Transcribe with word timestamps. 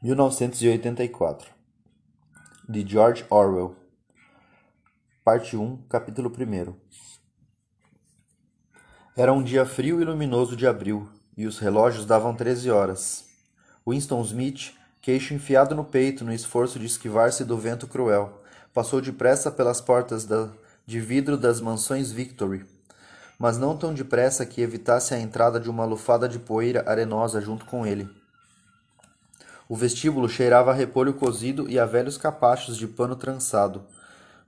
1984 0.00 1.50
de 2.68 2.88
George 2.88 3.26
Orwell 3.28 3.74
Parte 5.24 5.56
1, 5.56 5.76
capítulo 5.88 6.30
1 6.30 6.72
Era 9.16 9.32
um 9.32 9.42
dia 9.42 9.66
frio 9.66 10.00
e 10.00 10.04
luminoso 10.04 10.54
de 10.54 10.68
abril, 10.68 11.08
e 11.36 11.48
os 11.48 11.58
relógios 11.58 12.06
davam 12.06 12.32
treze 12.32 12.70
horas. 12.70 13.24
Winston 13.84 14.22
Smith, 14.22 14.72
queixo 15.00 15.34
enfiado 15.34 15.74
no 15.74 15.84
peito 15.84 16.24
no 16.24 16.32
esforço 16.32 16.78
de 16.78 16.86
esquivar-se 16.86 17.44
do 17.44 17.58
vento 17.58 17.88
cruel, 17.88 18.40
passou 18.72 19.00
depressa 19.00 19.50
pelas 19.50 19.80
portas 19.80 20.24
da, 20.24 20.48
de 20.86 21.00
vidro 21.00 21.36
das 21.36 21.60
mansões 21.60 22.12
Victory, 22.12 22.64
mas 23.36 23.58
não 23.58 23.76
tão 23.76 23.92
depressa 23.92 24.46
que 24.46 24.62
evitasse 24.62 25.12
a 25.12 25.18
entrada 25.18 25.58
de 25.58 25.68
uma 25.68 25.84
lufada 25.84 26.28
de 26.28 26.38
poeira 26.38 26.88
arenosa 26.88 27.40
junto 27.40 27.66
com 27.66 27.84
ele. 27.84 28.08
O 29.68 29.76
vestíbulo 29.76 30.30
cheirava 30.30 30.70
a 30.70 30.74
repolho 30.74 31.12
cozido 31.12 31.68
e 31.68 31.78
a 31.78 31.84
velhos 31.84 32.16
capachos 32.16 32.78
de 32.78 32.86
pano 32.86 33.14
trançado. 33.14 33.84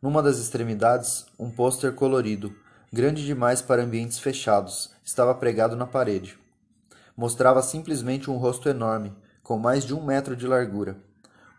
Numa 0.01 0.23
das 0.23 0.38
extremidades, 0.38 1.27
um 1.38 1.51
pôster 1.51 1.93
colorido, 1.93 2.56
grande 2.91 3.27
demais 3.27 3.60
para 3.60 3.83
ambientes 3.83 4.19
fechados, 4.19 4.91
estava 5.05 5.34
pregado 5.34 5.77
na 5.77 5.87
parede. 5.87 6.38
Mostrava 7.15 7.60
simplesmente 7.60 8.30
um 8.30 8.38
rosto 8.38 8.66
enorme, 8.66 9.12
com 9.43 9.59
mais 9.59 9.84
de 9.84 9.93
um 9.93 10.02
metro 10.02 10.34
de 10.34 10.46
largura. 10.46 10.96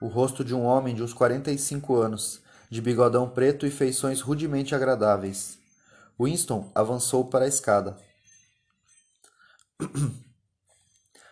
O 0.02 0.08
rosto 0.08 0.44
de 0.44 0.56
um 0.56 0.64
homem 0.64 0.96
de 0.96 1.04
uns 1.04 1.14
quarenta 1.14 1.52
e 1.52 1.58
cinco 1.60 1.96
anos, 1.96 2.42
de 2.68 2.82
bigodão 2.82 3.30
preto 3.30 3.68
e 3.68 3.70
feições 3.70 4.22
rudemente 4.22 4.74
agradáveis. 4.74 5.60
Winston 6.20 6.72
avançou 6.74 7.26
para 7.26 7.46
a 7.46 7.48
escada. 7.48 7.96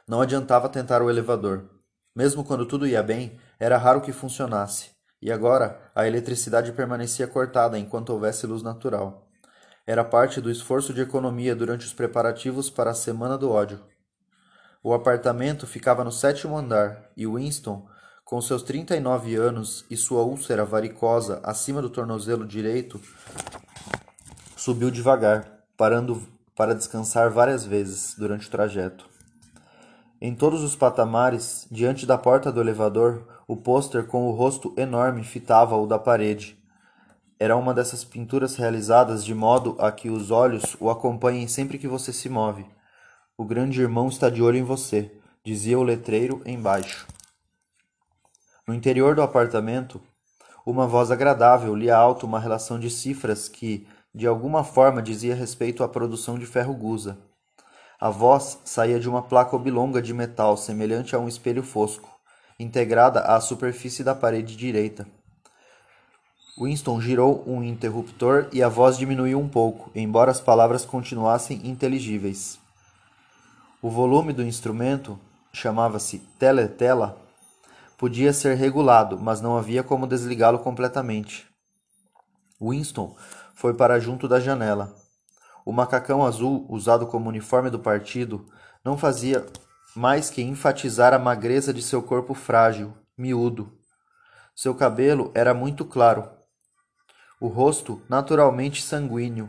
Não 0.07 0.21
adiantava 0.21 0.69
tentar 0.69 1.01
o 1.01 1.09
elevador. 1.09 1.78
Mesmo 2.15 2.43
quando 2.43 2.65
tudo 2.65 2.87
ia 2.87 3.03
bem, 3.03 3.37
era 3.59 3.77
raro 3.77 4.01
que 4.01 4.11
funcionasse, 4.11 4.91
e 5.21 5.31
agora 5.31 5.91
a 5.93 6.07
eletricidade 6.07 6.71
permanecia 6.71 7.27
cortada 7.27 7.77
enquanto 7.77 8.09
houvesse 8.09 8.47
luz 8.47 8.63
natural. 8.63 9.27
Era 9.85 10.03
parte 10.03 10.39
do 10.39 10.51
esforço 10.51 10.93
de 10.93 11.01
economia 11.01 11.55
durante 11.55 11.85
os 11.85 11.93
preparativos 11.93 12.69
para 12.69 12.91
a 12.91 12.95
Semana 12.95 13.37
do 13.37 13.51
Ódio. 13.51 13.79
O 14.83 14.93
apartamento 14.93 15.67
ficava 15.67 16.03
no 16.03 16.11
sétimo 16.11 16.57
andar 16.57 17.09
e 17.17 17.25
Winston, 17.25 17.87
com 18.23 18.39
seus 18.39 18.61
39 18.61 19.35
anos 19.35 19.83
e 19.89 19.97
sua 19.97 20.21
úlcera 20.21 20.63
varicosa 20.63 21.41
acima 21.43 21.81
do 21.81 21.89
tornozelo 21.89 22.45
direito, 22.45 23.01
subiu 24.55 24.91
devagar, 24.91 25.63
parando 25.75 26.21
para 26.55 26.75
descansar 26.75 27.31
várias 27.31 27.65
vezes 27.65 28.13
durante 28.15 28.47
o 28.47 28.51
trajeto. 28.51 29.08
Em 30.21 30.35
todos 30.35 30.63
os 30.63 30.75
patamares, 30.75 31.65
diante 31.71 32.05
da 32.05 32.17
porta 32.17 32.51
do 32.51 32.59
elevador, 32.59 33.25
o 33.47 33.55
pôster 33.55 34.05
com 34.05 34.27
o 34.27 34.31
rosto 34.31 34.73
enorme 34.75 35.23
fitava-o 35.23 35.87
da 35.87 35.97
parede. 35.97 36.61
Era 37.39 37.55
uma 37.55 37.73
dessas 37.73 38.03
pinturas 38.03 38.57
realizadas 38.57 39.23
de 39.23 39.33
modo 39.33 39.77
a 39.79 39.93
que 39.93 40.09
os 40.09 40.29
olhos 40.29 40.75
o 40.77 40.89
acompanhem 40.89 41.47
sempre 41.47 41.77
que 41.77 41.87
você 41.87 42.11
se 42.11 42.27
move. 42.27 42.65
O 43.37 43.45
grande 43.45 43.81
irmão 43.81 44.09
está 44.09 44.29
de 44.29 44.43
olho 44.43 44.57
em 44.57 44.63
você, 44.63 45.09
dizia 45.41 45.79
o 45.79 45.83
letreiro 45.83 46.41
embaixo. 46.45 47.07
No 48.67 48.73
interior 48.73 49.15
do 49.15 49.21
apartamento, 49.21 50.01
uma 50.65 50.85
voz 50.85 51.11
agradável 51.11 51.73
lia 51.73 51.95
alto 51.95 52.25
uma 52.25 52.41
relação 52.41 52.77
de 52.77 52.89
cifras 52.89 53.47
que, 53.47 53.87
de 54.13 54.27
alguma 54.27 54.65
forma, 54.65 55.01
dizia 55.01 55.33
respeito 55.33 55.81
à 55.81 55.87
produção 55.87 56.37
de 56.37 56.45
ferro 56.45 56.73
gusa. 56.73 57.17
A 58.01 58.09
voz 58.09 58.59
saía 58.63 58.97
de 58.97 59.09
uma 59.09 59.21
placa 59.21 59.57
oblonga 59.57 60.01
de 60.01 60.13
metal 60.13 60.55
semelhante 60.55 61.17
a 61.17 61.19
um 61.19 61.27
espelho 61.27 61.61
fosco, 61.61 62.09
integrada 62.57 63.19
à 63.19 63.41
superfície 63.41 64.05
da 64.05 64.15
parede 64.15 64.55
direita. 64.55 65.05
Winston 66.57 67.01
girou 67.01 67.43
um 67.45 67.61
interruptor 67.61 68.47
e 68.53 68.63
a 68.63 68.69
voz 68.69 68.97
diminuiu 68.97 69.37
um 69.37 69.49
pouco, 69.49 69.91
embora 69.93 70.31
as 70.31 70.39
palavras 70.39 70.85
continuassem 70.85 71.59
inteligíveis. 71.67 72.57
O 73.81 73.89
volume 73.89 74.31
do 74.31 74.43
instrumento, 74.43 75.19
chamava-se 75.51 76.19
teletela, 76.39 77.17
podia 77.97 78.31
ser 78.31 78.55
regulado, 78.55 79.19
mas 79.19 79.41
não 79.41 79.57
havia 79.57 79.83
como 79.83 80.07
desligá-lo 80.07 80.59
completamente. 80.59 81.45
Winston 82.61 83.13
foi 83.53 83.73
para 83.73 83.99
junto 83.99 84.25
da 84.25 84.39
janela. 84.39 84.95
O 85.69 85.71
macacão 85.71 86.25
azul, 86.25 86.65
usado 86.67 87.05
como 87.05 87.29
uniforme 87.29 87.69
do 87.69 87.77
partido, 87.77 88.43
não 88.83 88.97
fazia 88.97 89.45
mais 89.95 90.27
que 90.27 90.41
enfatizar 90.41 91.13
a 91.13 91.19
magreza 91.19 91.71
de 91.71 91.83
seu 91.83 92.01
corpo 92.01 92.33
frágil, 92.33 92.97
miúdo. 93.15 93.77
Seu 94.55 94.73
cabelo 94.73 95.31
era 95.35 95.53
muito 95.53 95.85
claro, 95.85 96.27
o 97.39 97.47
rosto 97.47 98.01
naturalmente 98.09 98.81
sanguíneo, 98.81 99.47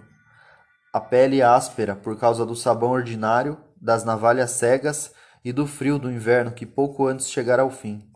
a 0.92 1.00
pele 1.00 1.41
áspera 1.41 1.97
por 1.97 2.19
causa 2.19 2.44
do 2.44 2.54
sabão 2.54 2.91
ordinário, 2.91 3.56
das 3.80 4.04
navalhas 4.04 4.50
cegas 4.50 5.14
e 5.42 5.54
do 5.54 5.66
frio 5.66 5.98
do 5.98 6.12
inverno 6.12 6.53
que 6.53 6.66
pouco 6.66 7.06
antes 7.06 7.30
chegara 7.30 7.62
ao 7.62 7.70
fim. 7.70 8.12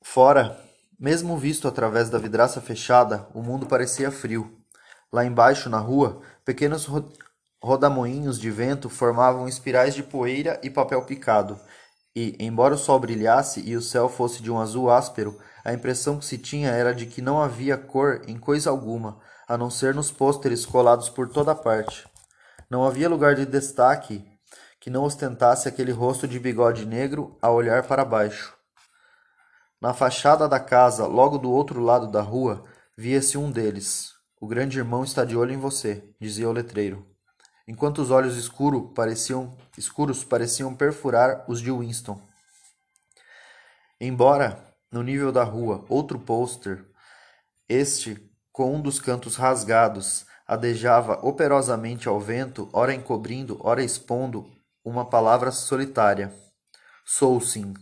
Fora, 0.00 0.56
mesmo 0.98 1.36
visto 1.36 1.66
através 1.66 2.10
da 2.10 2.18
vidraça 2.18 2.60
fechada, 2.60 3.26
o 3.34 3.42
mundo 3.42 3.66
parecia 3.66 4.10
frio. 4.10 4.58
Lá 5.12 5.24
embaixo, 5.24 5.68
na 5.68 5.78
rua, 5.78 6.20
pequenos 6.44 6.88
rodamoinhos 7.62 8.38
de 8.38 8.50
vento 8.50 8.88
formavam 8.88 9.48
espirais 9.48 9.94
de 9.94 10.02
poeira 10.02 10.60
e 10.62 10.70
papel 10.70 11.02
picado, 11.04 11.58
e, 12.16 12.36
embora 12.38 12.74
o 12.74 12.78
sol 12.78 12.98
brilhasse 13.00 13.60
e 13.60 13.76
o 13.76 13.82
céu 13.82 14.08
fosse 14.08 14.42
de 14.42 14.50
um 14.50 14.60
azul 14.60 14.90
áspero, 14.90 15.38
a 15.64 15.72
impressão 15.72 16.18
que 16.18 16.24
se 16.24 16.38
tinha 16.38 16.70
era 16.70 16.94
de 16.94 17.06
que 17.06 17.22
não 17.22 17.40
havia 17.40 17.76
cor 17.76 18.22
em 18.28 18.38
coisa 18.38 18.70
alguma, 18.70 19.18
a 19.48 19.58
não 19.58 19.70
ser 19.70 19.94
nos 19.94 20.12
pôsteres 20.12 20.64
colados 20.64 21.08
por 21.08 21.28
toda 21.28 21.54
parte. 21.54 22.06
Não 22.70 22.84
havia 22.84 23.08
lugar 23.08 23.34
de 23.34 23.44
destaque 23.44 24.24
que 24.80 24.90
não 24.90 25.04
ostentasse 25.04 25.66
aquele 25.66 25.92
rosto 25.92 26.28
de 26.28 26.38
bigode 26.38 26.84
negro 26.84 27.38
a 27.40 27.50
olhar 27.50 27.84
para 27.84 28.04
baixo. 28.04 28.54
Na 29.80 29.92
fachada 29.92 30.48
da 30.48 30.58
casa, 30.60 31.06
logo 31.06 31.38
do 31.38 31.50
outro 31.50 31.80
lado 31.80 32.06
da 32.06 32.22
rua, 32.22 32.64
via-se 32.96 33.36
um 33.36 33.50
deles. 33.50 34.12
O 34.40 34.46
grande 34.46 34.78
irmão 34.78 35.04
está 35.04 35.24
de 35.24 35.36
olho 35.36 35.52
em 35.52 35.58
você, 35.58 36.04
dizia 36.20 36.48
o 36.48 36.52
letreiro. 36.52 37.06
Enquanto 37.66 37.98
os 37.98 38.10
olhos 38.10 38.36
escuro 38.36 38.92
pareciam, 38.94 39.56
escuros 39.76 40.22
pareciam 40.22 40.74
perfurar 40.74 41.44
os 41.48 41.60
de 41.60 41.70
Winston. 41.70 42.20
Embora, 44.00 44.62
no 44.92 45.02
nível 45.02 45.32
da 45.32 45.44
rua, 45.44 45.84
outro 45.88 46.18
pôster, 46.18 46.84
este, 47.68 48.30
com 48.52 48.74
um 48.74 48.80
dos 48.80 49.00
cantos 49.00 49.36
rasgados, 49.36 50.26
adejava 50.46 51.18
operosamente 51.26 52.06
ao 52.06 52.20
vento, 52.20 52.68
ora 52.72 52.94
encobrindo, 52.94 53.58
ora 53.62 53.82
expondo 53.82 54.46
uma 54.84 55.04
palavra 55.04 55.50
solitária: 55.50 56.32
Sou 57.04 57.40
sim. 57.40 57.72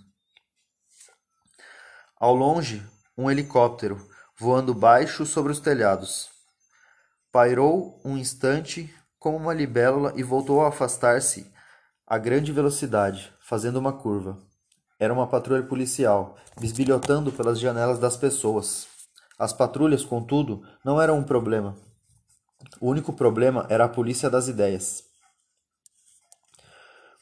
Ao 2.23 2.37
longe, 2.37 2.81
um 3.19 3.29
helicóptero, 3.29 4.09
voando 4.39 4.73
baixo 4.73 5.27
sobre 5.27 5.51
os 5.51 5.59
telhados. 5.59 6.31
Pairou 7.33 8.01
um 8.05 8.17
instante 8.17 8.95
como 9.19 9.37
uma 9.37 9.53
libélula 9.53 10.13
e 10.15 10.23
voltou 10.23 10.63
a 10.63 10.69
afastar-se 10.69 11.53
a 12.07 12.17
grande 12.19 12.53
velocidade, 12.53 13.35
fazendo 13.41 13.81
uma 13.81 13.93
curva. 13.93 14.39
Era 15.01 15.13
uma 15.13 15.27
patrulha 15.27 15.65
policial, 15.65 16.37
bisbilhotando 16.61 17.33
pelas 17.33 17.59
janelas 17.59 17.99
das 17.99 18.17
pessoas. 18.17 18.87
As 19.37 19.53
patrulhas, 19.53 20.05
contudo, 20.05 20.65
não 20.85 21.03
eram 21.03 21.19
um 21.19 21.25
problema. 21.25 21.77
O 22.81 22.89
único 22.89 23.13
problema 23.13 23.67
era 23.69 23.87
a 23.87 23.89
polícia 23.89 24.31
das 24.31 24.47
ideias. 24.47 25.03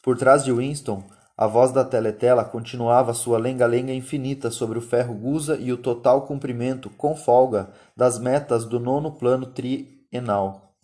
Por 0.03 0.19
trás 0.19 0.45
de 0.45 0.53
Winston, 0.53 1.03
a 1.41 1.47
voz 1.47 1.73
da 1.73 1.83
teletela 1.83 2.45
continuava 2.45 3.15
sua 3.15 3.39
lenga-lenga 3.39 3.95
infinita 3.95 4.51
sobre 4.51 4.79
o 4.79 4.83
ferro 4.83 5.15
gusa 5.15 5.57
e 5.57 5.73
o 5.73 5.79
total 5.79 6.27
cumprimento, 6.27 6.91
com 6.91 7.17
folga, 7.17 7.71
das 7.97 8.19
metas 8.19 8.67
do 8.67 8.79
nono 8.79 9.13
plano 9.13 9.47
trienal. 9.47 10.75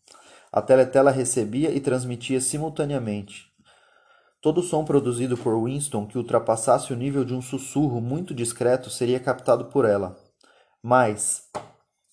A 0.51 0.63
teletela 0.63 1.11
recebia 1.11 1.71
e 1.71 1.79
transmitia 1.79 2.41
simultaneamente. 2.41 3.53
Todo 4.41 4.63
som 4.63 4.83
produzido 4.83 5.37
por 5.37 5.63
Winston 5.63 6.07
que 6.07 6.17
ultrapassasse 6.17 6.91
o 6.91 6.97
nível 6.97 7.23
de 7.23 7.35
um 7.35 7.43
sussurro 7.43 8.01
muito 8.01 8.33
discreto 8.33 8.89
seria 8.89 9.21
captado 9.21 9.67
por 9.67 9.85
ela. 9.85 10.17
Mas, 10.83 11.51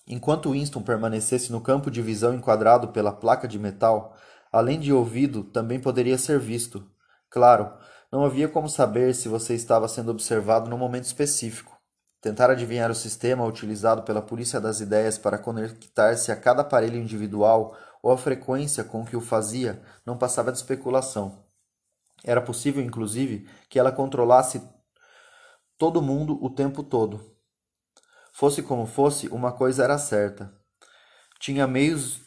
enquanto 0.06 0.51
Winston 0.51 0.81
permanecesse 0.81 1.50
no 1.50 1.62
campo 1.62 1.89
de 1.89 2.01
visão 2.01 2.34
enquadrado 2.34 2.89
pela 2.89 3.13
placa 3.13 3.48
de 3.48 3.57
metal, 3.57 4.18
além 4.51 4.81
de 4.81 4.92
ouvido, 4.92 5.46
também 5.46 5.80
poderia 5.80 6.18
ser 6.18 6.39
visto. 6.39 6.86
Claro, 7.30 7.72
não 8.13 8.24
havia 8.24 8.48
como 8.48 8.69
saber 8.69 9.15
se 9.15 9.27
você 9.27 9.56
estava 9.56 9.88
sendo 9.88 10.12
observado 10.12 10.69
num 10.69 10.77
momento 10.77 11.06
específico. 11.06 11.75
Tentar 12.21 12.51
adivinhar 12.51 12.92
o 12.92 12.95
sistema 12.95 13.44
utilizado 13.44 14.04
pela 14.04 14.21
polícia 14.21 14.62
das 14.62 14.80
ideias 14.80 15.18
para 15.18 15.39
conectar-se 15.39 16.31
a 16.31 16.36
cada 16.36 16.62
aparelho 16.62 16.95
individual 16.95 17.75
ou 18.04 18.12
a 18.12 18.18
frequência 18.18 18.83
com 18.83 19.04
que 19.04 19.18
o 19.18 19.19
fazia 19.19 19.81
não 20.06 20.15
passava 20.15 20.51
de 20.51 20.60
especulação. 20.60 21.44
Era 22.24 22.39
possível, 22.39 22.83
inclusive, 22.83 23.50
que 23.68 23.80
ela 23.80 23.92
controlasse 23.92 24.62
todo 25.75 26.00
mundo 26.00 26.38
o 26.39 26.51
tempo 26.51 26.83
todo. 26.83 27.36
Fosse 28.31 28.62
como 28.62 28.86
fosse, 28.86 29.27
uma 29.30 29.51
coisa 29.51 29.83
era 29.83 29.98
certa: 29.98 30.54
tinha 31.39 31.65
meios 31.65 32.21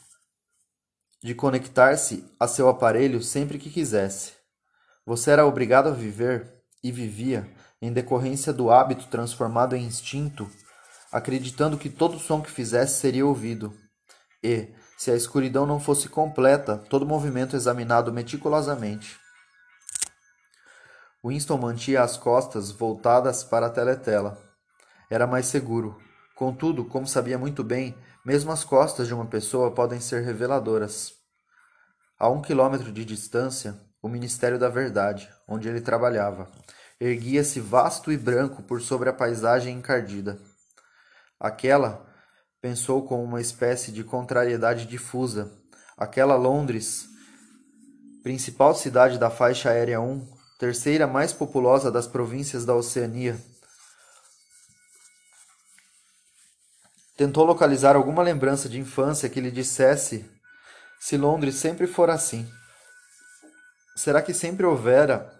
de 1.22 1.32
conectar-se 1.32 2.28
a 2.40 2.48
seu 2.48 2.68
aparelho 2.68 3.22
sempre 3.22 3.56
que 3.56 3.70
quisesse. 3.70 4.35
Você 5.06 5.30
era 5.30 5.46
obrigado 5.46 5.88
a 5.88 5.92
viver 5.92 6.52
e 6.82 6.90
vivia 6.90 7.48
em 7.80 7.92
decorrência 7.92 8.52
do 8.52 8.72
hábito 8.72 9.06
transformado 9.06 9.76
em 9.76 9.84
instinto, 9.84 10.50
acreditando 11.12 11.78
que 11.78 11.88
todo 11.88 12.18
som 12.18 12.42
que 12.42 12.50
fizesse 12.50 12.98
seria 12.98 13.24
ouvido. 13.24 13.72
E, 14.42 14.74
se 14.98 15.12
a 15.12 15.14
escuridão 15.14 15.64
não 15.64 15.78
fosse 15.78 16.08
completa, 16.08 16.76
todo 16.76 17.06
movimento 17.06 17.54
examinado 17.54 18.12
meticulosamente. 18.12 19.16
Winston 21.24 21.56
mantinha 21.56 22.02
as 22.02 22.16
costas 22.16 22.72
voltadas 22.72 23.44
para 23.44 23.66
a 23.66 23.70
teletela. 23.70 24.36
Era 25.08 25.26
mais 25.26 25.46
seguro. 25.46 26.00
Contudo, 26.34 26.84
como 26.84 27.06
sabia 27.06 27.38
muito 27.38 27.62
bem, 27.62 27.96
mesmo 28.24 28.50
as 28.50 28.64
costas 28.64 29.06
de 29.06 29.14
uma 29.14 29.26
pessoa 29.26 29.70
podem 29.70 30.00
ser 30.00 30.24
reveladoras. 30.24 31.12
A 32.18 32.28
um 32.28 32.42
quilômetro 32.42 32.90
de 32.90 33.04
distância, 33.04 33.80
o 34.06 34.08
Ministério 34.08 34.56
da 34.56 34.68
Verdade, 34.68 35.28
onde 35.48 35.68
ele 35.68 35.80
trabalhava, 35.80 36.48
erguia-se 37.00 37.58
vasto 37.58 38.12
e 38.12 38.16
branco 38.16 38.62
por 38.62 38.80
sobre 38.80 39.08
a 39.08 39.12
paisagem 39.12 39.76
encardida. 39.76 40.38
Aquela, 41.40 42.06
pensou 42.60 43.04
com 43.04 43.22
uma 43.22 43.40
espécie 43.40 43.90
de 43.90 44.04
contrariedade 44.04 44.86
difusa, 44.86 45.52
aquela 45.98 46.36
Londres, 46.36 47.08
principal 48.22 48.74
cidade 48.76 49.18
da 49.18 49.28
faixa 49.28 49.70
aérea 49.70 50.00
1, 50.00 50.24
terceira 50.58 51.06
mais 51.06 51.32
populosa 51.32 51.90
das 51.90 52.06
províncias 52.06 52.64
da 52.64 52.74
Oceania. 52.74 53.36
Tentou 57.16 57.44
localizar 57.44 57.96
alguma 57.96 58.22
lembrança 58.22 58.68
de 58.68 58.78
infância 58.78 59.28
que 59.28 59.40
lhe 59.40 59.50
dissesse 59.50 60.24
se 61.00 61.16
Londres 61.16 61.56
sempre 61.56 61.88
for 61.88 62.08
assim. 62.08 62.48
Será 63.96 64.20
que 64.20 64.34
sempre 64.34 64.66
houvera 64.66 65.32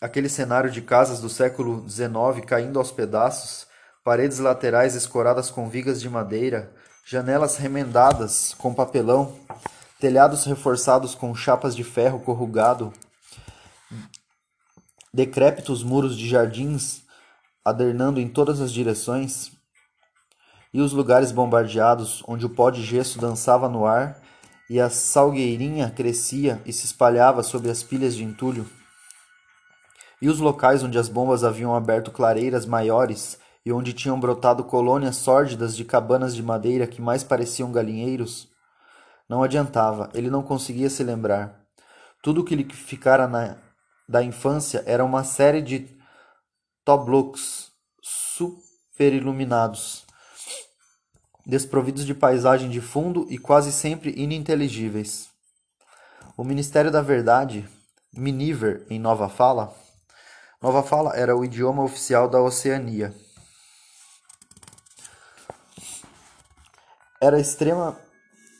aquele 0.00 0.28
cenário 0.28 0.70
de 0.70 0.80
casas 0.80 1.20
do 1.20 1.28
século 1.28 1.84
XIX 1.90 2.46
caindo 2.46 2.78
aos 2.78 2.92
pedaços, 2.92 3.66
paredes 4.04 4.38
laterais 4.38 4.94
escoradas 4.94 5.50
com 5.50 5.68
vigas 5.68 6.00
de 6.00 6.08
madeira, 6.08 6.72
janelas 7.04 7.56
remendadas 7.56 8.54
com 8.54 8.72
papelão, 8.72 9.36
telhados 9.98 10.44
reforçados 10.44 11.16
com 11.16 11.34
chapas 11.34 11.74
de 11.74 11.82
ferro 11.82 12.20
corrugado, 12.20 12.92
decrépitos 15.12 15.82
muros 15.82 16.16
de 16.16 16.28
jardins 16.28 17.02
adernando 17.64 18.20
em 18.20 18.28
todas 18.28 18.60
as 18.60 18.70
direções, 18.70 19.50
e 20.72 20.80
os 20.80 20.92
lugares 20.92 21.32
bombardeados 21.32 22.22
onde 22.28 22.46
o 22.46 22.50
pó 22.50 22.70
de 22.70 22.82
gesso 22.82 23.18
dançava 23.18 23.68
no 23.68 23.84
ar 23.84 24.21
e 24.72 24.80
a 24.80 24.88
salgueirinha 24.88 25.90
crescia 25.90 26.62
e 26.64 26.72
se 26.72 26.86
espalhava 26.86 27.42
sobre 27.42 27.70
as 27.70 27.82
pilhas 27.82 28.16
de 28.16 28.24
entulho, 28.24 28.66
e 30.18 30.30
os 30.30 30.38
locais 30.38 30.82
onde 30.82 30.96
as 30.96 31.10
bombas 31.10 31.44
haviam 31.44 31.74
aberto 31.74 32.10
clareiras 32.10 32.64
maiores 32.64 33.38
e 33.66 33.70
onde 33.70 33.92
tinham 33.92 34.18
brotado 34.18 34.64
colônias 34.64 35.16
sórdidas 35.16 35.76
de 35.76 35.84
cabanas 35.84 36.34
de 36.34 36.42
madeira 36.42 36.86
que 36.86 37.02
mais 37.02 37.22
pareciam 37.22 37.70
galinheiros, 37.70 38.48
não 39.28 39.42
adiantava, 39.42 40.08
ele 40.14 40.30
não 40.30 40.42
conseguia 40.42 40.88
se 40.88 41.04
lembrar. 41.04 41.66
Tudo 42.22 42.40
o 42.40 42.44
que 42.44 42.56
lhe 42.56 42.64
ficara 42.64 43.28
na 43.28 43.58
da 44.08 44.22
infância 44.22 44.82
era 44.86 45.04
uma 45.04 45.22
série 45.22 45.60
de 45.60 45.86
tableaux 46.82 47.70
superiluminados, 48.00 50.06
desprovidos 51.46 52.04
de 52.04 52.14
paisagem 52.14 52.70
de 52.70 52.80
fundo 52.80 53.26
e 53.28 53.38
quase 53.38 53.72
sempre 53.72 54.12
ininteligíveis. 54.16 55.28
O 56.36 56.44
Ministério 56.44 56.90
da 56.90 57.02
Verdade, 57.02 57.68
Miniver 58.12 58.84
em 58.88 58.98
Nova 58.98 59.28
Fala, 59.28 59.74
Nova 60.60 60.82
Fala 60.82 61.16
era 61.16 61.36
o 61.36 61.44
idioma 61.44 61.82
oficial 61.82 62.28
da 62.28 62.40
Oceania. 62.40 63.14
Era 67.20 67.40
extrema 67.40 67.96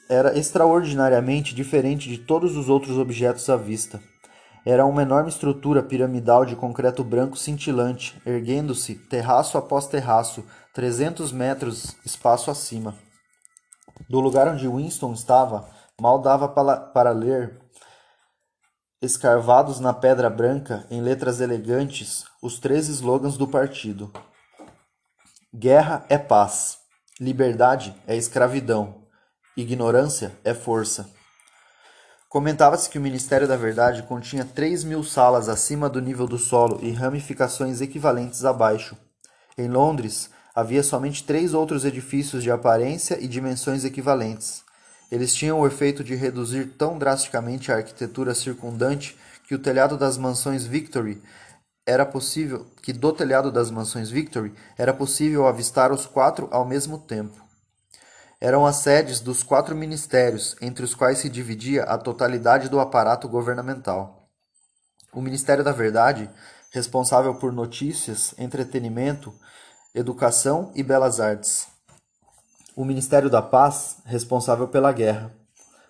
era 0.08 0.36
extraordinariamente 0.36 1.54
diferente 1.54 2.08
de 2.08 2.18
todos 2.18 2.56
os 2.56 2.68
outros 2.68 2.98
objetos 2.98 3.48
à 3.48 3.56
vista 3.56 4.00
era 4.64 4.86
uma 4.86 5.02
enorme 5.02 5.28
estrutura 5.28 5.82
piramidal 5.82 6.44
de 6.44 6.54
concreto 6.54 7.02
branco 7.02 7.36
cintilante, 7.36 8.20
erguendo-se, 8.24 8.94
terraço 8.94 9.58
após 9.58 9.88
terraço, 9.88 10.44
trezentos 10.72 11.32
metros 11.32 11.96
espaço 12.04 12.50
acima. 12.50 12.96
Do 14.08 14.20
lugar 14.20 14.48
onde 14.48 14.66
Winston 14.66 15.12
estava, 15.12 15.68
mal 16.00 16.18
dava 16.18 16.48
para, 16.48 16.76
para 16.78 17.10
ler, 17.10 17.60
escarvados 19.00 19.80
na 19.80 19.92
pedra 19.92 20.30
branca, 20.30 20.86
em 20.90 21.02
letras 21.02 21.40
elegantes, 21.40 22.24
os 22.42 22.58
três 22.58 22.88
slogans 22.88 23.36
do 23.36 23.46
partido: 23.46 24.10
Guerra 25.54 26.06
é 26.08 26.16
paz, 26.16 26.78
liberdade 27.20 27.94
é 28.06 28.16
escravidão, 28.16 29.06
ignorância 29.56 30.32
é 30.42 30.54
força. 30.54 31.10
Comentava-se 32.30 32.88
que 32.88 32.96
o 32.96 33.02
Ministério 33.02 33.46
da 33.46 33.58
Verdade 33.58 34.04
continha 34.04 34.42
três 34.42 34.82
mil 34.84 35.04
salas 35.04 35.50
acima 35.50 35.86
do 35.90 36.00
nível 36.00 36.26
do 36.26 36.38
solo 36.38 36.78
e 36.82 36.90
ramificações 36.90 37.82
equivalentes 37.82 38.42
abaixo. 38.46 38.96
Em 39.58 39.68
Londres, 39.68 40.30
havia 40.54 40.82
somente 40.82 41.24
três 41.24 41.54
outros 41.54 41.84
edifícios 41.84 42.42
de 42.42 42.50
aparência 42.50 43.18
e 43.20 43.28
dimensões 43.28 43.84
equivalentes. 43.84 44.62
Eles 45.10 45.34
tinham 45.34 45.60
o 45.60 45.66
efeito 45.66 46.02
de 46.02 46.14
reduzir 46.14 46.74
tão 46.78 46.98
drasticamente 46.98 47.70
a 47.70 47.76
arquitetura 47.76 48.34
circundante 48.34 49.16
que 49.46 49.54
o 49.54 49.58
telhado 49.58 49.96
das 49.96 50.16
mansões 50.16 50.64
Victory 50.64 51.22
era 51.86 52.06
possível 52.06 52.66
que 52.82 52.92
do 52.92 53.12
telhado 53.12 53.50
das 53.50 53.70
mansões 53.70 54.10
Victory 54.10 54.54
era 54.78 54.92
possível 54.92 55.46
avistar 55.46 55.92
os 55.92 56.06
quatro 56.06 56.48
ao 56.50 56.64
mesmo 56.64 56.98
tempo 56.98 57.42
eram 58.42 58.66
as 58.66 58.78
sedes 58.78 59.20
dos 59.20 59.44
quatro 59.44 59.72
ministérios, 59.72 60.56
entre 60.60 60.84
os 60.84 60.96
quais 60.96 61.18
se 61.18 61.28
dividia 61.28 61.84
a 61.84 61.96
totalidade 61.96 62.68
do 62.68 62.80
aparato 62.80 63.28
governamental. 63.28 64.28
O 65.12 65.20
Ministério 65.20 65.62
da 65.62 65.70
Verdade, 65.70 66.28
responsável 66.72 67.36
por 67.36 67.52
notícias, 67.52 68.34
entretenimento, 68.36 69.32
educação 69.94 70.72
e 70.74 70.82
belas 70.82 71.20
artes. 71.20 71.68
O 72.74 72.84
Ministério 72.84 73.28
da 73.28 73.42
Paz, 73.42 73.98
responsável 74.06 74.66
pela 74.66 74.90
guerra. 74.90 75.30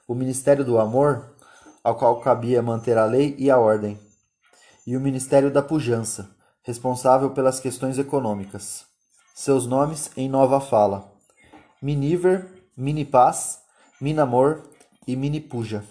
O 0.09 0.15
Ministério 0.15 0.65
do 0.65 0.79
Amor, 0.81 1.37
ao 1.85 1.95
qual 1.95 2.21
cabia 2.21 2.61
manter 2.61 2.99
a 2.99 3.05
lei 3.05 3.37
e 3.39 3.49
a 3.49 3.59
ordem. 3.59 3.99
E 4.85 4.97
o 4.97 5.01
Ministério 5.01 5.53
da 5.53 5.63
Pujança, 5.63 6.35
responsável 6.65 7.31
pelas 7.31 7.61
questões 7.61 7.97
econômicas. 7.97 8.85
Seus 9.35 9.67
nomes 9.67 10.11
em 10.17 10.29
nova 10.29 10.61
fala. 10.61 11.13
Miniver, 11.81 12.49
Minipaz, 12.77 13.61
Minamor 14.01 14.69
e 15.07 15.15
Minipuja. 15.15 15.85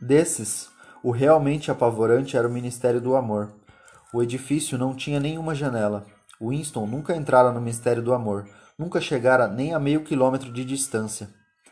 Desses, 0.00 0.68
o 1.02 1.10
realmente 1.10 1.70
apavorante 1.70 2.36
era 2.36 2.46
o 2.46 2.52
Ministério 2.52 3.00
do 3.00 3.16
Amor. 3.16 3.59
O 4.12 4.22
edifício 4.22 4.76
não 4.76 4.94
tinha 4.94 5.20
nenhuma 5.20 5.54
janela. 5.54 6.04
Winston 6.40 6.86
nunca 6.86 7.14
entrara 7.14 7.52
no 7.52 7.60
Ministério 7.60 8.02
do 8.02 8.12
Amor, 8.12 8.48
nunca 8.76 9.00
chegara 9.00 9.46
nem 9.46 9.72
a 9.72 9.78
meio 9.78 10.02
quilômetro 10.02 10.52
de 10.52 10.64
distância. 10.64 11.28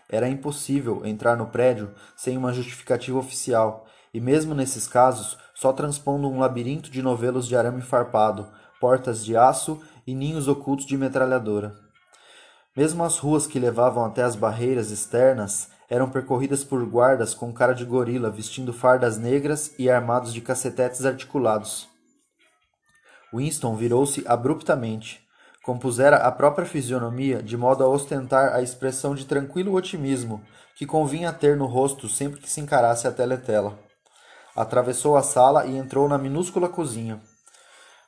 Era 0.09 0.29
impossível 0.29 1.05
entrar 1.05 1.37
no 1.37 1.47
prédio 1.47 1.91
sem 2.17 2.37
uma 2.37 2.53
justificativa 2.53 3.19
oficial, 3.19 3.87
e 4.15 4.21
mesmo 4.21 4.55
nesses 4.55 4.87
casos, 4.87 5.37
só 5.55 5.73
transpondo 5.73 6.29
um 6.29 6.39
labirinto 6.39 6.91
de 6.91 7.03
novelos 7.03 7.49
de 7.49 7.57
arame 7.57 7.83
farpado, 7.83 8.49
portas 8.81 9.25
de 9.25 9.37
aço 9.37 9.81
e 10.07 10.15
ninhos 10.15 10.47
ocultos 10.49 10.87
de 10.87 10.97
metralhadora. 10.97 11.75
Mesmo 12.77 13.03
as 13.03 13.19
ruas 13.19 13.47
que 13.47 13.59
levavam 13.59 14.05
até 14.05 14.23
as 14.23 14.37
barreiras 14.37 14.93
externas 14.93 15.71
eram 15.91 16.09
percorridas 16.09 16.63
por 16.63 16.85
guardas 16.87 17.35
com 17.35 17.53
cara 17.53 17.73
de 17.73 17.85
gorila, 17.85 18.31
vestindo 18.31 18.73
fardas 18.73 19.19
negras 19.19 19.75
e 19.79 19.91
armados 19.91 20.33
de 20.33 20.41
cacetetes 20.41 21.05
articulados. 21.05 21.98
Winston 23.33 23.77
virou-se 23.77 24.25
abruptamente. 24.27 25.21
Compusera 25.63 26.17
a 26.17 26.33
própria 26.33 26.67
fisionomia 26.67 27.43
de 27.43 27.57
modo 27.57 27.85
a 27.85 27.89
ostentar 27.89 28.55
a 28.55 28.63
expressão 28.63 29.15
de 29.15 29.27
tranquilo 29.27 29.75
otimismo 29.75 30.43
que 30.75 30.87
convinha 30.87 31.33
ter 31.33 31.57
no 31.57 31.67
rosto 31.67 32.09
sempre 32.09 32.41
que 32.41 32.49
se 32.49 32.61
encarasse 32.61 33.07
a 33.07 33.13
teletela. 33.13 33.79
Atravessou 34.57 35.17
a 35.17 35.23
sala 35.23 35.67
e 35.67 35.77
entrou 35.77 36.09
na 36.09 36.17
minúscula 36.17 36.69
cozinha. 36.69 37.21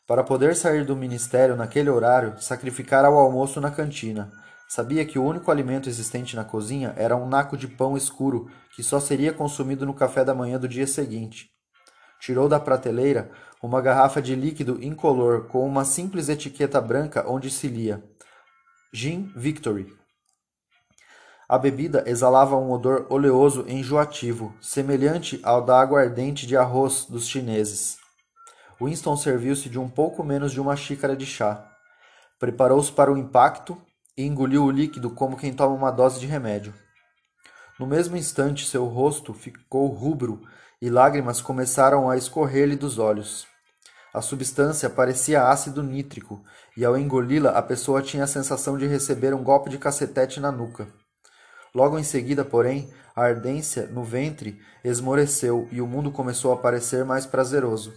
Para 0.06 0.24
poder 0.24 0.56
sair 0.56 0.84
do 0.84 0.96
ministério 0.96 1.54
naquele 1.54 1.90
horário, 1.90 2.40
sacrificara 2.40 3.10
o 3.10 3.18
almoço 3.18 3.60
na 3.60 3.70
cantina. 3.70 4.32
Sabia 4.68 5.04
que 5.04 5.18
o 5.18 5.24
único 5.24 5.50
alimento 5.50 5.88
existente 5.88 6.34
na 6.34 6.44
cozinha 6.44 6.94
era 6.96 7.16
um 7.16 7.28
naco 7.28 7.56
de 7.56 7.68
pão 7.68 7.96
escuro 7.96 8.48
que 8.74 8.82
só 8.82 9.00
seria 9.00 9.32
consumido 9.32 9.84
no 9.84 9.92
café 9.92 10.24
da 10.24 10.34
manhã 10.34 10.58
do 10.58 10.68
dia 10.68 10.86
seguinte. 10.86 11.50
Tirou 12.20 12.48
da 12.48 12.60
prateleira 12.60 13.30
uma 13.62 13.80
garrafa 13.80 14.20
de 14.20 14.34
líquido 14.34 14.82
incolor 14.82 15.46
com 15.46 15.66
uma 15.66 15.84
simples 15.84 16.28
etiqueta 16.28 16.80
branca 16.80 17.24
onde 17.26 17.50
se 17.50 17.66
lia 17.66 18.02
Gin 18.92 19.32
Victory. 19.34 19.92
A 21.48 21.58
bebida 21.58 22.04
exalava 22.06 22.56
um 22.56 22.70
odor 22.70 23.06
oleoso 23.10 23.64
enjoativo, 23.66 24.54
semelhante 24.60 25.40
ao 25.42 25.64
da 25.64 25.80
aguardente 25.80 26.46
de 26.46 26.56
arroz 26.56 27.06
dos 27.06 27.26
chineses. 27.26 27.98
Winston 28.80 29.16
serviu-se 29.16 29.68
de 29.68 29.78
um 29.78 29.88
pouco 29.88 30.22
menos 30.22 30.52
de 30.52 30.60
uma 30.60 30.76
xícara 30.76 31.16
de 31.16 31.26
chá. 31.26 31.66
Preparou-se 32.38 32.92
para 32.92 33.12
o 33.12 33.18
impacto 33.18 33.76
e 34.16 34.24
engoliu 34.24 34.64
o 34.64 34.70
líquido 34.70 35.10
como 35.10 35.36
quem 35.36 35.52
toma 35.52 35.74
uma 35.74 35.90
dose 35.90 36.20
de 36.20 36.26
remédio. 36.26 36.72
No 37.78 37.86
mesmo 37.86 38.16
instante, 38.16 38.66
seu 38.66 38.84
rosto 38.86 39.34
ficou 39.34 39.88
rubro 39.88 40.42
e 40.80 40.88
lágrimas 40.88 41.40
começaram 41.40 42.08
a 42.08 42.16
escorrer-lhe 42.16 42.76
dos 42.76 42.98
olhos. 42.98 43.46
A 44.12 44.20
substância 44.20 44.90
parecia 44.90 45.48
ácido 45.48 45.82
nítrico, 45.82 46.42
e 46.76 46.84
ao 46.84 46.96
engoli-la 46.96 47.50
a 47.50 47.62
pessoa 47.62 48.02
tinha 48.02 48.24
a 48.24 48.26
sensação 48.26 48.76
de 48.76 48.86
receber 48.86 49.34
um 49.34 49.42
golpe 49.42 49.70
de 49.70 49.78
cacetete 49.78 50.40
na 50.40 50.50
nuca. 50.50 50.88
Logo 51.74 51.98
em 51.98 52.02
seguida, 52.02 52.44
porém, 52.44 52.92
a 53.14 53.22
ardência 53.22 53.86
no 53.86 54.02
ventre 54.02 54.60
esmoreceu 54.82 55.68
e 55.70 55.80
o 55.80 55.86
mundo 55.86 56.10
começou 56.10 56.52
a 56.52 56.56
parecer 56.56 57.04
mais 57.04 57.26
prazeroso. 57.26 57.92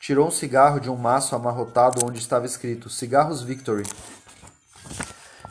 Tirou 0.00 0.28
um 0.28 0.30
cigarro 0.30 0.80
de 0.80 0.90
um 0.90 0.96
maço 0.96 1.36
amarrotado 1.36 2.04
onde 2.04 2.18
estava 2.18 2.46
escrito 2.46 2.88
Cigarros 2.88 3.42
Victory 3.42 3.84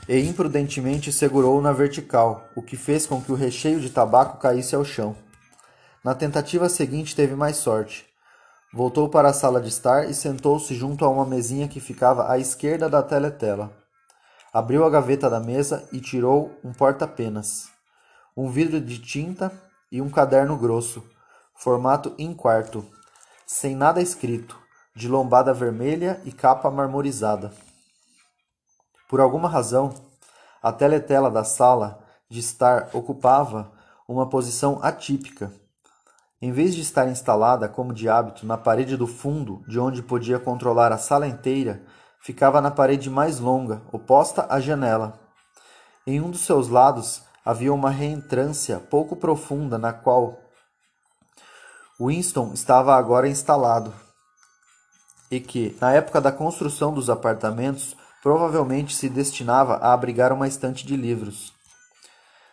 e 0.07 0.19
imprudentemente 0.19 1.11
segurou-o 1.11 1.61
na 1.61 1.73
vertical, 1.73 2.49
o 2.55 2.61
que 2.61 2.77
fez 2.77 3.05
com 3.05 3.21
que 3.21 3.31
o 3.31 3.35
recheio 3.35 3.79
de 3.79 3.89
tabaco 3.89 4.37
caísse 4.37 4.73
ao 4.73 4.85
chão. 4.85 5.15
Na 6.07 6.15
tentativa 6.15 6.69
seguinte 6.69 7.13
teve 7.13 7.35
mais 7.35 7.57
sorte. 7.57 8.05
Voltou 8.73 9.09
para 9.09 9.27
a 9.27 9.33
sala 9.33 9.59
de 9.59 9.67
estar 9.67 10.09
e 10.09 10.13
sentou-se 10.13 10.73
junto 10.73 11.03
a 11.03 11.09
uma 11.09 11.25
mesinha 11.25 11.67
que 11.67 11.81
ficava 11.81 12.31
à 12.31 12.39
esquerda 12.39 12.87
da 12.87 13.03
teletela. 13.03 13.73
Abriu 14.53 14.85
a 14.85 14.89
gaveta 14.89 15.29
da 15.29 15.41
mesa 15.41 15.85
e 15.91 15.99
tirou 15.99 16.57
um 16.63 16.71
porta-penas, 16.71 17.67
um 18.37 18.49
vidro 18.49 18.79
de 18.79 18.99
tinta 18.99 19.51
e 19.91 20.01
um 20.01 20.09
caderno 20.09 20.55
grosso, 20.55 21.03
formato 21.53 22.15
em 22.17 22.33
quarto, 22.33 22.85
sem 23.45 23.75
nada 23.75 24.01
escrito, 24.01 24.57
de 24.95 25.09
lombada 25.09 25.53
vermelha 25.53 26.21
e 26.23 26.31
capa 26.31 26.71
marmorizada. 26.71 27.51
Por 29.09 29.19
alguma 29.19 29.49
razão, 29.49 29.93
a 30.63 30.71
teletela 30.71 31.29
da 31.29 31.43
sala 31.43 31.99
de 32.29 32.39
estar 32.39 32.91
ocupava 32.93 33.73
uma 34.07 34.29
posição 34.29 34.79
atípica. 34.81 35.51
Em 36.39 36.51
vez 36.51 36.75
de 36.75 36.81
estar 36.81 37.07
instalada, 37.07 37.67
como 37.67 37.91
de 37.91 38.07
hábito, 38.07 38.45
na 38.45 38.57
parede 38.57 38.95
do 38.95 39.07
fundo, 39.07 39.63
de 39.67 39.79
onde 39.79 40.03
podia 40.03 40.39
controlar 40.39 40.91
a 40.91 40.97
sala 40.97 41.27
inteira, 41.27 41.83
ficava 42.21 42.61
na 42.61 42.69
parede 42.69 43.09
mais 43.09 43.39
longa, 43.39 43.81
oposta 43.91 44.45
à 44.47 44.59
janela. 44.59 45.19
Em 46.05 46.21
um 46.21 46.29
dos 46.29 46.41
seus 46.41 46.69
lados 46.69 47.23
havia 47.43 47.73
uma 47.73 47.89
reentrância 47.89 48.79
pouco 48.79 49.15
profunda 49.15 49.79
na 49.79 49.91
qual 49.91 50.37
Winston 51.99 52.51
estava 52.53 52.95
agora 52.95 53.27
instalado, 53.27 53.91
e 55.31 55.39
que, 55.39 55.75
na 55.81 55.91
época 55.91 56.21
da 56.21 56.31
construção 56.31 56.93
dos 56.93 57.09
apartamentos, 57.09 57.97
provavelmente 58.21 58.95
se 58.95 59.09
destinava 59.09 59.77
a 59.77 59.91
abrigar 59.91 60.31
uma 60.31 60.47
estante 60.47 60.85
de 60.85 60.95
livros. 60.95 61.51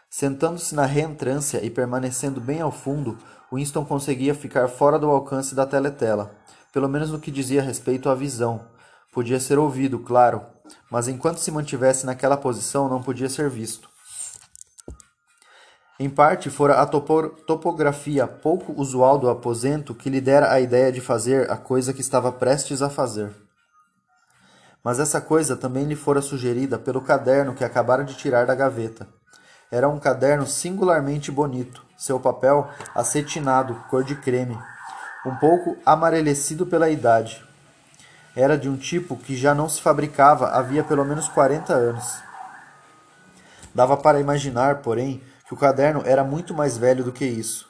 Sentando-se 0.09 0.75
na 0.75 0.87
reentrância 0.87 1.63
e 1.65 1.69
permanecendo 1.69 2.41
bem 2.41 2.61
ao 2.61 2.71
fundo, 2.71 3.19
Winston 3.55 3.85
conseguia 3.85 4.35
ficar 4.35 4.69
fora 4.69 4.99
do 4.99 5.11
alcance 5.11 5.55
da 5.55 5.67
teletela, 5.67 6.35
pelo 6.73 6.89
menos 6.89 7.11
no 7.11 7.21
que 7.21 7.31
dizia 7.31 7.63
respeito 7.63 8.09
à 8.09 8.15
visão, 8.15 8.75
Podia 9.15 9.39
ser 9.39 9.61
ouvido, 9.61 10.01
claro, 10.01 10.43
mas 10.91 11.07
enquanto 11.07 11.39
se 11.39 11.53
mantivesse 11.53 12.05
naquela 12.05 12.37
posição 12.37 12.89
não 12.89 13.01
podia 13.01 13.29
ser 13.29 13.49
visto. 13.49 13.89
Em 16.01 16.11
parte 16.11 16.51
fora 16.51 16.81
a 16.81 16.85
topo 16.85 17.29
topografia 17.47 18.27
pouco 18.27 18.73
usual 18.73 19.17
do 19.17 19.31
aposento 19.31 19.95
que 19.95 20.11
lhe 20.11 20.21
dera 20.21 20.51
a 20.53 20.61
ideia 20.61 20.91
de 20.91 21.01
fazer 21.01 21.49
a 21.49 21.57
coisa 21.57 21.93
que 21.93 22.01
estava 22.01 22.33
prestes 22.33 22.83
a 22.83 22.91
fazer. 22.91 23.33
Mas 24.83 24.99
essa 24.99 25.21
coisa 25.21 25.57
também 25.57 25.85
lhe 25.85 25.95
fora 25.95 26.21
sugerida 26.21 26.77
pelo 26.77 27.01
caderno 27.01 27.55
que 27.55 27.63
acabara 27.63 28.03
de 28.03 28.17
tirar 28.17 28.47
da 28.47 28.55
gaveta. 28.57 29.07
Era 29.71 29.89
um 29.89 30.01
caderno 30.01 30.45
singularmente 30.45 31.31
bonito, 31.31 31.87
seu 32.05 32.21
papel 32.21 32.69
acetinado, 32.95 33.75
cor 33.89 34.05
de 34.05 34.15
creme, 34.15 34.59
um 35.25 35.35
pouco 35.37 35.77
amarelecido 35.87 36.67
pela 36.67 36.91
idade, 36.91 37.43
era 38.37 38.59
de 38.59 38.69
um 38.69 38.77
tipo 38.77 39.17
que 39.17 39.37
já 39.37 39.55
não 39.55 39.69
se 39.69 39.81
fabricava 39.81 40.49
havia 40.51 40.83
pelo 40.83 41.05
menos 41.05 41.29
40 41.29 41.73
anos. 41.73 42.23
Dava 43.75 43.97
para 43.97 44.21
imaginar, 44.21 44.83
porém, 44.83 45.23
que 45.47 45.55
o 45.55 45.57
caderno 45.57 46.03
era 46.05 46.25
muito 46.25 46.53
mais 46.53 46.77
velho 46.77 47.05
do 47.05 47.13
que 47.13 47.25
isso. 47.25 47.69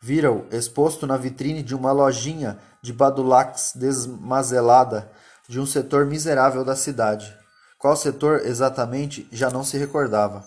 Vira-o 0.00 0.46
exposto 0.50 1.06
na 1.06 1.16
vitrine 1.16 1.62
de 1.62 1.74
uma 1.74 1.92
lojinha 1.92 2.58
de 2.82 2.92
badulaques 2.92 3.72
desmazelada 3.74 5.10
de 5.48 5.58
um 5.58 5.66
setor 5.66 6.06
miserável 6.06 6.64
da 6.64 6.76
cidade. 6.76 7.36
Qual 7.78 7.96
setor 7.96 8.42
exatamente 8.44 9.28
já 9.32 9.50
não 9.50 9.64
se 9.64 9.76
recordava. 9.76 10.44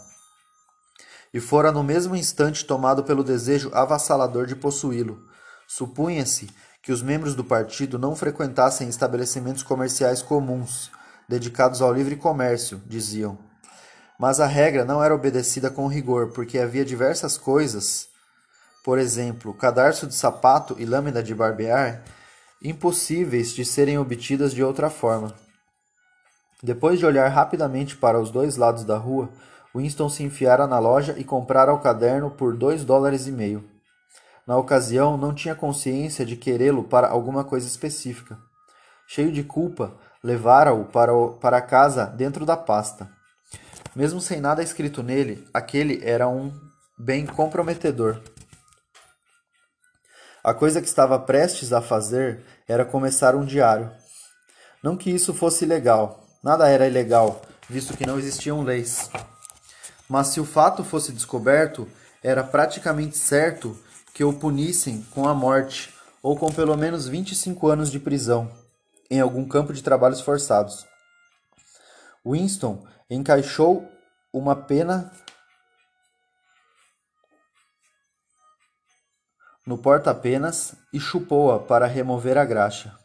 E 1.35 1.39
fora 1.41 1.69
no 1.69 1.83
mesmo 1.83 2.15
instante 2.15 2.63
tomado 2.63 3.03
pelo 3.03 3.21
desejo 3.21 3.69
avassalador 3.73 4.45
de 4.45 4.55
possuí-lo. 4.55 5.21
Supunha-se 5.67 6.49
que 6.81 6.93
os 6.93 7.01
membros 7.01 7.35
do 7.35 7.43
partido 7.43 7.99
não 7.99 8.15
frequentassem 8.15 8.87
estabelecimentos 8.87 9.61
comerciais 9.61 10.21
comuns, 10.21 10.89
dedicados 11.27 11.81
ao 11.81 11.91
livre 11.91 12.15
comércio, 12.15 12.81
diziam. 12.85 13.37
Mas 14.17 14.39
a 14.39 14.47
regra 14.47 14.85
não 14.85 15.03
era 15.03 15.13
obedecida 15.13 15.69
com 15.69 15.87
rigor, 15.87 16.31
porque 16.31 16.57
havia 16.57 16.85
diversas 16.85 17.37
coisas, 17.37 18.07
por 18.81 18.97
exemplo, 18.97 19.53
cadarço 19.53 20.07
de 20.07 20.15
sapato 20.15 20.77
e 20.79 20.85
lâmina 20.85 21.21
de 21.21 21.35
barbear, 21.35 22.01
impossíveis 22.63 23.51
de 23.51 23.65
serem 23.65 23.97
obtidas 23.97 24.53
de 24.53 24.63
outra 24.63 24.89
forma. 24.89 25.35
Depois 26.63 26.97
de 26.97 27.05
olhar 27.05 27.27
rapidamente 27.27 27.97
para 27.97 28.17
os 28.17 28.31
dois 28.31 28.55
lados 28.55 28.85
da 28.85 28.95
rua, 28.95 29.29
Winston 29.75 30.07
se 30.07 30.23
enfiara 30.23 30.65
na 30.65 30.79
loja 30.79 31.15
e 31.17 31.23
comprara 31.23 31.73
o 31.73 31.79
caderno 31.79 32.31
por 32.31 32.55
dois 32.55 32.85
dólares 32.85 33.27
e 33.27 33.31
meio. 33.31 33.69
Na 34.47 34.55
ocasião, 34.57 35.17
não 35.17 35.33
tinha 35.33 35.53
consciência 35.53 36.25
de 36.25 36.37
querê-lo 36.37 36.83
para 36.83 37.09
alguma 37.09 37.43
coisa 37.43 37.67
específica. 37.67 38.37
Cheio 39.07 39.31
de 39.31 39.43
culpa, 39.43 39.93
levara-o 40.23 40.85
para, 40.85 41.11
para 41.41 41.61
casa 41.61 42.05
dentro 42.05 42.45
da 42.45 42.55
pasta. 42.55 43.09
Mesmo 43.95 44.21
sem 44.21 44.39
nada 44.39 44.63
escrito 44.63 45.03
nele, 45.03 45.45
aquele 45.53 45.99
era 46.03 46.27
um 46.27 46.53
bem 46.97 47.25
comprometedor. 47.25 48.21
A 50.43 50.53
coisa 50.53 50.81
que 50.81 50.87
estava 50.87 51.19
prestes 51.19 51.73
a 51.73 51.81
fazer 51.81 52.45
era 52.67 52.85
começar 52.85 53.35
um 53.35 53.43
diário. 53.43 53.91
Não 54.81 54.95
que 54.95 55.09
isso 55.09 55.33
fosse 55.33 55.65
ilegal, 55.65 56.23
nada 56.43 56.69
era 56.69 56.87
ilegal, 56.87 57.41
visto 57.67 57.97
que 57.97 58.05
não 58.05 58.19
existiam 58.19 58.61
leis. 58.61 59.09
Mas 60.09 60.27
se 60.27 60.39
o 60.39 60.45
fato 60.45 60.83
fosse 60.83 61.11
descoberto, 61.11 61.87
era 62.23 62.43
praticamente 62.43 63.17
certo 63.17 63.77
que 64.13 64.23
o 64.23 64.33
punissem 64.33 65.01
com 65.11 65.27
a 65.27 65.33
morte 65.33 65.93
ou 66.21 66.37
com 66.37 66.51
pelo 66.51 66.75
menos 66.77 67.07
25 67.07 67.67
anos 67.67 67.91
de 67.91 67.99
prisão 67.99 68.51
em 69.09 69.19
algum 69.19 69.47
campo 69.47 69.73
de 69.73 69.83
trabalhos 69.83 70.21
forçados. 70.21 70.85
Winston 72.25 72.83
encaixou 73.09 73.87
uma 74.33 74.55
pena 74.55 75.11
no 79.65 79.77
porta-penas 79.77 80.75
e 80.93 80.99
chupou-a 80.99 81.59
para 81.59 81.87
remover 81.87 82.37
a 82.37 82.45
graxa. 82.45 82.97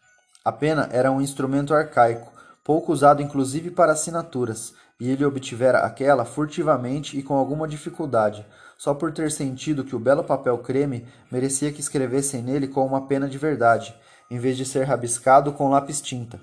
A 0.44 0.52
pena 0.52 0.88
era 0.92 1.10
um 1.10 1.20
instrumento 1.20 1.74
arcaico, 1.74 2.29
pouco 2.70 2.92
usado 2.92 3.20
inclusive 3.20 3.68
para 3.72 3.90
assinaturas, 3.90 4.74
e 5.00 5.10
ele 5.10 5.24
obtivera 5.24 5.78
aquela 5.80 6.24
furtivamente 6.24 7.18
e 7.18 7.20
com 7.20 7.34
alguma 7.34 7.66
dificuldade, 7.66 8.46
só 8.78 8.94
por 8.94 9.12
ter 9.12 9.32
sentido 9.32 9.82
que 9.82 9.96
o 9.96 9.98
belo 9.98 10.22
papel 10.22 10.56
creme 10.58 11.04
merecia 11.32 11.72
que 11.72 11.80
escrevessem 11.80 12.40
nele 12.40 12.68
com 12.68 12.86
uma 12.86 13.08
pena 13.08 13.28
de 13.28 13.36
verdade, 13.36 13.92
em 14.30 14.38
vez 14.38 14.56
de 14.56 14.64
ser 14.64 14.84
rabiscado 14.84 15.52
com 15.52 15.68
lápis 15.68 16.00
tinta. 16.00 16.40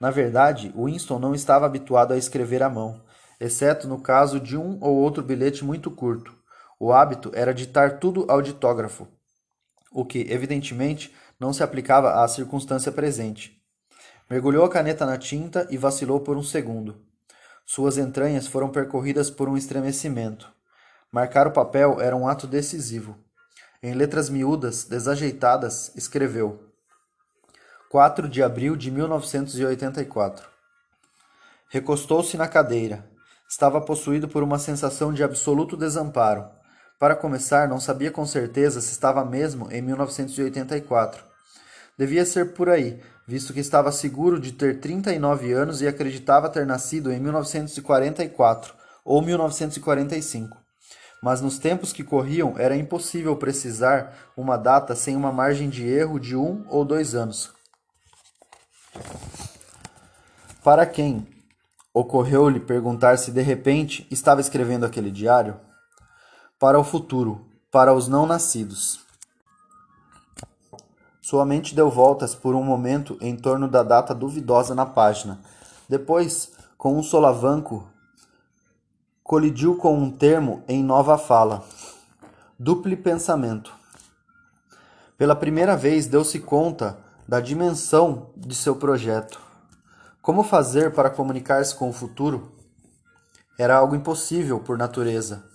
Na 0.00 0.10
verdade, 0.10 0.74
Winston 0.76 1.20
não 1.20 1.32
estava 1.32 1.64
habituado 1.64 2.12
a 2.12 2.18
escrever 2.18 2.60
à 2.60 2.68
mão, 2.68 3.00
exceto 3.38 3.86
no 3.86 4.00
caso 4.00 4.40
de 4.40 4.56
um 4.56 4.80
ou 4.80 4.96
outro 4.96 5.22
bilhete 5.22 5.64
muito 5.64 5.92
curto. 5.92 6.34
O 6.76 6.92
hábito 6.92 7.30
era 7.34 7.54
ditar 7.54 8.00
tudo 8.00 8.26
ao 8.28 8.42
ditógrafo, 8.42 9.06
o 9.92 10.04
que, 10.04 10.26
evidentemente, 10.28 11.14
não 11.38 11.52
se 11.52 11.62
aplicava 11.62 12.20
à 12.20 12.26
circunstância 12.26 12.90
presente. 12.90 13.63
Mergulhou 14.28 14.64
a 14.64 14.70
caneta 14.70 15.04
na 15.04 15.18
tinta 15.18 15.66
e 15.70 15.76
vacilou 15.76 16.20
por 16.20 16.36
um 16.36 16.42
segundo. 16.42 16.96
Suas 17.66 17.98
entranhas 17.98 18.46
foram 18.46 18.70
percorridas 18.70 19.30
por 19.30 19.48
um 19.48 19.56
estremecimento. 19.56 20.50
Marcar 21.12 21.46
o 21.46 21.52
papel 21.52 22.00
era 22.00 22.16
um 22.16 22.26
ato 22.26 22.46
decisivo. 22.46 23.16
Em 23.82 23.92
letras 23.92 24.30
miúdas, 24.30 24.84
desajeitadas, 24.84 25.92
escreveu: 25.94 26.72
4 27.90 28.28
de 28.28 28.42
abril 28.42 28.76
de 28.76 28.90
1984. 28.90 30.48
Recostou-se 31.68 32.36
na 32.36 32.48
cadeira. 32.48 33.08
Estava 33.48 33.80
possuído 33.80 34.26
por 34.26 34.42
uma 34.42 34.58
sensação 34.58 35.12
de 35.12 35.22
absoluto 35.22 35.76
desamparo. 35.76 36.48
Para 36.98 37.14
começar, 37.14 37.68
não 37.68 37.78
sabia 37.78 38.10
com 38.10 38.24
certeza 38.24 38.80
se 38.80 38.92
estava 38.92 39.24
mesmo 39.24 39.70
em 39.70 39.82
1984. 39.82 41.22
Devia 41.96 42.24
ser 42.24 42.54
por 42.54 42.68
aí, 42.68 43.00
visto 43.26 43.52
que 43.52 43.60
estava 43.60 43.90
seguro 43.90 44.38
de 44.38 44.52
ter 44.52 44.80
39 44.80 45.52
anos 45.52 45.80
e 45.80 45.86
acreditava 45.86 46.48
ter 46.48 46.66
nascido 46.66 47.12
em 47.12 47.18
1944 47.18 48.74
ou 49.04 49.22
1945. 49.22 50.56
Mas 51.22 51.40
nos 51.40 51.58
tempos 51.58 51.92
que 51.92 52.04
corriam 52.04 52.54
era 52.58 52.76
impossível 52.76 53.34
precisar 53.36 54.14
uma 54.36 54.56
data 54.56 54.94
sem 54.94 55.16
uma 55.16 55.32
margem 55.32 55.70
de 55.70 55.86
erro 55.86 56.18
de 56.18 56.36
um 56.36 56.64
ou 56.68 56.84
dois 56.84 57.14
anos. 57.14 57.52
Para 60.62 60.86
quem 60.86 61.26
ocorreu-lhe 61.92 62.60
perguntar 62.60 63.18
se 63.18 63.30
de 63.30 63.40
repente 63.40 64.06
estava 64.10 64.40
escrevendo 64.40 64.84
aquele 64.84 65.10
diário? 65.10 65.58
Para 66.58 66.78
o 66.78 66.84
futuro, 66.84 67.46
para 67.70 67.92
os 67.92 68.08
não 68.08 68.26
nascidos. 68.26 69.03
Sua 71.24 71.46
mente 71.46 71.74
deu 71.74 71.88
voltas 71.88 72.34
por 72.34 72.54
um 72.54 72.62
momento 72.62 73.16
em 73.18 73.34
torno 73.34 73.66
da 73.66 73.82
data 73.82 74.14
duvidosa 74.14 74.74
na 74.74 74.84
página. 74.84 75.40
Depois, 75.88 76.52
com 76.76 76.98
um 76.98 77.02
solavanco, 77.02 77.88
colidiu 79.22 79.74
com 79.76 79.96
um 79.96 80.10
termo 80.10 80.62
em 80.68 80.84
nova 80.84 81.16
fala. 81.16 81.64
Duplo 82.58 82.94
pensamento. 82.98 83.72
Pela 85.16 85.34
primeira 85.34 85.74
vez 85.74 86.06
deu-se 86.06 86.38
conta 86.40 86.98
da 87.26 87.40
dimensão 87.40 88.28
de 88.36 88.54
seu 88.54 88.76
projeto. 88.76 89.40
Como 90.20 90.42
fazer 90.42 90.92
para 90.92 91.08
comunicar-se 91.08 91.74
com 91.74 91.88
o 91.88 91.94
futuro? 91.94 92.52
Era 93.58 93.76
algo 93.76 93.96
impossível 93.96 94.60
por 94.60 94.76
natureza. 94.76 95.53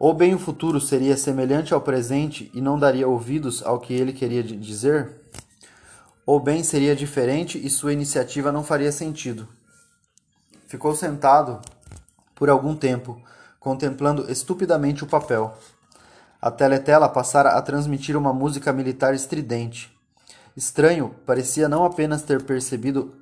Ou 0.00 0.14
bem 0.14 0.34
o 0.34 0.38
futuro 0.38 0.80
seria 0.80 1.14
semelhante 1.14 1.74
ao 1.74 1.80
presente 1.82 2.50
e 2.54 2.60
não 2.62 2.78
daria 2.78 3.06
ouvidos 3.06 3.62
ao 3.62 3.78
que 3.78 3.92
ele 3.92 4.14
queria 4.14 4.42
dizer? 4.42 5.20
Ou 6.24 6.40
bem 6.40 6.64
seria 6.64 6.96
diferente 6.96 7.60
e 7.62 7.68
sua 7.68 7.92
iniciativa 7.92 8.50
não 8.50 8.64
faria 8.64 8.90
sentido. 8.90 9.46
Ficou 10.66 10.96
sentado 10.96 11.60
por 12.34 12.48
algum 12.48 12.74
tempo, 12.74 13.22
contemplando 13.58 14.32
estupidamente 14.32 15.04
o 15.04 15.06
papel. 15.06 15.54
A 16.40 16.50
teletela 16.50 17.06
passara 17.06 17.50
a 17.50 17.60
transmitir 17.60 18.16
uma 18.16 18.32
música 18.32 18.72
militar 18.72 19.12
estridente. 19.12 19.94
Estranho, 20.56 21.14
parecia 21.26 21.68
não 21.68 21.84
apenas 21.84 22.22
ter 22.22 22.42
percebido 22.42 23.19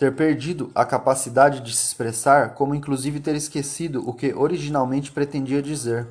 ter 0.00 0.16
perdido 0.16 0.72
a 0.74 0.82
capacidade 0.82 1.60
de 1.60 1.76
se 1.76 1.84
expressar, 1.84 2.54
como 2.54 2.74
inclusive 2.74 3.20
ter 3.20 3.34
esquecido 3.34 4.02
o 4.08 4.14
que 4.14 4.32
originalmente 4.32 5.12
pretendia 5.12 5.60
dizer. 5.60 6.08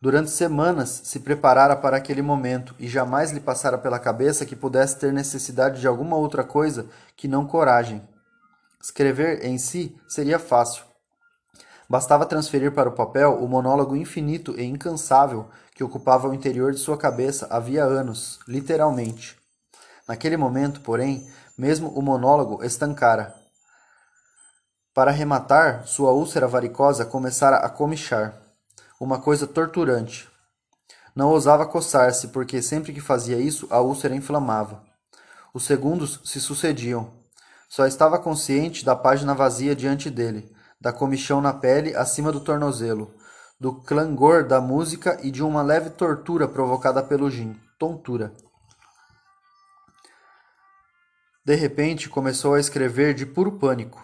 Durante 0.00 0.30
semanas 0.30 1.02
se 1.04 1.20
preparara 1.20 1.76
para 1.76 1.98
aquele 1.98 2.22
momento 2.22 2.74
e 2.78 2.88
jamais 2.88 3.30
lhe 3.30 3.40
passara 3.40 3.76
pela 3.76 3.98
cabeça 3.98 4.46
que 4.46 4.56
pudesse 4.56 4.98
ter 4.98 5.12
necessidade 5.12 5.82
de 5.82 5.86
alguma 5.86 6.16
outra 6.16 6.42
coisa 6.42 6.86
que 7.14 7.28
não 7.28 7.46
coragem. 7.46 8.00
Escrever 8.82 9.44
em 9.44 9.58
si 9.58 9.94
seria 10.08 10.38
fácil. 10.38 10.84
Bastava 11.86 12.24
transferir 12.24 12.72
para 12.72 12.88
o 12.88 12.94
papel 12.94 13.34
o 13.34 13.46
monólogo 13.46 13.94
infinito 13.94 14.58
e 14.58 14.64
incansável 14.64 15.50
que 15.74 15.84
ocupava 15.84 16.26
o 16.26 16.32
interior 16.32 16.72
de 16.72 16.78
sua 16.78 16.96
cabeça 16.96 17.48
havia 17.50 17.84
anos, 17.84 18.40
literalmente. 18.48 19.36
Naquele 20.08 20.38
momento, 20.38 20.80
porém, 20.80 21.26
mesmo 21.56 21.88
o 21.90 22.02
monólogo 22.02 22.62
estancara. 22.64 23.34
Para 24.94 25.10
rematar, 25.10 25.86
sua 25.86 26.12
úlcera 26.12 26.46
varicosa 26.46 27.04
começara 27.04 27.56
a 27.56 27.68
comichar. 27.68 28.40
Uma 29.00 29.20
coisa 29.20 29.46
torturante. 29.46 30.28
Não 31.14 31.30
ousava 31.30 31.66
coçar-se, 31.66 32.28
porque 32.28 32.62
sempre 32.62 32.92
que 32.92 33.00
fazia 33.00 33.38
isso, 33.38 33.66
a 33.70 33.80
úlcera 33.80 34.14
inflamava. 34.14 34.82
Os 35.52 35.64
segundos 35.64 36.20
se 36.24 36.40
sucediam. 36.40 37.12
Só 37.68 37.86
estava 37.86 38.18
consciente 38.18 38.84
da 38.84 38.94
página 38.94 39.34
vazia 39.34 39.74
diante 39.74 40.10
dele, 40.10 40.52
da 40.80 40.92
comichão 40.92 41.40
na 41.40 41.52
pele 41.52 41.94
acima 41.96 42.30
do 42.30 42.40
tornozelo, 42.40 43.14
do 43.60 43.74
clangor 43.74 44.44
da 44.46 44.60
música 44.60 45.18
e 45.22 45.30
de 45.30 45.42
uma 45.42 45.62
leve 45.62 45.90
tortura 45.90 46.46
provocada 46.46 47.02
pelo 47.02 47.30
gin. 47.30 47.58
Tontura. 47.78 48.32
De 51.44 51.54
repente 51.54 52.08
começou 52.08 52.54
a 52.54 52.60
escrever 52.60 53.12
de 53.12 53.26
puro 53.26 53.52
pânico, 53.58 54.02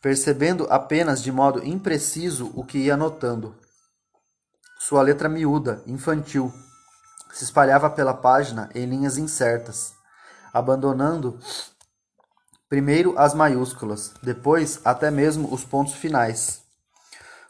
percebendo 0.00 0.66
apenas 0.70 1.22
de 1.22 1.30
modo 1.30 1.62
impreciso 1.62 2.50
o 2.54 2.64
que 2.64 2.78
ia 2.78 2.96
notando. 2.96 3.54
Sua 4.78 5.02
letra 5.02 5.28
miúda, 5.28 5.82
infantil, 5.86 6.50
se 7.30 7.44
espalhava 7.44 7.90
pela 7.90 8.14
página 8.14 8.70
em 8.74 8.86
linhas 8.86 9.18
incertas, 9.18 9.92
abandonando 10.50 11.38
primeiro 12.70 13.18
as 13.18 13.34
maiúsculas, 13.34 14.14
depois 14.22 14.80
até 14.82 15.10
mesmo 15.10 15.52
os 15.52 15.62
pontos 15.62 15.92
finais. 15.92 16.62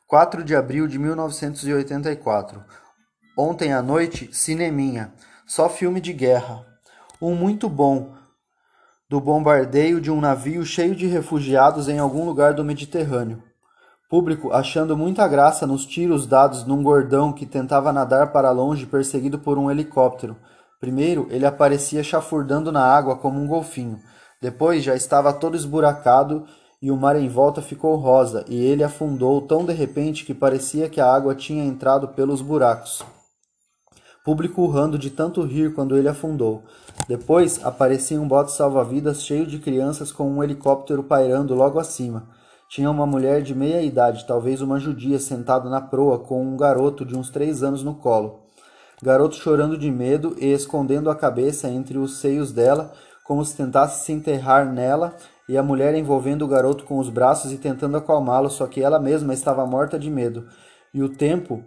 4 0.08 0.42
de 0.42 0.56
abril 0.56 0.88
de 0.88 0.98
1984. 0.98 2.64
Ontem 3.38 3.72
à 3.72 3.80
noite, 3.80 4.34
cineminha, 4.34 5.14
só 5.46 5.68
filme 5.68 6.00
de 6.00 6.12
guerra. 6.12 6.66
Um 7.20 7.36
muito 7.36 7.68
bom, 7.68 8.16
do 9.08 9.20
bombardeio 9.20 10.00
de 10.00 10.10
um 10.10 10.20
navio 10.20 10.64
cheio 10.64 10.94
de 10.94 11.06
refugiados 11.06 11.88
em 11.88 11.98
algum 11.98 12.24
lugar 12.24 12.54
do 12.54 12.64
Mediterrâneo. 12.64 13.42
Público 14.08 14.50
achando 14.52 14.96
muita 14.96 15.28
graça 15.28 15.66
nos 15.66 15.84
tiros 15.84 16.26
dados 16.26 16.64
num 16.64 16.82
gordão 16.82 17.32
que 17.32 17.44
tentava 17.44 17.92
nadar 17.92 18.32
para 18.32 18.50
longe 18.50 18.86
perseguido 18.86 19.38
por 19.38 19.58
um 19.58 19.70
helicóptero. 19.70 20.36
Primeiro, 20.80 21.26
ele 21.30 21.44
aparecia 21.44 22.02
chafurdando 22.02 22.72
na 22.72 22.82
água 22.82 23.16
como 23.16 23.38
um 23.38 23.46
golfinho. 23.46 24.00
Depois 24.40 24.82
já 24.82 24.94
estava 24.94 25.32
todo 25.32 25.56
esburacado 25.56 26.46
e 26.80 26.90
o 26.90 26.96
mar 26.96 27.16
em 27.16 27.28
volta 27.28 27.62
ficou 27.62 27.96
rosa, 27.96 28.44
e 28.46 28.62
ele 28.62 28.84
afundou 28.84 29.40
tão 29.40 29.64
de 29.64 29.72
repente 29.72 30.24
que 30.24 30.34
parecia 30.34 30.88
que 30.88 31.00
a 31.00 31.14
água 31.14 31.34
tinha 31.34 31.64
entrado 31.64 32.08
pelos 32.08 32.42
buracos 32.42 33.02
público 34.24 34.62
urrando 34.62 34.98
de 34.98 35.10
tanto 35.10 35.42
rir 35.42 35.74
quando 35.74 35.96
ele 35.98 36.08
afundou. 36.08 36.64
Depois 37.08 37.64
aparecia 37.64 38.20
um 38.20 38.26
bote 38.26 38.52
salva-vidas 38.52 39.22
cheio 39.22 39.46
de 39.46 39.58
crianças 39.58 40.10
com 40.10 40.30
um 40.30 40.42
helicóptero 40.42 41.02
pairando 41.02 41.54
logo 41.54 41.78
acima. 41.78 42.28
Tinha 42.68 42.90
uma 42.90 43.06
mulher 43.06 43.42
de 43.42 43.54
meia 43.54 43.82
idade, 43.82 44.26
talvez 44.26 44.60
uma 44.62 44.80
judia, 44.80 45.18
sentada 45.18 45.68
na 45.68 45.80
proa 45.80 46.18
com 46.18 46.42
um 46.42 46.56
garoto 46.56 47.04
de 47.04 47.16
uns 47.16 47.30
três 47.30 47.62
anos 47.62 47.82
no 47.82 47.94
colo. 47.94 48.40
Garoto 49.02 49.36
chorando 49.36 49.76
de 49.76 49.90
medo 49.90 50.34
e 50.40 50.46
escondendo 50.46 51.10
a 51.10 51.14
cabeça 51.14 51.68
entre 51.68 51.98
os 51.98 52.18
seios 52.18 52.52
dela, 52.52 52.92
como 53.22 53.44
se 53.44 53.56
tentasse 53.56 54.04
se 54.04 54.12
enterrar 54.12 54.72
nela, 54.72 55.14
e 55.48 55.58
a 55.58 55.62
mulher 55.62 55.94
envolvendo 55.94 56.42
o 56.42 56.48
garoto 56.48 56.84
com 56.84 56.98
os 56.98 57.10
braços 57.10 57.52
e 57.52 57.58
tentando 57.58 57.98
acalmá-lo, 57.98 58.48
só 58.48 58.66
que 58.66 58.82
ela 58.82 58.98
mesma 58.98 59.34
estava 59.34 59.66
morta 59.66 59.98
de 59.98 60.10
medo. 60.10 60.48
E 60.92 61.02
o 61.02 61.08
tempo 61.08 61.62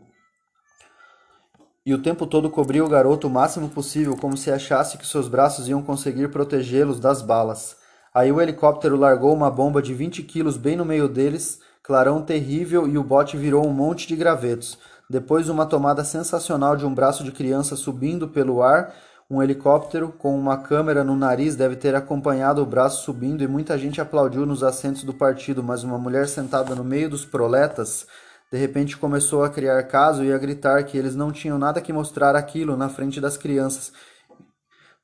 e 1.88 1.94
o 1.94 1.98
tempo 1.98 2.28
todo 2.28 2.50
cobria 2.50 2.84
o 2.84 2.90
garoto 2.90 3.28
o 3.28 3.30
máximo 3.30 3.70
possível, 3.70 4.18
como 4.18 4.36
se 4.36 4.52
achasse 4.52 4.98
que 4.98 5.08
seus 5.08 5.30
braços 5.30 5.70
iam 5.70 5.82
conseguir 5.82 6.28
protegê-los 6.28 7.00
das 7.00 7.22
balas. 7.22 7.78
Aí 8.14 8.30
o 8.30 8.42
helicóptero 8.42 8.98
largou 8.98 9.34
uma 9.34 9.50
bomba 9.50 9.82
de 9.82 9.94
20 9.94 10.22
quilos 10.24 10.58
bem 10.58 10.76
no 10.76 10.84
meio 10.84 11.08
deles, 11.08 11.62
clarão 11.82 12.22
terrível 12.22 12.90
e 12.90 12.98
o 12.98 13.04
bote 13.06 13.38
virou 13.38 13.66
um 13.66 13.72
monte 13.72 14.06
de 14.06 14.18
gravetos. 14.18 14.78
Depois 15.10 15.48
uma 15.48 15.66
tomada 15.66 16.04
sensacional 16.04 16.76
de 16.76 16.86
um 16.86 16.94
braço 16.94 17.24
de 17.24 17.32
criança 17.32 17.78
subindo 17.78 18.28
pelo 18.28 18.62
ar, 18.62 18.94
um 19.32 19.42
helicóptero 19.42 20.10
com 20.10 20.38
uma 20.38 20.58
câmera 20.58 21.06
no 21.06 21.16
nariz 21.16 21.56
deve 21.56 21.78
ter 21.78 21.96
acompanhado 21.96 22.62
o 22.62 22.66
braço 22.66 23.06
subindo 23.06 23.46
e 23.46 23.48
muita 23.48 23.78
gente 23.78 24.02
aplaudiu 24.02 24.46
nos 24.46 24.62
assentos 24.62 25.06
do 25.06 25.14
partido, 25.14 25.64
mas 25.64 25.86
uma 25.86 25.98
mulher 25.98 26.28
sentada 26.28 26.76
no 26.76 26.84
meio 26.84 27.10
dos 27.10 27.24
proletas 27.24 28.06
de 28.52 28.58
repente 28.58 28.98
começou 28.98 29.44
a 29.44 29.50
criar 29.50 29.82
caso 29.84 30.24
e 30.24 30.32
a 30.32 30.38
gritar 30.38 30.84
que 30.84 30.98
eles 30.98 31.16
não 31.16 31.32
tinham 31.32 31.58
nada 31.58 31.82
que 31.82 31.92
mostrar 31.92 32.36
aquilo 32.36 32.78
na 32.78 32.88
frente 32.90 33.20
das 33.20 33.38
crianças. 33.38 33.92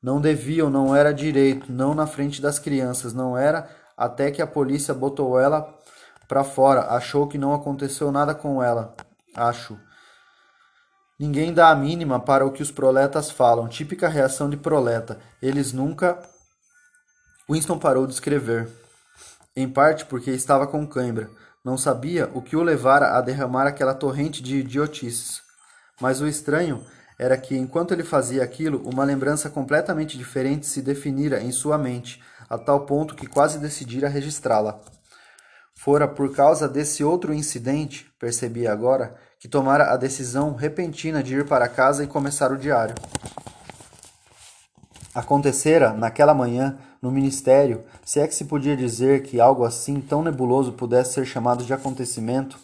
Não 0.01 0.19
deviam, 0.19 0.69
não 0.69 0.95
era 0.95 1.13
direito, 1.13 1.71
não 1.71 1.93
na 1.93 2.07
frente 2.07 2.41
das 2.41 2.59
crianças, 2.59 3.13
não 3.13 3.37
era, 3.37 3.69
até 3.97 4.31
que 4.31 4.41
a 4.41 4.47
polícia 4.47 4.93
botou 4.93 5.39
ela 5.39 5.77
para 6.27 6.43
fora, 6.43 6.87
achou 6.93 7.27
que 7.27 7.37
não 7.37 7.53
aconteceu 7.53 8.11
nada 8.11 8.33
com 8.33 8.61
ela. 8.61 8.95
Acho. 9.35 9.77
Ninguém 11.19 11.53
dá 11.53 11.69
a 11.69 11.75
mínima 11.75 12.19
para 12.19 12.45
o 12.45 12.51
que 12.51 12.63
os 12.63 12.71
proletas 12.71 13.29
falam, 13.29 13.67
típica 13.67 14.09
reação 14.09 14.49
de 14.49 14.57
proleta. 14.57 15.19
Eles 15.41 15.71
nunca. 15.71 16.21
Winston 17.49 17.77
parou 17.77 18.07
de 18.07 18.13
escrever. 18.13 18.69
em 19.55 19.69
parte 19.69 20.05
porque 20.05 20.31
estava 20.31 20.65
com 20.65 20.87
cãibra. 20.87 21.29
Não 21.63 21.77
sabia 21.77 22.29
o 22.33 22.41
que 22.41 22.57
o 22.57 22.61
levara 22.61 23.17
a 23.17 23.21
derramar 23.21 23.65
aquela 23.65 23.93
torrente 23.93 24.43
de 24.43 24.57
idiotices. 24.57 25.41
Mas 26.01 26.19
o 26.19 26.27
estranho 26.27 26.83
era 27.17 27.37
que, 27.37 27.55
enquanto 27.55 27.93
ele 27.93 28.03
fazia 28.03 28.43
aquilo, 28.43 28.81
uma 28.85 29.05
lembrança 29.05 29.49
completamente 29.49 30.17
diferente 30.17 30.65
se 30.65 30.81
definira 30.81 31.41
em 31.41 31.53
sua 31.53 31.77
mente, 31.77 32.21
a 32.49 32.57
tal 32.57 32.85
ponto 32.85 33.15
que 33.15 33.27
quase 33.27 33.59
decidira 33.59 34.09
registrá-la. 34.09 34.81
Fora 35.73 36.05
por 36.05 36.35
causa 36.35 36.67
desse 36.67 37.01
outro 37.01 37.33
incidente, 37.33 38.11
percebia 38.19 38.73
agora, 38.73 39.15
que 39.39 39.47
tomara 39.47 39.93
a 39.93 39.95
decisão 39.95 40.55
repentina 40.55 41.23
de 41.23 41.35
ir 41.35 41.45
para 41.45 41.69
casa 41.69 42.03
e 42.03 42.07
começar 42.07 42.51
o 42.51 42.57
diário. 42.57 42.95
Acontecera, 45.13 45.93
naquela 45.93 46.33
manhã, 46.33 46.77
no 47.01 47.11
ministério, 47.11 47.83
se 48.03 48.19
é 48.19 48.27
que 48.27 48.33
se 48.33 48.45
podia 48.45 48.75
dizer 48.75 49.21
que 49.21 49.39
algo 49.39 49.63
assim 49.63 50.01
tão 50.01 50.23
nebuloso 50.23 50.73
pudesse 50.73 51.13
ser 51.13 51.25
chamado 51.25 51.63
de 51.63 51.73
acontecimento, 51.73 52.57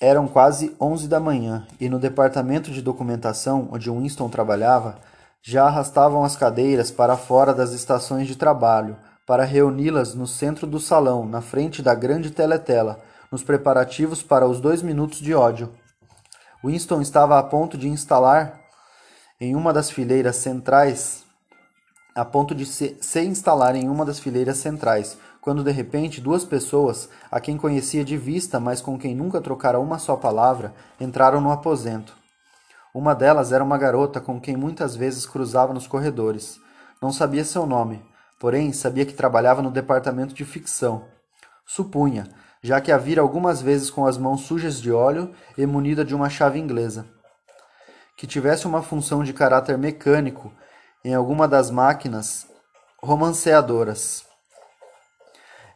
eram 0.00 0.28
quase 0.28 0.76
onze 0.80 1.08
da 1.08 1.18
manhã 1.18 1.66
e 1.80 1.88
no 1.88 1.98
departamento 1.98 2.70
de 2.70 2.82
documentação 2.82 3.68
onde 3.72 3.90
Winston 3.90 4.28
trabalhava, 4.28 4.98
já 5.42 5.66
arrastavam 5.66 6.22
as 6.22 6.36
cadeiras 6.36 6.90
para 6.90 7.16
fora 7.16 7.52
das 7.52 7.72
estações 7.72 8.28
de 8.28 8.36
trabalho 8.36 8.96
para 9.26 9.44
reuni-las 9.44 10.14
no 10.14 10.26
centro 10.26 10.66
do 10.66 10.78
salão, 10.78 11.26
na 11.26 11.40
frente 11.40 11.82
da 11.82 11.94
grande 11.94 12.30
teletela, 12.30 13.00
nos 13.32 13.42
preparativos 13.42 14.22
para 14.22 14.46
os 14.46 14.60
dois 14.60 14.82
minutos 14.82 15.18
de 15.18 15.34
ódio. 15.34 15.72
Winston 16.62 17.00
estava 17.00 17.38
a 17.38 17.42
ponto 17.42 17.76
de 17.76 17.88
instalar 17.88 18.63
em 19.40 19.56
uma 19.56 19.72
das 19.72 19.90
fileiras 19.90 20.36
centrais, 20.36 21.24
a 22.14 22.24
ponto 22.24 22.54
de 22.54 22.64
se, 22.64 22.96
se 23.00 23.20
instalar 23.22 23.74
em 23.74 23.88
uma 23.88 24.04
das 24.04 24.20
fileiras 24.20 24.58
centrais, 24.58 25.18
quando 25.40 25.64
de 25.64 25.72
repente 25.72 26.20
duas 26.20 26.44
pessoas, 26.44 27.08
a 27.30 27.40
quem 27.40 27.56
conhecia 27.56 28.04
de 28.04 28.16
vista, 28.16 28.60
mas 28.60 28.80
com 28.80 28.96
quem 28.96 29.14
nunca 29.14 29.40
trocara 29.40 29.80
uma 29.80 29.98
só 29.98 30.16
palavra, 30.16 30.72
entraram 31.00 31.40
no 31.40 31.50
aposento. 31.50 32.16
Uma 32.94 33.12
delas 33.12 33.50
era 33.50 33.64
uma 33.64 33.76
garota 33.76 34.20
com 34.20 34.40
quem 34.40 34.56
muitas 34.56 34.94
vezes 34.94 35.26
cruzava 35.26 35.74
nos 35.74 35.88
corredores. 35.88 36.60
Não 37.02 37.12
sabia 37.12 37.44
seu 37.44 37.66
nome, 37.66 38.00
porém 38.38 38.72
sabia 38.72 39.04
que 39.04 39.12
trabalhava 39.12 39.60
no 39.60 39.70
departamento 39.70 40.32
de 40.32 40.44
ficção. 40.44 41.04
Supunha, 41.66 42.28
já 42.62 42.80
que 42.80 42.92
a 42.92 42.96
vira 42.96 43.20
algumas 43.20 43.60
vezes 43.60 43.90
com 43.90 44.06
as 44.06 44.16
mãos 44.16 44.42
sujas 44.42 44.80
de 44.80 44.92
óleo 44.92 45.32
e 45.58 45.66
munida 45.66 46.04
de 46.04 46.14
uma 46.14 46.30
chave 46.30 46.60
inglesa. 46.60 47.04
Que 48.16 48.26
tivesse 48.26 48.66
uma 48.66 48.82
função 48.82 49.24
de 49.24 49.32
caráter 49.32 49.76
mecânico 49.76 50.52
em 51.04 51.14
alguma 51.14 51.48
das 51.48 51.70
máquinas 51.70 52.46
romanceadoras. 53.02 54.24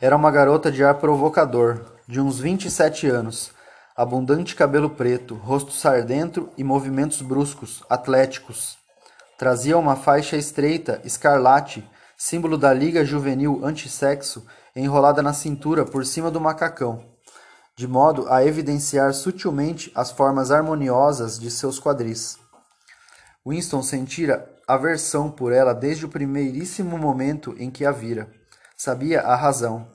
Era 0.01 0.17
uma 0.17 0.31
garota 0.31 0.71
de 0.71 0.85
ar 0.85 0.95
provocador, 0.95 1.85
de 2.07 2.21
uns 2.21 2.39
vinte 2.39 2.67
e 2.67 2.71
sete 2.71 3.09
anos, 3.09 3.51
abundante 3.97 4.55
cabelo 4.55 4.89
preto, 4.89 5.35
rosto 5.35 5.73
sardento 5.73 6.49
e 6.57 6.63
movimentos 6.63 7.21
bruscos, 7.21 7.83
atléticos. 7.91 8.79
Trazia 9.37 9.77
uma 9.77 9.97
faixa 9.97 10.37
estreita, 10.37 11.01
escarlate, 11.05 11.85
símbolo 12.17 12.57
da 12.57 12.73
Liga 12.73 13.05
Juvenil 13.05 13.61
Antissexo, 13.65 14.47
enrolada 14.75 15.21
na 15.21 15.33
cintura 15.33 15.85
por 15.85 16.07
cima 16.07 16.31
do 16.31 16.41
macacão, 16.41 17.05
de 17.79 17.87
modo 17.87 18.27
a 18.29 18.45
evidenciar 18.45 19.15
sutilmente 19.15 19.93
as 19.95 20.11
formas 20.11 20.51
harmoniosas 20.51 21.39
de 21.39 21.49
seus 21.49 21.79
quadris. 21.79 22.37
Winston 23.47 23.85
sentira 23.85 24.53
aversão 24.67 25.31
por 25.31 25.53
ela 25.53 25.73
desde 25.73 26.05
o 26.05 26.09
primeiríssimo 26.09 26.99
momento 26.99 27.55
em 27.57 27.71
que 27.71 27.87
a 27.87 27.93
vira. 27.93 28.29
Sabia 28.77 29.21
a 29.21 29.37
razão. 29.37 29.87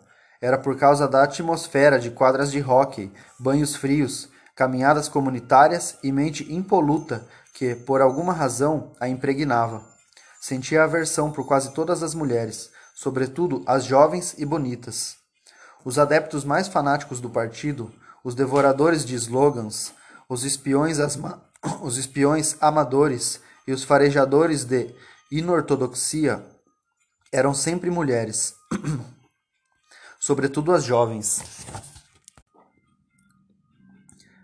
Era 0.41 0.57
por 0.57 0.77
causa 0.77 1.09
da 1.09 1.23
atmosfera 1.23 1.99
de 1.99 2.09
quadras 2.09 2.53
de 2.53 2.63
hóquei, 2.63 3.11
banhos 3.37 3.75
frios, 3.75 4.29
caminhadas 4.55 5.09
comunitárias 5.09 5.97
e 6.01 6.09
mente 6.09 6.53
impoluta 6.53 7.27
que, 7.53 7.75
por 7.75 7.99
alguma 7.99 8.31
razão, 8.31 8.93
a 8.97 9.09
impregnava. 9.09 9.83
Sentia 10.39 10.85
aversão 10.85 11.33
por 11.33 11.45
quase 11.45 11.73
todas 11.73 12.01
as 12.01 12.15
mulheres, 12.15 12.69
sobretudo 12.95 13.61
as 13.67 13.83
jovens 13.83 14.35
e 14.37 14.45
bonitas. 14.45 15.22
Os 15.85 15.99
adeptos 15.99 16.45
mais 16.45 16.67
fanáticos 16.67 17.19
do 17.19 17.29
partido, 17.29 17.91
os 18.23 18.33
devoradores 18.33 19.03
de 19.03 19.15
slogans, 19.15 19.93
os 20.29 20.45
espiões, 20.45 20.97
os 21.81 21.97
espiões 21.97 22.55
amadores 22.61 23.41
e 23.67 23.73
os 23.73 23.83
farejadores 23.83 24.63
de 24.63 24.93
inortodoxia 25.31 26.45
eram 27.31 27.53
sempre 27.53 27.89
mulheres, 27.89 28.55
sobretudo 30.19 30.71
as 30.71 30.83
jovens. 30.83 31.41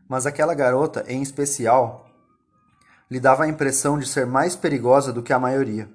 Mas 0.10 0.26
aquela 0.26 0.56
garota, 0.56 1.06
em 1.08 1.22
especial, 1.22 2.10
lhe 3.10 3.20
dava 3.20 3.44
a 3.44 3.48
impressão 3.48 3.98
de 3.98 4.08
ser 4.08 4.26
mais 4.26 4.56
perigosa 4.56 5.14
do 5.14 5.24
que 5.24 5.32
a 5.32 5.40
maioria. 5.40 5.90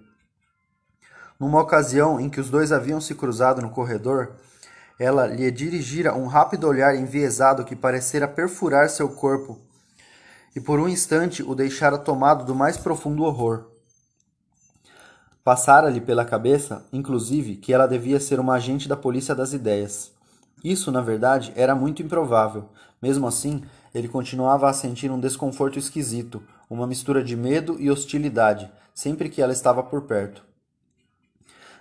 Numa 1.38 1.60
ocasião 1.60 2.18
em 2.20 2.30
que 2.30 2.40
os 2.40 2.48
dois 2.48 2.72
haviam 2.72 3.00
se 3.00 3.14
cruzado 3.14 3.60
no 3.60 3.70
corredor, 3.70 4.36
ela 4.98 5.26
lhe 5.26 5.50
dirigira 5.50 6.14
um 6.14 6.26
rápido 6.26 6.68
olhar 6.68 6.94
enviesado 6.94 7.64
que 7.64 7.74
parecera 7.74 8.28
perfurar 8.28 8.88
seu 8.88 9.08
corpo 9.08 9.60
e 10.54 10.60
por 10.60 10.78
um 10.78 10.88
instante 10.88 11.42
o 11.42 11.54
deixara 11.54 11.98
tomado 11.98 12.44
do 12.44 12.54
mais 12.54 12.76
profundo 12.76 13.24
horror. 13.24 13.66
Passara-lhe 15.42 16.00
pela 16.00 16.24
cabeça, 16.24 16.86
inclusive, 16.92 17.56
que 17.56 17.72
ela 17.72 17.86
devia 17.86 18.20
ser 18.20 18.38
uma 18.38 18.54
agente 18.54 18.88
da 18.88 18.96
polícia 18.96 19.34
das 19.34 19.52
ideias. 19.52 20.12
Isso, 20.62 20.90
na 20.90 21.02
verdade, 21.02 21.52
era 21.54 21.74
muito 21.74 22.02
improvável. 22.02 22.70
Mesmo 23.02 23.26
assim, 23.26 23.62
ele 23.94 24.08
continuava 24.08 24.70
a 24.70 24.72
sentir 24.72 25.10
um 25.10 25.20
desconforto 25.20 25.78
esquisito, 25.78 26.42
uma 26.70 26.86
mistura 26.86 27.22
de 27.22 27.36
medo 27.36 27.76
e 27.78 27.90
hostilidade, 27.90 28.70
sempre 28.94 29.28
que 29.28 29.42
ela 29.42 29.52
estava 29.52 29.82
por 29.82 30.02
perto. 30.02 30.42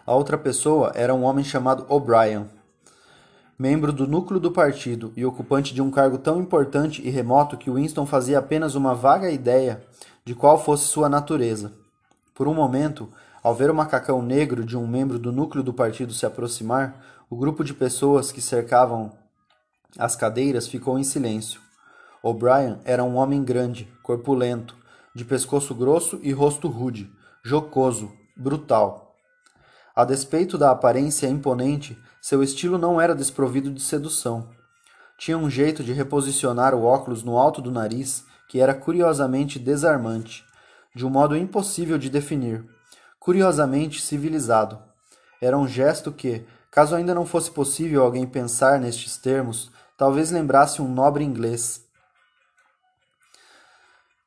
A 0.06 0.14
outra 0.14 0.38
pessoa 0.38 0.92
era 0.96 1.14
um 1.14 1.24
homem 1.24 1.46
chamado 1.46 1.86
O'Brien, 1.88 2.50
membro 3.64 3.94
do 3.94 4.06
núcleo 4.06 4.42
do 4.42 4.52
partido 4.52 5.14
e 5.16 5.26
ocupante 5.26 5.74
de 5.74 5.82
um 5.82 5.90
cargo 5.90 6.18
tão 6.18 6.38
importante 6.38 7.02
e 7.02 7.10
remoto 7.10 7.56
que 7.56 7.72
Winston 7.72 8.06
fazia 8.06 8.38
apenas 8.38 8.76
uma 8.76 8.94
vaga 8.94 9.32
ideia 9.32 9.82
de 10.26 10.36
qual 10.36 10.62
fosse 10.62 10.84
sua 10.84 11.08
natureza. 11.08 11.72
Por 12.36 12.46
um 12.46 12.54
momento, 12.54 13.08
ao 13.42 13.56
ver 13.56 13.72
o 13.72 13.74
macacão 13.74 14.22
negro 14.22 14.66
de 14.66 14.76
um 14.76 14.86
membro 14.86 15.18
do 15.18 15.32
núcleo 15.32 15.64
do 15.64 15.74
partido 15.74 16.14
se 16.14 16.26
aproximar, 16.26 17.02
o 17.30 17.38
grupo 17.38 17.64
de 17.64 17.74
pessoas 17.74 18.34
que 18.34 18.42
cercavam 18.42 19.14
as 19.98 20.14
cadeiras 20.14 20.68
ficou 20.68 21.00
em 21.00 21.04
silêncio. 21.06 21.62
O'Brien 22.22 22.80
era 22.84 23.02
um 23.02 23.16
homem 23.16 23.46
grande, 23.46 23.88
corpulento, 24.04 24.76
de 25.16 25.24
pescoço 25.24 25.74
grosso 25.74 26.20
e 26.22 26.34
rosto 26.34 26.68
rude, 26.68 27.10
jocoso, 27.42 28.12
brutal. 28.36 29.16
A 29.96 30.04
despeito 30.04 30.58
da 30.58 30.70
aparência 30.70 31.28
imponente, 31.28 31.98
seu 32.24 32.42
estilo 32.42 32.78
não 32.78 33.02
era 33.02 33.14
desprovido 33.14 33.70
de 33.70 33.82
sedução. 33.82 34.50
Tinha 35.18 35.38
um 35.38 35.50
jeito 35.50 35.84
de 35.84 35.92
reposicionar 35.92 36.74
o 36.74 36.86
óculos 36.86 37.22
no 37.22 37.38
alto 37.38 37.62
do 37.62 37.70
nariz 37.70 38.26
que 38.48 38.62
era 38.62 38.74
curiosamente 38.74 39.60
desarmante, 39.60 40.46
de 40.96 41.06
um 41.06 41.10
modo 41.10 41.36
impossível 41.36 41.98
de 41.98 42.10
definir 42.10 42.66
curiosamente 43.20 44.02
civilizado. 44.02 44.82
Era 45.42 45.58
um 45.58 45.68
gesto 45.68 46.14
que, 46.14 46.48
caso 46.72 46.96
ainda 46.96 47.14
não 47.14 47.26
fosse 47.26 47.52
possível 47.52 48.02
alguém 48.02 48.26
pensar 48.26 48.80
nestes 48.80 49.18
termos, 49.18 49.70
talvez 49.98 50.32
lembrasse 50.32 50.82
um 50.82 50.88
nobre 50.88 51.26
inglês 51.26 51.86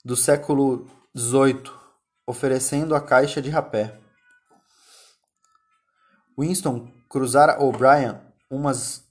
do 0.04 0.14
século 0.14 0.86
XVIII, 1.16 1.62
oferecendo 2.26 2.94
a 2.94 3.00
caixa 3.00 3.40
de 3.40 3.48
rapé. 3.48 3.98
Winston 6.38 6.94
cruzara 7.08 7.62
O'Brien 7.62 8.18
umas 8.50 9.04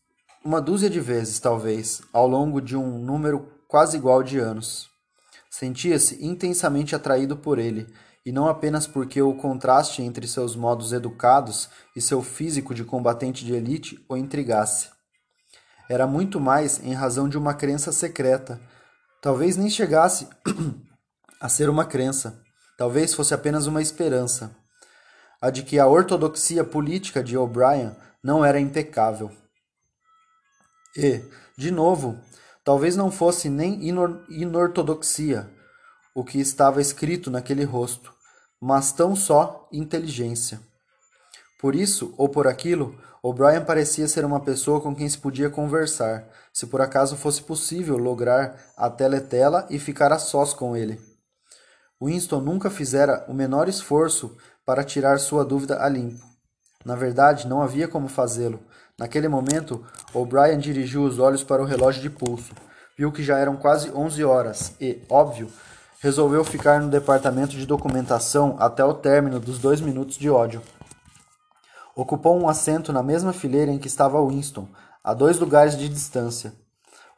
uma 0.44 0.62
dúzia 0.62 0.92
de 0.92 1.00
vezes, 1.00 1.40
talvez, 1.40 2.04
ao 2.14 2.28
longo 2.28 2.62
de 2.62 2.78
um 2.78 3.00
número 3.00 3.52
quase 3.68 3.98
igual 3.98 4.22
de 4.22 4.38
anos. 4.38 4.88
Sentia-se 5.50 6.24
intensamente 6.24 6.96
atraído 6.96 7.36
por 7.36 7.58
ele 7.58 7.92
e 8.24 8.32
não 8.32 8.48
apenas 8.48 8.86
porque 8.86 9.20
o 9.22 9.34
contraste 9.34 10.04
entre 10.04 10.28
seus 10.28 10.56
modos 10.56 10.94
educados 10.94 11.70
e 11.96 12.02
seu 12.02 12.22
físico 12.22 12.76
de 12.76 12.84
combatente 12.84 13.44
de 13.44 13.54
elite 13.54 14.04
o 14.08 14.16
intrigasse. 14.16 14.90
Era 15.90 16.06
muito 16.06 16.40
mais 16.40 16.80
em 16.84 16.94
razão 16.94 17.28
de 17.28 17.38
uma 17.38 17.54
crença 17.54 17.92
secreta. 17.92 18.60
Talvez 19.22 19.58
nem 19.58 19.70
chegasse 19.70 20.28
a 21.42 21.50
ser 21.50 21.70
uma 21.70 21.86
crença, 21.86 22.40
talvez 22.78 23.14
fosse 23.14 23.34
apenas 23.34 23.66
uma 23.66 23.82
esperança. 23.82 24.56
A 25.46 25.52
de 25.52 25.62
que 25.62 25.78
a 25.78 25.86
ortodoxia 25.86 26.64
política 26.64 27.24
de 27.24 27.38
O'Brien 27.38 27.96
não 28.24 28.44
era 28.44 28.60
impecável. 28.60 29.30
E, 30.98 31.22
de 31.56 31.70
novo, 31.70 32.20
talvez 32.64 32.96
não 32.96 33.12
fosse 33.12 33.48
nem 33.48 33.80
inortodoxia 34.28 35.48
o 36.16 36.24
que 36.24 36.40
estava 36.40 36.82
escrito 36.82 37.30
naquele 37.30 37.64
rosto 37.64 38.16
mas 38.60 38.92
tão 38.92 39.16
só 39.16 39.70
inteligência. 39.72 40.60
Por 41.60 41.76
isso, 41.76 42.16
ou 42.18 42.28
por 42.28 42.48
aquilo, 42.48 43.00
O'Brien 43.22 43.64
parecia 43.64 44.08
ser 44.08 44.26
uma 44.26 44.40
pessoa 44.40 44.82
com 44.82 44.96
quem 44.96 45.08
se 45.08 45.20
podia 45.20 45.52
conversar, 45.52 46.28
se 46.52 46.66
por 46.66 46.82
acaso 46.82 47.16
fosse 47.16 47.44
possível 47.44 47.96
lograr 47.96 48.60
a 48.76 48.90
teletela 48.90 49.68
e 49.70 49.78
ficar 49.78 50.12
a 50.12 50.18
sós 50.18 50.52
com 50.52 50.76
ele. 50.76 51.00
Winston 52.02 52.42
nunca 52.42 52.72
fizera 52.72 53.24
o 53.28 53.36
menor 53.36 53.70
esforço 53.70 54.36
para 54.66 54.84
tirar 54.84 55.20
sua 55.20 55.46
dúvida 55.46 55.84
a 55.84 55.88
limpo. 55.88 56.26
Na 56.84 56.96
verdade, 56.96 57.48
não 57.48 57.62
havia 57.62 57.88
como 57.88 58.08
fazê-lo. 58.08 58.60
Naquele 58.98 59.28
momento, 59.28 59.86
O'Brien 60.14 60.58
dirigiu 60.58 61.04
os 61.04 61.20
olhos 61.20 61.44
para 61.44 61.62
o 61.62 61.66
relógio 61.66 62.02
de 62.02 62.10
pulso. 62.10 62.54
Viu 62.98 63.12
que 63.12 63.24
já 63.24 63.38
eram 63.38 63.58
quase 63.58 63.92
onze 63.92 64.24
horas 64.24 64.74
e, 64.80 65.02
óbvio, 65.10 65.50
resolveu 66.00 66.44
ficar 66.44 66.80
no 66.80 66.90
departamento 66.90 67.52
de 67.52 67.66
documentação 67.66 68.56
até 68.60 68.84
o 68.86 68.94
término 68.94 69.40
dos 69.40 69.60
dois 69.60 69.82
minutos 69.82 70.18
de 70.18 70.30
ódio. 70.30 70.62
Ocupou 71.96 72.40
um 72.40 72.48
assento 72.48 72.94
na 72.94 73.04
mesma 73.04 73.34
fileira 73.34 73.72
em 73.72 73.80
que 73.80 73.88
estava 73.88 74.26
Winston, 74.26 74.68
a 75.04 75.14
dois 75.14 75.40
lugares 75.40 75.78
de 75.78 75.90
distância. 75.90 76.54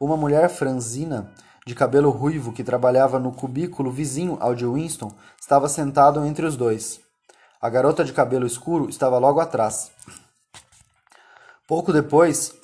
Uma 0.00 0.16
mulher 0.16 0.48
franzina, 0.48 1.32
de 1.66 1.74
cabelo 1.74 2.10
ruivo, 2.10 2.52
que 2.52 2.64
trabalhava 2.64 3.18
no 3.18 3.32
cubículo 3.32 3.90
vizinho 3.90 4.36
ao 4.40 4.54
de 4.54 4.64
Winston, 4.64 5.12
estava 5.40 5.68
sentado 5.68 6.24
entre 6.24 6.46
os 6.46 6.56
dois. 6.56 7.00
A 7.60 7.68
garota 7.68 8.04
de 8.04 8.12
cabelo 8.12 8.46
escuro 8.46 8.88
estava 8.88 9.18
logo 9.18 9.40
atrás. 9.40 9.90
Pouco 11.66 11.92
depois, 11.92 12.54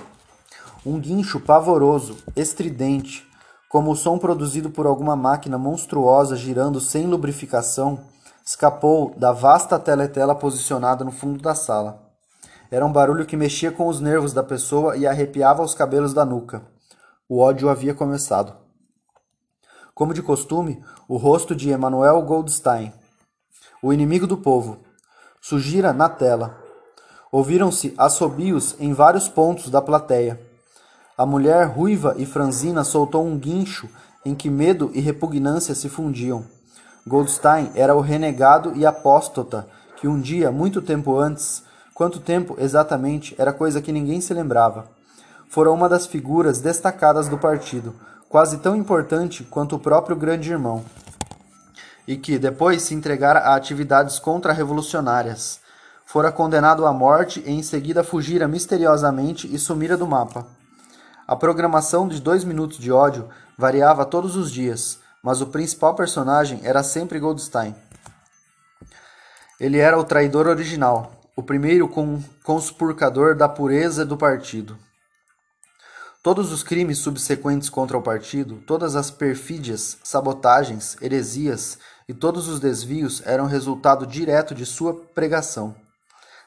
um 0.84 0.98
guincho 0.98 1.38
pavoroso, 1.40 2.16
estridente, 2.34 3.28
como 3.68 3.90
o 3.90 3.96
som 3.96 4.18
produzido 4.18 4.70
por 4.70 4.86
alguma 4.86 5.14
máquina 5.14 5.58
monstruosa 5.58 6.36
girando 6.36 6.80
sem 6.80 7.06
lubrificação, 7.06 8.00
escapou 8.42 9.14
da 9.14 9.30
vasta 9.30 9.78
teletela 9.78 10.34
posicionada 10.34 11.04
no 11.04 11.12
fundo 11.12 11.42
da 11.42 11.54
sala. 11.54 12.02
Era 12.70 12.86
um 12.86 12.92
barulho 12.92 13.26
que 13.26 13.36
mexia 13.36 13.70
com 13.70 13.88
os 13.88 14.00
nervos 14.00 14.32
da 14.32 14.42
pessoa 14.42 14.96
e 14.96 15.06
arrepiava 15.06 15.62
os 15.62 15.74
cabelos 15.74 16.14
da 16.14 16.24
nuca. 16.24 16.62
O 17.28 17.40
ódio 17.40 17.68
havia 17.68 17.92
começado. 17.92 18.56
Como 19.94 20.14
de 20.14 20.22
costume, 20.22 20.82
o 21.06 21.18
rosto 21.18 21.54
de 21.54 21.68
Emanuel 21.68 22.22
Goldstein, 22.22 22.90
o 23.84 23.92
inimigo 23.92 24.26
do 24.26 24.38
povo, 24.38 24.78
surgira 25.42 25.92
na 25.92 26.08
tela. 26.08 26.56
Ouviram-se 27.30 27.92
assobios 27.98 28.74
em 28.80 28.94
vários 28.94 29.28
pontos 29.28 29.68
da 29.68 29.82
plateia. 29.82 30.40
A 31.18 31.26
mulher 31.26 31.66
ruiva 31.66 32.14
e 32.16 32.24
franzina 32.24 32.82
soltou 32.82 33.26
um 33.26 33.36
guincho 33.36 33.86
em 34.24 34.34
que 34.34 34.48
medo 34.48 34.90
e 34.94 35.00
repugnância 35.00 35.74
se 35.74 35.90
fundiam. 35.90 36.46
Goldstein 37.06 37.72
era 37.74 37.94
o 37.94 38.00
renegado 38.00 38.72
e 38.74 38.86
apóstata 38.86 39.68
que 39.98 40.08
um 40.08 40.18
dia, 40.18 40.50
muito 40.50 40.80
tempo 40.80 41.18
antes, 41.18 41.62
quanto 41.92 42.20
tempo 42.20 42.56
exatamente 42.58 43.34
era 43.36 43.52
coisa 43.52 43.82
que 43.82 43.92
ninguém 43.92 44.22
se 44.22 44.32
lembrava, 44.32 44.88
fora 45.50 45.70
uma 45.70 45.90
das 45.90 46.06
figuras 46.06 46.58
destacadas 46.58 47.28
do 47.28 47.36
partido, 47.36 47.94
quase 48.30 48.56
tão 48.56 48.74
importante 48.74 49.44
quanto 49.44 49.76
o 49.76 49.78
próprio 49.78 50.16
grande 50.16 50.50
irmão, 50.50 50.82
e 52.06 52.16
que 52.16 52.38
depois 52.38 52.82
se 52.82 52.94
entregara 52.94 53.40
a 53.40 53.54
atividades 53.54 54.18
contra-revolucionárias. 54.18 55.60
Fora 56.04 56.30
condenado 56.30 56.86
à 56.86 56.92
morte 56.92 57.42
e 57.46 57.50
em 57.50 57.62
seguida 57.62 58.04
fugira 58.04 58.46
misteriosamente 58.46 59.52
e 59.52 59.58
sumira 59.58 59.96
do 59.96 60.06
mapa. 60.06 60.46
A 61.26 61.34
programação 61.34 62.06
de 62.06 62.20
dois 62.20 62.44
minutos 62.44 62.78
de 62.78 62.92
ódio 62.92 63.28
variava 63.56 64.04
todos 64.04 64.36
os 64.36 64.50
dias, 64.50 64.98
mas 65.22 65.40
o 65.40 65.46
principal 65.46 65.94
personagem 65.94 66.60
era 66.62 66.82
sempre 66.82 67.18
Goldstein. 67.18 67.74
Ele 69.58 69.78
era 69.78 69.98
o 69.98 70.04
traidor 70.04 70.46
original, 70.46 71.12
o 71.34 71.42
primeiro 71.42 71.88
conspurcador 72.42 73.34
da 73.34 73.48
pureza 73.48 74.04
do 74.04 74.16
partido. 74.16 74.76
Todos 76.22 76.52
os 76.52 76.62
crimes 76.62 76.98
subsequentes 76.98 77.68
contra 77.68 77.96
o 77.96 78.02
partido, 78.02 78.56
todas 78.66 78.96
as 78.96 79.10
perfídias, 79.10 79.98
sabotagens, 80.02 80.96
heresias 81.00 81.78
e 82.08 82.14
todos 82.14 82.48
os 82.48 82.60
desvios 82.60 83.22
eram 83.26 83.46
resultado 83.46 84.06
direto 84.06 84.54
de 84.54 84.66
sua 84.66 84.94
pregação. 85.14 85.74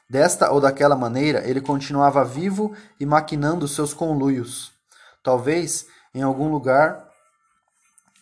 Desta 0.08 0.50
ou 0.50 0.60
daquela 0.60 0.96
maneira, 0.96 1.46
ele 1.48 1.60
continuava 1.60 2.24
vivo 2.24 2.74
e 2.98 3.04
maquinando 3.04 3.68
seus 3.68 3.92
conluios. 3.92 4.72
Talvez 5.22 5.86
em 6.14 6.22
algum 6.22 6.50
lugar 6.50 7.06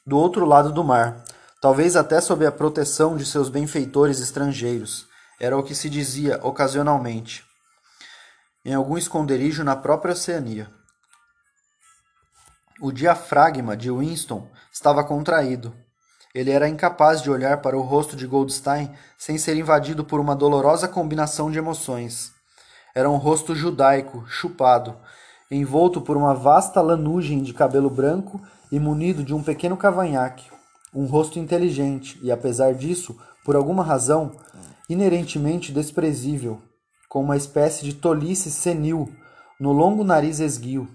do 0.04 0.18
outro 0.18 0.44
lado 0.44 0.72
do 0.72 0.82
mar, 0.82 1.24
talvez 1.60 1.94
até 1.96 2.20
sob 2.20 2.44
a 2.44 2.52
proteção 2.52 3.16
de 3.16 3.24
seus 3.24 3.48
benfeitores 3.48 4.20
estrangeiros. 4.20 5.06
Era 5.38 5.56
o 5.56 5.62
que 5.62 5.74
se 5.74 5.88
dizia 5.88 6.40
ocasionalmente. 6.42 7.44
Em 8.64 8.74
algum 8.74 8.98
esconderijo 8.98 9.62
na 9.62 9.76
própria 9.76 10.12
Oceania. 10.12 10.68
O 12.80 12.90
diafragma 12.90 13.76
de 13.76 13.90
Winston 13.90 14.50
estava 14.72 15.04
contraído. 15.04 15.74
Ele 16.36 16.50
era 16.50 16.68
incapaz 16.68 17.22
de 17.22 17.30
olhar 17.30 17.62
para 17.62 17.78
o 17.78 17.80
rosto 17.80 18.14
de 18.14 18.26
Goldstein 18.26 18.90
sem 19.16 19.38
ser 19.38 19.56
invadido 19.56 20.04
por 20.04 20.20
uma 20.20 20.36
dolorosa 20.36 20.86
combinação 20.86 21.50
de 21.50 21.56
emoções. 21.56 22.30
Era 22.94 23.08
um 23.08 23.16
rosto 23.16 23.54
judaico, 23.54 24.22
chupado, 24.28 24.98
envolto 25.50 25.98
por 25.98 26.14
uma 26.14 26.34
vasta 26.34 26.82
lanugem 26.82 27.42
de 27.42 27.54
cabelo 27.54 27.88
branco 27.88 28.38
e 28.70 28.78
munido 28.78 29.24
de 29.24 29.32
um 29.32 29.42
pequeno 29.42 29.78
cavanhaque. 29.78 30.50
Um 30.94 31.06
rosto 31.06 31.38
inteligente 31.38 32.20
e, 32.22 32.30
apesar 32.30 32.74
disso, 32.74 33.18
por 33.42 33.56
alguma 33.56 33.82
razão, 33.82 34.32
inerentemente 34.90 35.72
desprezível, 35.72 36.60
com 37.08 37.22
uma 37.22 37.38
espécie 37.38 37.82
de 37.82 37.94
tolice 37.94 38.50
senil 38.50 39.10
no 39.58 39.72
longo 39.72 40.04
nariz 40.04 40.38
esguio, 40.38 40.86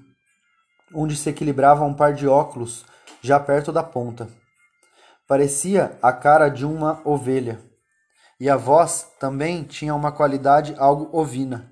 onde 0.93 1.15
se 1.15 1.32
equilibrava 1.32 1.84
um 1.84 1.95
par 1.95 2.13
de 2.13 2.27
óculos 2.27 2.86
já 3.23 3.39
perto 3.39 3.71
da 3.71 3.82
ponta. 3.82 4.39
Parecia 5.32 5.98
a 6.02 6.12
cara 6.12 6.50
de 6.50 6.65
uma 6.65 7.00
ovelha, 7.06 7.62
e 8.38 8.50
a 8.50 8.58
voz 8.58 9.08
também 9.17 9.63
tinha 9.63 9.96
uma 9.96 10.12
qualidade 10.12 10.76
algo 10.78 11.08
ovina. 11.17 11.72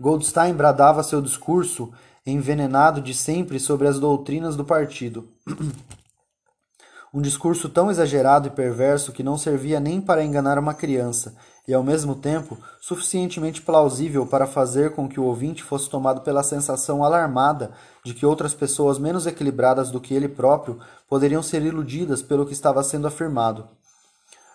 Goldstein 0.00 0.52
bradava 0.52 1.04
seu 1.04 1.22
discurso 1.22 1.92
envenenado 2.26 3.00
de 3.00 3.14
sempre 3.14 3.60
sobre 3.60 3.86
as 3.86 4.00
doutrinas 4.00 4.56
do 4.56 4.64
partido. 4.64 5.28
um 7.14 7.22
discurso 7.22 7.68
tão 7.68 7.88
exagerado 7.88 8.48
e 8.48 8.50
perverso 8.50 9.12
que 9.12 9.22
não 9.22 9.38
servia 9.38 9.78
nem 9.78 10.00
para 10.00 10.24
enganar 10.24 10.58
uma 10.58 10.74
criança, 10.74 11.36
e 11.66 11.72
ao 11.72 11.82
mesmo 11.82 12.14
tempo 12.16 12.58
suficientemente 12.80 13.62
plausível 13.62 14.26
para 14.26 14.46
fazer 14.46 14.94
com 14.94 15.08
que 15.08 15.20
o 15.20 15.24
ouvinte 15.24 15.62
fosse 15.62 15.88
tomado 15.88 16.22
pela 16.22 16.42
sensação 16.42 17.04
alarmada 17.04 17.72
de 18.04 18.12
que 18.14 18.26
outras 18.26 18.52
pessoas 18.52 18.98
menos 18.98 19.26
equilibradas 19.26 19.90
do 19.90 20.00
que 20.00 20.14
ele 20.14 20.28
próprio 20.28 20.80
poderiam 21.08 21.42
ser 21.42 21.62
iludidas 21.62 22.20
pelo 22.22 22.46
que 22.46 22.52
estava 22.52 22.82
sendo 22.82 23.06
afirmado. 23.06 23.68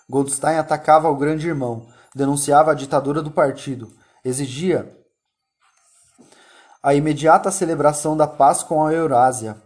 Goldstein 0.10 0.58
atacava 0.58 1.10
o 1.10 1.16
grande 1.16 1.48
irmão, 1.48 1.88
denunciava 2.16 2.72
a 2.72 2.76
ditadura 2.76 3.22
do 3.22 3.32
partido, 3.32 3.92
exigia 4.24 4.94
a 6.82 6.94
imediata 6.94 7.52
celebração 7.52 8.16
da 8.16 8.28
paz 8.28 8.64
com 8.64 8.86
a 8.86 8.94
Eurásia, 8.94 9.58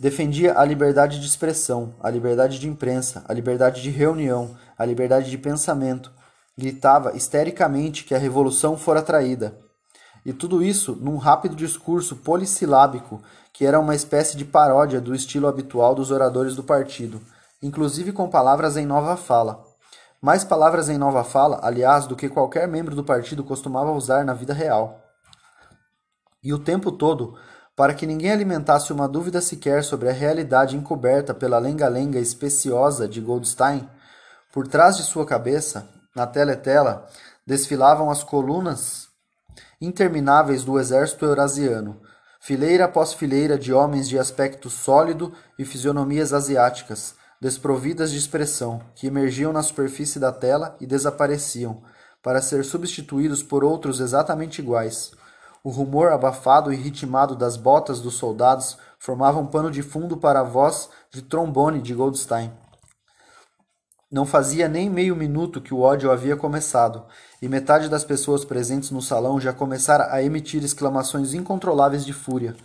defendia 0.00 0.58
a 0.58 0.64
liberdade 0.64 1.20
de 1.20 1.26
expressão, 1.26 1.94
a 2.00 2.10
liberdade 2.10 2.58
de 2.58 2.68
imprensa, 2.68 3.24
a 3.28 3.32
liberdade 3.32 3.82
de 3.82 3.90
reunião, 3.90 4.56
a 4.76 4.84
liberdade 4.84 5.30
de 5.30 5.38
pensamento, 5.38 6.12
gritava 6.58 7.16
histericamente 7.16 8.02
que 8.02 8.16
a 8.16 8.18
revolução 8.18 8.76
fora 8.76 9.00
traída. 9.00 9.56
E 10.26 10.32
tudo 10.32 10.60
isso 10.60 10.98
num 11.00 11.16
rápido 11.16 11.54
discurso 11.54 12.16
polissilábico 12.16 13.22
que 13.52 13.64
era 13.64 13.78
uma 13.78 13.94
espécie 13.94 14.36
de 14.36 14.44
paródia 14.44 15.00
do 15.00 15.14
estilo 15.14 15.46
habitual 15.46 15.94
dos 15.94 16.10
oradores 16.10 16.56
do 16.56 16.64
partido, 16.64 17.20
inclusive 17.62 18.12
com 18.12 18.28
palavras 18.28 18.76
em 18.76 18.84
nova 18.84 19.16
fala. 19.16 19.64
Mais 20.20 20.42
palavras 20.42 20.88
em 20.88 20.98
nova 20.98 21.22
fala, 21.22 21.60
aliás, 21.62 22.06
do 22.06 22.16
que 22.16 22.28
qualquer 22.28 22.66
membro 22.66 22.96
do 22.96 23.04
partido 23.04 23.44
costumava 23.44 23.92
usar 23.92 24.24
na 24.24 24.34
vida 24.34 24.52
real. 24.52 25.00
E 26.42 26.52
o 26.52 26.58
tempo 26.58 26.90
todo, 26.90 27.36
para 27.76 27.94
que 27.94 28.06
ninguém 28.06 28.32
alimentasse 28.32 28.92
uma 28.92 29.08
dúvida 29.08 29.40
sequer 29.40 29.84
sobre 29.84 30.08
a 30.08 30.12
realidade 30.12 30.76
encoberta 30.76 31.32
pela 31.32 31.58
lenga-lenga 31.58 32.18
especiosa 32.18 33.08
de 33.08 33.20
Goldstein, 33.20 33.88
por 34.52 34.66
trás 34.66 34.96
de 34.96 35.04
sua 35.04 35.24
cabeça, 35.24 35.88
na 36.18 36.26
teletela, 36.26 37.06
desfilavam 37.46 38.10
as 38.10 38.22
colunas 38.22 39.08
intermináveis 39.80 40.64
do 40.64 40.78
exército 40.78 41.24
eurasiano, 41.24 42.00
fileira 42.40 42.86
após 42.86 43.12
fileira 43.12 43.56
de 43.56 43.72
homens 43.72 44.08
de 44.08 44.18
aspecto 44.18 44.68
sólido 44.68 45.32
e 45.58 45.64
fisionomias 45.64 46.32
asiáticas, 46.32 47.14
desprovidas 47.40 48.10
de 48.10 48.18
expressão, 48.18 48.80
que 48.96 49.06
emergiam 49.06 49.52
na 49.52 49.62
superfície 49.62 50.18
da 50.18 50.32
tela 50.32 50.76
e 50.80 50.86
desapareciam, 50.86 51.82
para 52.20 52.42
ser 52.42 52.64
substituídos 52.64 53.42
por 53.42 53.62
outros 53.62 54.00
exatamente 54.00 54.60
iguais. 54.60 55.12
O 55.62 55.70
rumor 55.70 56.10
abafado 56.10 56.72
e 56.72 56.76
ritmado 56.76 57.36
das 57.36 57.56
botas 57.56 58.00
dos 58.00 58.14
soldados 58.14 58.76
formava 58.98 59.38
um 59.38 59.46
pano 59.46 59.70
de 59.70 59.82
fundo 59.82 60.16
para 60.16 60.40
a 60.40 60.44
voz 60.44 60.88
de 61.12 61.22
trombone 61.22 61.80
de 61.80 61.94
Goldstein. 61.94 62.52
Não 64.10 64.24
fazia 64.24 64.68
nem 64.68 64.88
meio 64.88 65.14
minuto 65.14 65.60
que 65.60 65.74
o 65.74 65.80
ódio 65.80 66.10
havia 66.10 66.34
começado, 66.34 67.04
e 67.42 67.48
metade 67.48 67.90
das 67.90 68.04
pessoas 68.04 68.42
presentes 68.42 68.90
no 68.90 69.02
salão 69.02 69.38
já 69.38 69.52
começara 69.52 70.08
a 70.10 70.22
emitir 70.22 70.64
exclamações 70.64 71.34
incontroláveis 71.34 72.06
de 72.06 72.14
fúria. 72.14 72.56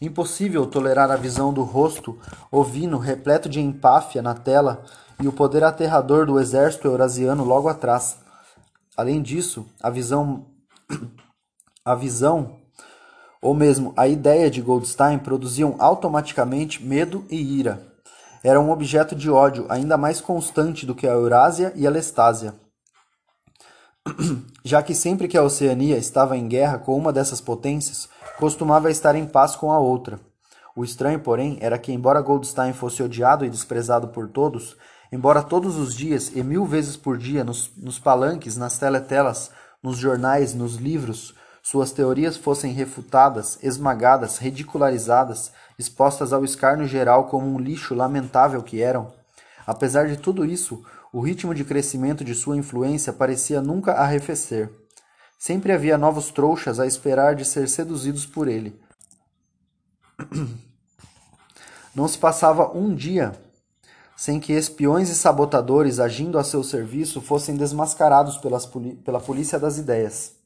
Impossível 0.00 0.64
tolerar 0.64 1.10
a 1.10 1.16
visão 1.16 1.52
do 1.52 1.64
rosto 1.64 2.16
ovino 2.52 2.98
repleto 2.98 3.48
de 3.48 3.60
empáfia 3.60 4.22
na 4.22 4.34
tela 4.34 4.84
e 5.20 5.26
o 5.26 5.32
poder 5.32 5.64
aterrador 5.64 6.24
do 6.24 6.38
exército 6.38 6.86
eurasiano 6.86 7.44
logo 7.44 7.68
atrás. 7.68 8.18
Além 8.96 9.20
disso, 9.20 9.66
a 9.82 9.90
visão 9.90 10.46
a 11.84 11.96
visão 11.96 12.60
ou 13.40 13.54
mesmo 13.54 13.92
a 13.96 14.06
ideia 14.06 14.48
de 14.48 14.62
Goldstein 14.62 15.18
produziam 15.18 15.74
automaticamente 15.80 16.80
medo 16.80 17.24
e 17.28 17.58
ira. 17.58 17.91
Era 18.44 18.60
um 18.60 18.70
objeto 18.70 19.14
de 19.14 19.30
ódio 19.30 19.66
ainda 19.68 19.96
mais 19.96 20.20
constante 20.20 20.84
do 20.84 20.94
que 20.94 21.06
a 21.06 21.12
Eurásia 21.12 21.72
e 21.76 21.86
a 21.86 21.90
Lestásia. 21.90 22.54
Já 24.64 24.82
que 24.82 24.94
sempre 24.94 25.28
que 25.28 25.38
a 25.38 25.42
Oceania 25.42 25.96
estava 25.96 26.36
em 26.36 26.48
guerra 26.48 26.78
com 26.78 26.96
uma 26.96 27.12
dessas 27.12 27.40
potências, 27.40 28.08
costumava 28.38 28.90
estar 28.90 29.14
em 29.14 29.26
paz 29.26 29.54
com 29.54 29.70
a 29.70 29.78
outra. 29.78 30.18
O 30.74 30.82
estranho, 30.82 31.20
porém, 31.20 31.58
era 31.60 31.78
que, 31.78 31.92
embora 31.92 32.20
Goldstein 32.20 32.72
fosse 32.72 33.02
odiado 33.02 33.44
e 33.44 33.50
desprezado 33.50 34.08
por 34.08 34.28
todos, 34.28 34.76
embora 35.12 35.42
todos 35.42 35.76
os 35.76 35.94
dias 35.94 36.32
e 36.34 36.42
mil 36.42 36.64
vezes 36.64 36.96
por 36.96 37.18
dia, 37.18 37.44
nos, 37.44 37.70
nos 37.76 37.98
palanques, 37.98 38.56
nas 38.56 38.78
teletelas, 38.78 39.50
nos 39.82 39.98
jornais, 39.98 40.54
nos 40.54 40.76
livros, 40.76 41.34
suas 41.62 41.92
teorias 41.92 42.36
fossem 42.36 42.72
refutadas, 42.72 43.56
esmagadas, 43.62 44.38
ridicularizadas, 44.38 45.52
expostas 45.78 46.32
ao 46.32 46.44
escárnio 46.44 46.88
geral 46.88 47.28
como 47.28 47.46
um 47.46 47.58
lixo 47.58 47.94
lamentável 47.94 48.62
que 48.62 48.82
eram. 48.82 49.12
Apesar 49.64 50.08
de 50.08 50.16
tudo 50.16 50.44
isso, 50.44 50.84
o 51.12 51.20
ritmo 51.20 51.54
de 51.54 51.64
crescimento 51.64 52.24
de 52.24 52.34
sua 52.34 52.56
influência 52.56 53.12
parecia 53.12 53.62
nunca 53.62 53.92
arrefecer. 53.92 54.70
Sempre 55.38 55.72
havia 55.72 55.96
novos 55.96 56.30
trouxas 56.30 56.80
a 56.80 56.86
esperar 56.86 57.36
de 57.36 57.44
ser 57.44 57.68
seduzidos 57.68 58.26
por 58.26 58.48
ele. 58.48 58.80
Não 61.94 62.08
se 62.08 62.18
passava 62.18 62.76
um 62.76 62.92
dia 62.94 63.32
sem 64.16 64.40
que 64.40 64.52
espiões 64.52 65.08
e 65.10 65.14
sabotadores 65.14 65.98
agindo 65.98 66.38
a 66.38 66.44
seu 66.44 66.62
serviço 66.62 67.20
fossem 67.20 67.56
desmascarados 67.56 68.38
pela 69.04 69.20
polícia 69.20 69.58
das 69.58 69.78
ideias. 69.78 70.41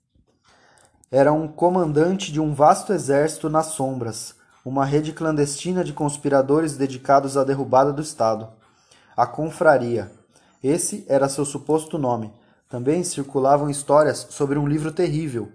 Era 1.11 1.33
um 1.33 1.47
comandante 1.47 2.33
de 2.33 2.41
um 2.41 2.53
vasto 2.53 2.93
exército 2.93 3.49
nas 3.49 3.67
sombras, 3.67 4.35
uma 4.65 4.85
rede 4.85 5.13
clandestina 5.13 5.85
de 5.85 5.93
conspiradores 5.93 6.77
dedicados 6.77 7.37
à 7.37 7.45
derrubada 7.45 7.93
do 7.93 8.03
Estado. 8.03 8.49
A 9.17 9.25
Confraria. 9.25 10.11
Esse 10.65 11.07
era 11.09 11.29
seu 11.29 11.45
suposto 11.45 11.97
nome. 11.97 12.33
Também 12.69 13.05
circulavam 13.05 13.71
histórias 13.71 14.27
sobre 14.31 14.59
um 14.59 14.67
livro 14.67 14.91
terrível, 14.91 15.49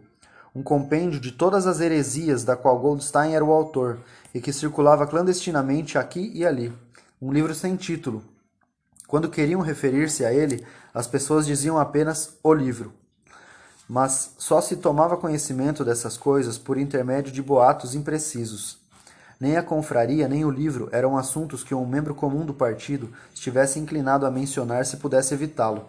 um 0.55 0.63
compêndio 0.63 1.19
de 1.19 1.33
todas 1.33 1.67
as 1.67 1.81
heresias 1.81 2.45
da 2.45 2.55
qual 2.55 2.79
Goldstein 2.79 3.33
era 3.33 3.43
o 3.43 3.51
autor 3.51 3.99
e 4.33 4.39
que 4.39 4.53
circulava 4.53 5.05
clandestinamente 5.05 5.97
aqui 5.97 6.31
e 6.33 6.45
ali. 6.45 6.71
Um 7.21 7.29
livro 7.29 7.53
sem 7.53 7.75
título. 7.75 8.23
Quando 9.05 9.29
queriam 9.29 9.59
referir-se 9.59 10.23
a 10.23 10.31
ele, 10.31 10.65
as 10.93 11.07
pessoas 11.07 11.45
diziam 11.45 11.77
apenas 11.77 12.37
o 12.41 12.53
livro 12.53 13.00
mas 13.91 14.35
só 14.37 14.61
se 14.61 14.77
tomava 14.77 15.17
conhecimento 15.17 15.83
dessas 15.83 16.15
coisas 16.15 16.57
por 16.57 16.77
intermédio 16.77 17.29
de 17.29 17.41
boatos 17.41 17.93
imprecisos. 17.93 18.77
Nem 19.37 19.57
a 19.57 19.61
confraria 19.61 20.29
nem 20.29 20.45
o 20.45 20.49
livro 20.49 20.87
eram 20.93 21.17
assuntos 21.17 21.61
que 21.61 21.75
um 21.75 21.85
membro 21.85 22.15
comum 22.15 22.45
do 22.45 22.53
partido 22.53 23.11
estivesse 23.33 23.79
inclinado 23.79 24.25
a 24.25 24.31
mencionar 24.31 24.85
se 24.85 24.95
pudesse 24.95 25.33
evitá-lo. 25.33 25.87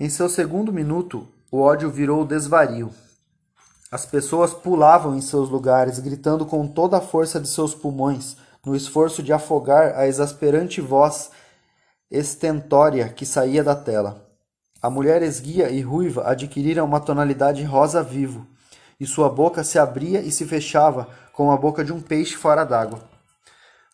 Em 0.00 0.08
seu 0.08 0.26
segundo 0.26 0.72
minuto, 0.72 1.28
o 1.50 1.60
ódio 1.60 1.90
virou 1.90 2.24
desvario. 2.24 2.90
As 3.90 4.06
pessoas 4.06 4.54
pulavam 4.54 5.14
em 5.14 5.20
seus 5.20 5.50
lugares, 5.50 5.98
gritando 5.98 6.46
com 6.46 6.66
toda 6.66 6.96
a 6.96 7.02
força 7.02 7.38
de 7.38 7.46
seus 7.46 7.74
pulmões, 7.74 8.38
no 8.64 8.74
esforço 8.74 9.22
de 9.22 9.34
afogar 9.34 9.98
a 9.98 10.06
exasperante 10.06 10.80
voz 10.80 11.30
estentória 12.10 13.10
que 13.10 13.26
saía 13.26 13.62
da 13.62 13.76
tela. 13.76 14.31
A 14.82 14.90
mulher 14.90 15.22
esguia 15.22 15.70
e 15.70 15.80
ruiva 15.80 16.28
adquirira 16.28 16.82
uma 16.82 16.98
tonalidade 16.98 17.62
rosa 17.62 18.02
vivo, 18.02 18.44
e 18.98 19.06
sua 19.06 19.28
boca 19.28 19.62
se 19.62 19.78
abria 19.78 20.20
e 20.20 20.32
se 20.32 20.44
fechava 20.44 21.08
como 21.32 21.52
a 21.52 21.56
boca 21.56 21.84
de 21.84 21.92
um 21.92 22.00
peixe 22.00 22.34
fora 22.34 22.64
d'água. 22.64 23.00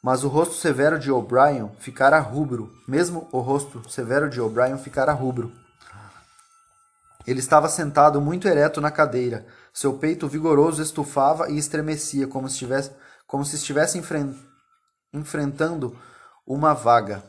Mas 0.03 0.25
o 0.25 0.29
rosto 0.29 0.55
severo 0.55 0.99
de 0.99 1.13
O'Brien 1.13 1.71
ficara 1.79 2.19
rubro, 2.19 2.73
mesmo 2.89 3.29
o 3.33 3.41
rosto 3.41 3.87
severo 3.91 4.31
de 4.31 4.41
O'Brien 4.41 4.79
ficara 4.79 5.13
rubro. 5.13 5.53
Ele 7.27 7.41
estava 7.41 7.69
sentado 7.69 8.19
muito 8.19 8.49
ereto 8.49 8.81
na 8.81 8.91
cadeira. 8.91 9.45
Seu 9.75 9.93
peito 9.99 10.27
vigoroso 10.27 10.81
estufava 10.81 11.51
e 11.51 11.59
estremecia 11.59 12.27
como 12.27 12.49
se 12.49 12.55
estivesse, 12.55 12.93
como 13.27 13.45
se 13.45 13.57
estivesse 13.57 13.99
enfren 13.99 14.35
enfrentando 15.13 15.95
uma 16.47 16.73
vaga. 16.73 17.23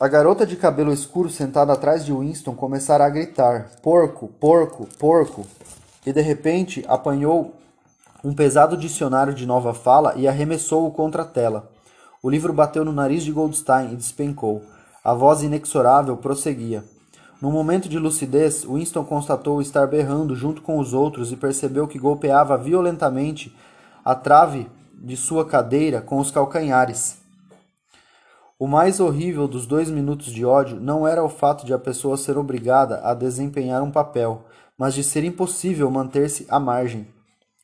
A 0.00 0.06
garota 0.06 0.46
de 0.46 0.54
cabelo 0.54 0.92
escuro 0.92 1.28
sentada 1.28 1.72
atrás 1.72 2.04
de 2.04 2.12
Winston 2.12 2.54
começara 2.54 3.04
a 3.04 3.10
gritar: 3.10 3.72
Porco, 3.82 4.28
porco, 4.28 4.86
porco! 4.96 5.44
E 6.06 6.12
de 6.12 6.20
repente 6.20 6.84
apanhou 6.86 7.56
um 8.22 8.32
pesado 8.32 8.76
dicionário 8.76 9.34
de 9.34 9.44
nova 9.44 9.74
fala 9.74 10.14
e 10.14 10.28
arremessou-o 10.28 10.92
contra 10.92 11.22
a 11.22 11.24
tela. 11.24 11.68
O 12.22 12.30
livro 12.30 12.52
bateu 12.52 12.84
no 12.84 12.92
nariz 12.92 13.24
de 13.24 13.32
Goldstein 13.32 13.92
e 13.92 13.96
despencou. 13.96 14.62
A 15.02 15.12
voz 15.12 15.42
inexorável 15.42 16.16
prosseguia. 16.16 16.84
Num 17.42 17.50
momento 17.50 17.88
de 17.88 17.98
lucidez, 17.98 18.64
Winston 18.64 19.04
constatou 19.04 19.60
estar 19.60 19.88
berrando 19.88 20.36
junto 20.36 20.62
com 20.62 20.78
os 20.78 20.94
outros 20.94 21.32
e 21.32 21.36
percebeu 21.36 21.88
que 21.88 21.98
golpeava 21.98 22.56
violentamente 22.56 23.52
a 24.04 24.14
trave 24.14 24.68
de 24.94 25.16
sua 25.16 25.44
cadeira 25.44 26.00
com 26.00 26.18
os 26.18 26.30
calcanhares. 26.30 27.18
O 28.58 28.66
mais 28.66 28.98
horrível 28.98 29.46
dos 29.46 29.66
dois 29.66 29.88
minutos 29.88 30.32
de 30.32 30.44
ódio 30.44 30.80
não 30.80 31.06
era 31.06 31.22
o 31.22 31.28
fato 31.28 31.64
de 31.64 31.72
a 31.72 31.78
pessoa 31.78 32.16
ser 32.16 32.36
obrigada 32.36 33.00
a 33.04 33.14
desempenhar 33.14 33.84
um 33.84 33.90
papel, 33.92 34.46
mas 34.76 34.94
de 34.94 35.04
ser 35.04 35.22
impossível 35.22 35.88
manter-se 35.92 36.44
à 36.48 36.58
margem. 36.58 37.06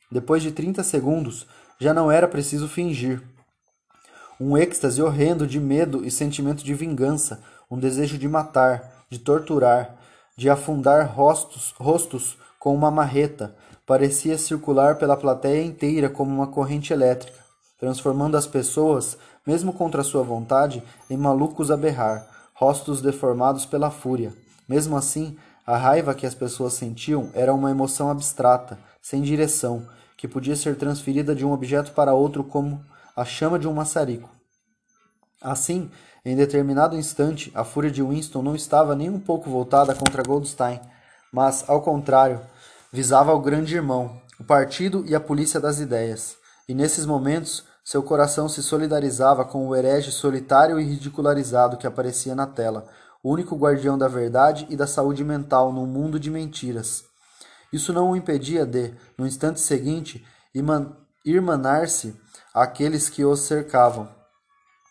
Depois 0.09 0.41
de 0.41 0.53
trinta 0.53 0.83
segundos, 0.83 1.45
já 1.77 1.93
não 1.93 2.09
era 2.09 2.29
preciso 2.29 2.69
fingir. 2.69 3.21
Um 4.39 4.57
êxtase 4.57 5.01
horrendo 5.01 5.45
de 5.45 5.59
medo 5.59 6.05
e 6.05 6.09
sentimento 6.09 6.63
de 6.63 6.73
vingança, 6.73 7.43
um 7.69 7.77
desejo 7.77 8.17
de 8.17 8.29
matar, 8.29 9.05
de 9.09 9.19
torturar, 9.19 9.97
de 10.37 10.49
afundar 10.49 11.13
rostos, 11.13 11.73
rostos 11.77 12.37
com 12.57 12.73
uma 12.73 12.89
marreta, 12.89 13.53
parecia 13.85 14.37
circular 14.37 14.95
pela 14.95 15.17
plateia 15.17 15.61
inteira 15.61 16.09
como 16.09 16.33
uma 16.33 16.47
corrente 16.47 16.93
elétrica, 16.93 17.37
transformando 17.77 18.37
as 18.37 18.47
pessoas 18.47 19.17
mesmo 19.45 19.73
contra 19.73 20.03
sua 20.03 20.23
vontade, 20.23 20.83
em 21.09 21.17
malucos 21.17 21.69
a 21.69 21.77
berrar, 21.77 22.27
rostos 22.53 23.01
deformados 23.01 23.65
pela 23.65 23.91
fúria. 23.91 24.33
Mesmo 24.67 24.97
assim, 24.97 25.37
a 25.65 25.77
raiva 25.77 26.15
que 26.15 26.25
as 26.25 26.33
pessoas 26.33 26.73
sentiam 26.73 27.29
era 27.33 27.53
uma 27.53 27.71
emoção 27.71 28.09
abstrata, 28.09 28.77
sem 29.01 29.21
direção, 29.21 29.87
que 30.17 30.27
podia 30.27 30.55
ser 30.55 30.75
transferida 30.77 31.35
de 31.35 31.45
um 31.45 31.51
objeto 31.51 31.91
para 31.91 32.13
outro 32.13 32.43
como 32.43 32.83
a 33.15 33.25
chama 33.25 33.59
de 33.59 33.67
um 33.67 33.73
maçarico. 33.73 34.29
Assim, 35.41 35.91
em 36.23 36.35
determinado 36.35 36.97
instante, 36.97 37.51
a 37.53 37.63
fúria 37.63 37.91
de 37.91 38.01
Winston 38.01 38.41
não 38.41 38.55
estava 38.55 38.95
nem 38.95 39.09
um 39.09 39.19
pouco 39.19 39.49
voltada 39.49 39.93
contra 39.93 40.23
Goldstein, 40.23 40.79
mas, 41.31 41.63
ao 41.67 41.81
contrário, 41.81 42.41
visava 42.91 43.33
o 43.33 43.39
grande 43.39 43.75
irmão, 43.75 44.19
o 44.39 44.43
partido 44.43 45.03
e 45.05 45.13
a 45.13 45.19
polícia 45.19 45.59
das 45.59 45.79
ideias. 45.79 46.35
E 46.67 46.73
nesses 46.73 47.05
momentos, 47.05 47.63
seu 47.85 48.01
coração 48.01 48.49
se 48.49 48.63
solidarizava 48.63 49.45
com 49.45 49.67
o 49.67 49.75
herege 49.75 50.11
solitário 50.11 50.79
e 50.79 50.83
ridicularizado 50.83 51.77
que 51.77 51.85
aparecia 51.85 52.33
na 52.33 52.47
tela, 52.47 52.87
o 53.21 53.31
único 53.31 53.55
guardião 53.55 53.95
da 53.95 54.07
verdade 54.07 54.65
e 54.71 54.75
da 54.75 54.87
saúde 54.87 55.23
mental 55.23 55.71
num 55.71 55.85
mundo 55.85 56.19
de 56.19 56.31
mentiras. 56.31 57.03
Isso 57.71 57.93
não 57.93 58.09
o 58.09 58.15
impedia 58.15 58.65
de, 58.65 58.91
no 59.15 59.27
instante 59.27 59.61
seguinte, 59.61 60.25
irmanar-se 61.23 62.19
àqueles 62.51 63.07
que 63.07 63.23
os 63.23 63.41
cercavam. 63.41 64.09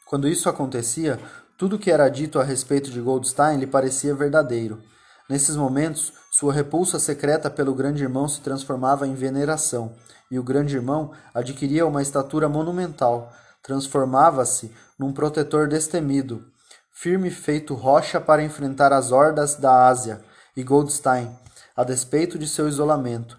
Quando 0.07 0.28
isso 0.28 0.49
acontecia, 0.49 1.18
tudo 1.59 1.78
que 1.78 1.90
era 1.90 2.09
dito 2.09 2.38
a 2.38 2.45
respeito 2.45 2.90
de 2.90 3.01
Goldstein 3.01 3.59
lhe 3.59 3.66
parecia 3.66 4.14
verdadeiro. 4.14 4.80
Nesses 5.28 5.57
momentos, 5.57 6.12
sua 6.37 6.53
repulsa 6.53 6.99
secreta 6.99 7.49
pelo 7.49 7.72
grande 7.72 8.03
irmão 8.03 8.26
se 8.26 8.41
transformava 8.41 9.07
em 9.07 9.14
veneração 9.14 9.95
e 10.28 10.37
o 10.37 10.43
grande 10.43 10.74
irmão 10.74 11.12
adquiria 11.32 11.87
uma 11.87 12.03
estatura 12.03 12.49
monumental, 12.49 13.32
transformava-se 13.62 14.74
num 14.99 15.12
protetor 15.12 15.68
destemido, 15.68 16.45
firme 16.91 17.30
feito 17.30 17.72
rocha 17.72 18.20
para 18.20 18.43
enfrentar 18.43 18.93
as 18.93 19.12
hordas 19.12 19.55
da 19.55 19.87
Ásia 19.87 20.24
e 20.57 20.64
Goldstein, 20.64 21.30
a 21.76 21.85
despeito 21.85 22.37
de 22.37 22.49
seu 22.49 22.68
isolamento, 22.68 23.39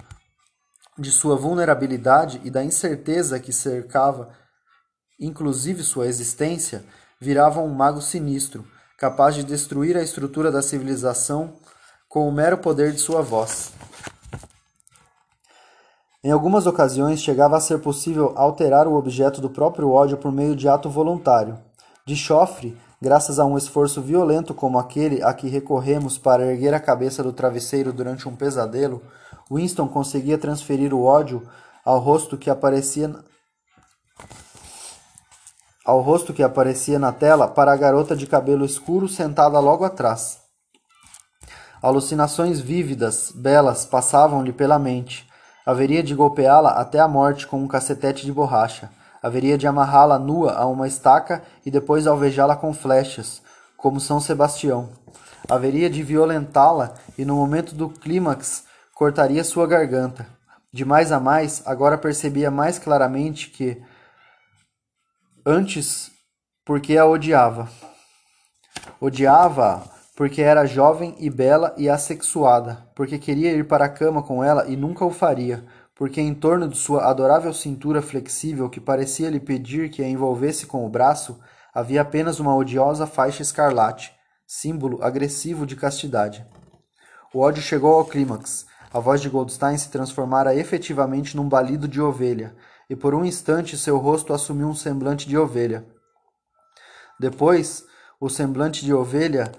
de 0.98 1.12
sua 1.12 1.36
vulnerabilidade 1.36 2.40
e 2.46 2.50
da 2.50 2.64
incerteza 2.64 3.42
que 3.42 3.52
cercava 3.52 4.30
inclusive 5.20 5.84
sua 5.84 6.08
existência, 6.08 6.86
virava 7.20 7.60
um 7.60 7.74
mago 7.74 8.02
sinistro, 8.02 8.66
capaz 8.98 9.36
de 9.36 9.44
destruir 9.44 9.98
a 9.98 10.02
estrutura 10.02 10.50
da 10.50 10.62
civilização 10.62 11.60
com 12.16 12.30
o 12.30 12.32
mero 12.32 12.58
poder 12.58 12.94
de 12.94 13.00
sua 13.00 13.22
voz. 13.22 13.74
Em 16.24 16.32
algumas 16.32 16.66
ocasiões 16.66 17.20
chegava 17.20 17.58
a 17.58 17.60
ser 17.60 17.80
possível 17.80 18.32
alterar 18.38 18.88
o 18.88 18.96
objeto 18.96 19.42
do 19.42 19.50
próprio 19.50 19.92
ódio 19.92 20.16
por 20.16 20.32
meio 20.32 20.56
de 20.56 20.70
ato 20.70 20.90
voluntário. 20.90 21.58
De 22.06 22.16
chofre, 22.16 22.78
graças 23.02 23.38
a 23.38 23.44
um 23.44 23.58
esforço 23.58 24.02
violento 24.02 24.54
como 24.54 24.80
aquele 24.80 25.22
a 25.22 25.34
que 25.34 25.50
recorremos 25.50 26.18
para 26.18 26.46
erguer 26.46 26.74
a 26.74 26.80
cabeça 26.80 27.22
do 27.22 27.34
travesseiro 27.34 27.92
durante 27.92 28.30
um 28.30 28.36
pesadelo, 28.36 29.02
Winston 29.52 29.90
conseguia 29.90 30.38
transferir 30.38 30.94
o 30.94 31.04
ódio 31.04 31.46
ao 31.84 32.00
rosto 32.00 32.38
que 32.38 32.50
aparecia 32.50 33.14
ao 35.84 36.00
rosto 36.00 36.34
que 36.34 36.42
aparecia 36.42 36.98
na 36.98 37.12
tela 37.12 37.46
para 37.46 37.74
a 37.74 37.76
garota 37.76 38.16
de 38.16 38.26
cabelo 38.26 38.64
escuro 38.64 39.10
sentada 39.10 39.60
logo 39.60 39.84
atrás. 39.84 40.45
Alucinações 41.82 42.60
vívidas, 42.60 43.32
belas, 43.36 43.86
passavam-lhe 43.86 44.54
pela 44.54 44.80
mente. 44.80 45.28
Haveria 45.66 46.02
de 46.02 46.16
golpeá-la 46.16 46.72
até 46.72 47.00
a 47.00 47.08
morte 47.08 47.46
com 47.48 47.62
um 47.62 47.68
cacetete 47.68 48.26
de 48.26 48.32
borracha. 48.32 48.90
Haveria 49.22 49.58
de 49.58 49.68
amarrá-la 49.68 50.20
nua 50.20 50.54
a 50.54 50.66
uma 50.66 50.88
estaca 50.88 51.44
e 51.66 51.72
depois 51.72 52.06
alvejá-la 52.06 52.56
com 52.56 52.74
flechas, 52.74 53.42
como 53.76 54.00
São 54.00 54.20
Sebastião. 54.20 54.90
Haveria 55.50 55.90
de 55.90 56.02
violentá-la 56.04 56.94
e, 57.18 57.26
no 57.26 57.36
momento 57.36 57.76
do 57.76 57.90
clímax, 57.90 58.66
cortaria 58.94 59.44
sua 59.44 59.68
garganta. 59.68 60.28
De 60.72 60.86
mais 60.86 61.12
a 61.12 61.20
mais, 61.20 61.62
agora 61.66 61.98
percebia 61.98 62.52
mais 62.52 62.78
claramente 62.78 63.50
que, 63.50 63.82
antes, 65.46 66.12
porque 66.64 66.98
a 66.98 67.06
odiava. 67.06 67.70
Odiava-a 69.00 69.95
porque 70.16 70.42
era 70.42 70.66
jovem 70.66 71.14
e 71.20 71.30
bela 71.30 71.76
e 71.78 71.90
assexuada, 71.90 72.88
porque 72.96 73.20
queria 73.20 73.52
ir 73.52 73.68
para 73.68 73.86
a 73.86 73.90
cama 73.90 74.24
com 74.24 74.42
ela 74.42 74.66
e 74.68 74.78
nunca 74.78 75.04
o 75.04 75.12
faria, 75.12 75.66
porque 75.94 76.22
em 76.22 76.34
torno 76.34 76.68
de 76.68 76.78
sua 76.78 77.10
adorável 77.10 77.54
cintura 77.54 78.02
flexível 78.02 78.70
que 78.70 78.80
parecia 78.80 79.30
lhe 79.30 79.40
pedir 79.40 79.90
que 79.90 80.02
a 80.02 80.08
envolvesse 80.08 80.66
com 80.66 80.86
o 80.86 80.90
braço, 80.90 81.38
havia 81.74 82.02
apenas 82.02 82.40
uma 82.40 82.56
odiosa 82.56 83.06
faixa 83.06 83.42
escarlate, 83.42 84.14
símbolo 84.48 85.04
agressivo 85.04 85.66
de 85.66 85.76
castidade. 85.76 86.46
O 87.34 87.40
ódio 87.40 87.62
chegou 87.62 87.94
ao 87.96 88.06
clímax. 88.06 88.66
A 88.94 89.00
voz 89.00 89.20
de 89.20 89.28
Goldstein 89.28 89.78
se 89.78 89.90
transformara 89.90 90.56
efetivamente 90.56 91.36
num 91.36 91.50
balido 91.50 91.86
de 91.86 92.00
ovelha, 92.00 92.56
e 92.90 92.96
por 92.96 93.14
um 93.14 93.26
instante 93.26 93.78
seu 93.78 93.98
rosto 93.98 94.34
assumiu 94.34 94.70
um 94.70 94.76
semblante 94.76 95.28
de 95.28 95.38
ovelha. 95.38 95.86
Depois, 97.20 97.84
o 98.22 98.30
semblante 98.30 98.86
de 98.86 98.94
ovelha 98.94 99.52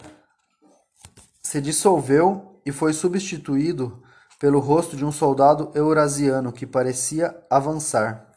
se 1.46 1.60
dissolveu 1.60 2.60
e 2.66 2.72
foi 2.72 2.92
substituído 2.92 4.02
pelo 4.36 4.58
rosto 4.58 4.96
de 4.96 5.04
um 5.04 5.12
soldado 5.12 5.70
eurasiano 5.76 6.52
que 6.52 6.66
parecia 6.66 7.36
avançar. 7.48 8.32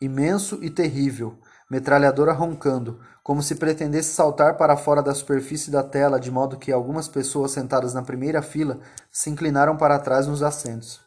Imenso 0.00 0.58
e 0.60 0.68
terrível, 0.68 1.38
metralhadora 1.70 2.32
roncando, 2.32 2.98
como 3.22 3.40
se 3.40 3.54
pretendesse 3.54 4.12
saltar 4.12 4.56
para 4.56 4.76
fora 4.76 5.00
da 5.00 5.14
superfície 5.14 5.70
da 5.70 5.84
tela, 5.84 6.18
de 6.18 6.28
modo 6.28 6.58
que 6.58 6.72
algumas 6.72 7.06
pessoas 7.06 7.52
sentadas 7.52 7.94
na 7.94 8.02
primeira 8.02 8.42
fila 8.42 8.80
se 9.12 9.30
inclinaram 9.30 9.76
para 9.76 10.00
trás 10.00 10.26
nos 10.26 10.42
assentos. 10.42 11.00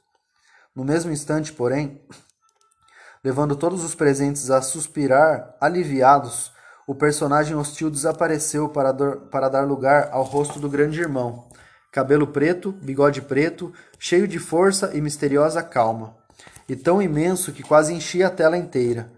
No 0.73 0.85
mesmo 0.85 1.11
instante, 1.11 1.51
porém, 1.51 2.01
levando 3.21 3.57
todos 3.57 3.83
os 3.83 3.93
presentes 3.93 4.49
a 4.49 4.61
suspirar 4.61 5.57
aliviados, 5.59 6.52
o 6.87 6.93
personagem 6.93 7.55
hostil 7.55 7.89
desapareceu 7.89 8.69
para, 8.69 8.93
para 8.93 9.49
dar 9.49 9.67
lugar 9.67 10.09
ao 10.11 10.23
rosto 10.23 10.59
do 10.59 10.69
grande 10.69 10.99
irmão. 10.99 11.47
Cabelo 11.91 12.27
preto, 12.27 12.71
bigode 12.71 13.21
preto, 13.21 13.71
cheio 13.99 14.27
de 14.27 14.39
força 14.39 14.91
e 14.93 15.01
misteriosa 15.01 15.61
calma. 15.61 16.15
E 16.67 16.75
tão 16.75 17.01
imenso 17.01 17.51
que 17.51 17.63
quase 17.63 17.93
enchia 17.93 18.27
a 18.27 18.31
tela 18.31 18.57
inteira. 18.57 19.11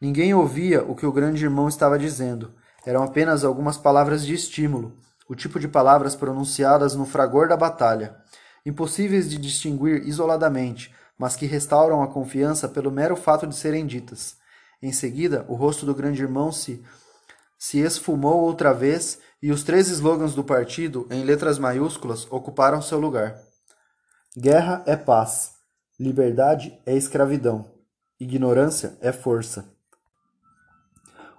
Ninguém 0.00 0.34
ouvia 0.34 0.82
o 0.82 0.96
que 0.96 1.06
o 1.06 1.12
grande 1.12 1.44
irmão 1.44 1.68
estava 1.68 1.98
dizendo. 1.98 2.52
Eram 2.84 3.02
apenas 3.04 3.44
algumas 3.44 3.78
palavras 3.78 4.26
de 4.26 4.34
estímulo, 4.34 4.96
o 5.28 5.34
tipo 5.34 5.60
de 5.60 5.68
palavras 5.68 6.16
pronunciadas 6.16 6.96
no 6.96 7.06
fragor 7.06 7.46
da 7.46 7.56
batalha, 7.56 8.16
impossíveis 8.66 9.30
de 9.30 9.38
distinguir 9.38 10.06
isoladamente, 10.06 10.92
mas 11.16 11.36
que 11.36 11.46
restauram 11.46 12.02
a 12.02 12.08
confiança 12.08 12.68
pelo 12.68 12.90
mero 12.90 13.14
fato 13.14 13.46
de 13.46 13.54
serem 13.54 13.86
ditas. 13.86 14.36
Em 14.82 14.90
seguida, 14.90 15.44
o 15.48 15.54
rosto 15.54 15.86
do 15.86 15.94
grande 15.94 16.20
irmão 16.20 16.50
se 16.50 16.82
se 17.62 17.78
esfumou 17.78 18.40
outra 18.40 18.74
vez 18.74 19.20
e 19.40 19.52
os 19.52 19.62
três 19.62 19.86
slogans 19.86 20.34
do 20.34 20.42
partido, 20.42 21.06
em 21.08 21.22
letras 21.22 21.60
maiúsculas, 21.60 22.26
ocuparam 22.28 22.82
seu 22.82 22.98
lugar. 22.98 23.36
Guerra 24.36 24.82
é 24.84 24.96
paz, 24.96 25.52
liberdade 25.96 26.76
é 26.84 26.96
escravidão, 26.96 27.70
ignorância 28.18 28.98
é 29.00 29.12
força. 29.12 29.64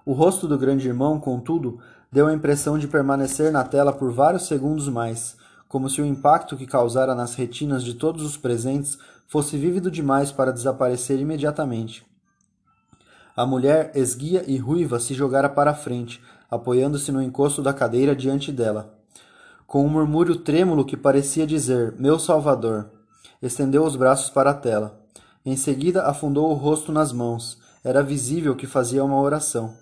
O 0.06 0.14
rosto 0.14 0.48
do 0.48 0.56
grande 0.56 0.88
irmão, 0.88 1.20
contudo, 1.20 1.78
deu 2.10 2.26
a 2.26 2.32
impressão 2.32 2.78
de 2.78 2.88
permanecer 2.88 3.52
na 3.52 3.62
tela 3.62 3.92
por 3.92 4.10
vários 4.10 4.46
segundos 4.46 4.88
mais, 4.88 5.36
como 5.68 5.90
se 5.90 6.00
o 6.00 6.06
impacto 6.06 6.56
que 6.56 6.66
causara 6.66 7.14
nas 7.14 7.34
retinas 7.34 7.84
de 7.84 7.92
todos 7.92 8.22
os 8.24 8.38
presentes 8.38 8.96
fosse 9.28 9.58
vívido 9.58 9.90
demais 9.90 10.32
para 10.32 10.54
desaparecer 10.54 11.20
imediatamente. 11.20 12.13
A 13.36 13.44
mulher, 13.44 13.90
esguia 13.96 14.44
e 14.46 14.56
ruiva, 14.56 15.00
se 15.00 15.12
jogara 15.12 15.48
para 15.48 15.74
frente, 15.74 16.22
apoiando-se 16.48 17.10
no 17.10 17.20
encosto 17.20 17.60
da 17.60 17.72
cadeira 17.74 18.14
diante 18.14 18.52
dela. 18.52 18.96
Com 19.66 19.84
um 19.84 19.88
murmúrio 19.88 20.36
trêmulo 20.36 20.84
que 20.84 20.96
parecia 20.96 21.44
dizer: 21.44 21.94
Meu 21.98 22.16
Salvador, 22.18 22.90
estendeu 23.42 23.84
os 23.84 23.96
braços 23.96 24.30
para 24.30 24.50
a 24.50 24.54
tela. 24.54 25.00
Em 25.44 25.56
seguida, 25.56 26.04
afundou 26.04 26.48
o 26.48 26.54
rosto 26.54 26.92
nas 26.92 27.12
mãos. 27.12 27.58
Era 27.82 28.02
visível 28.02 28.54
que 28.54 28.68
fazia 28.68 29.04
uma 29.04 29.20
oração. 29.20 29.74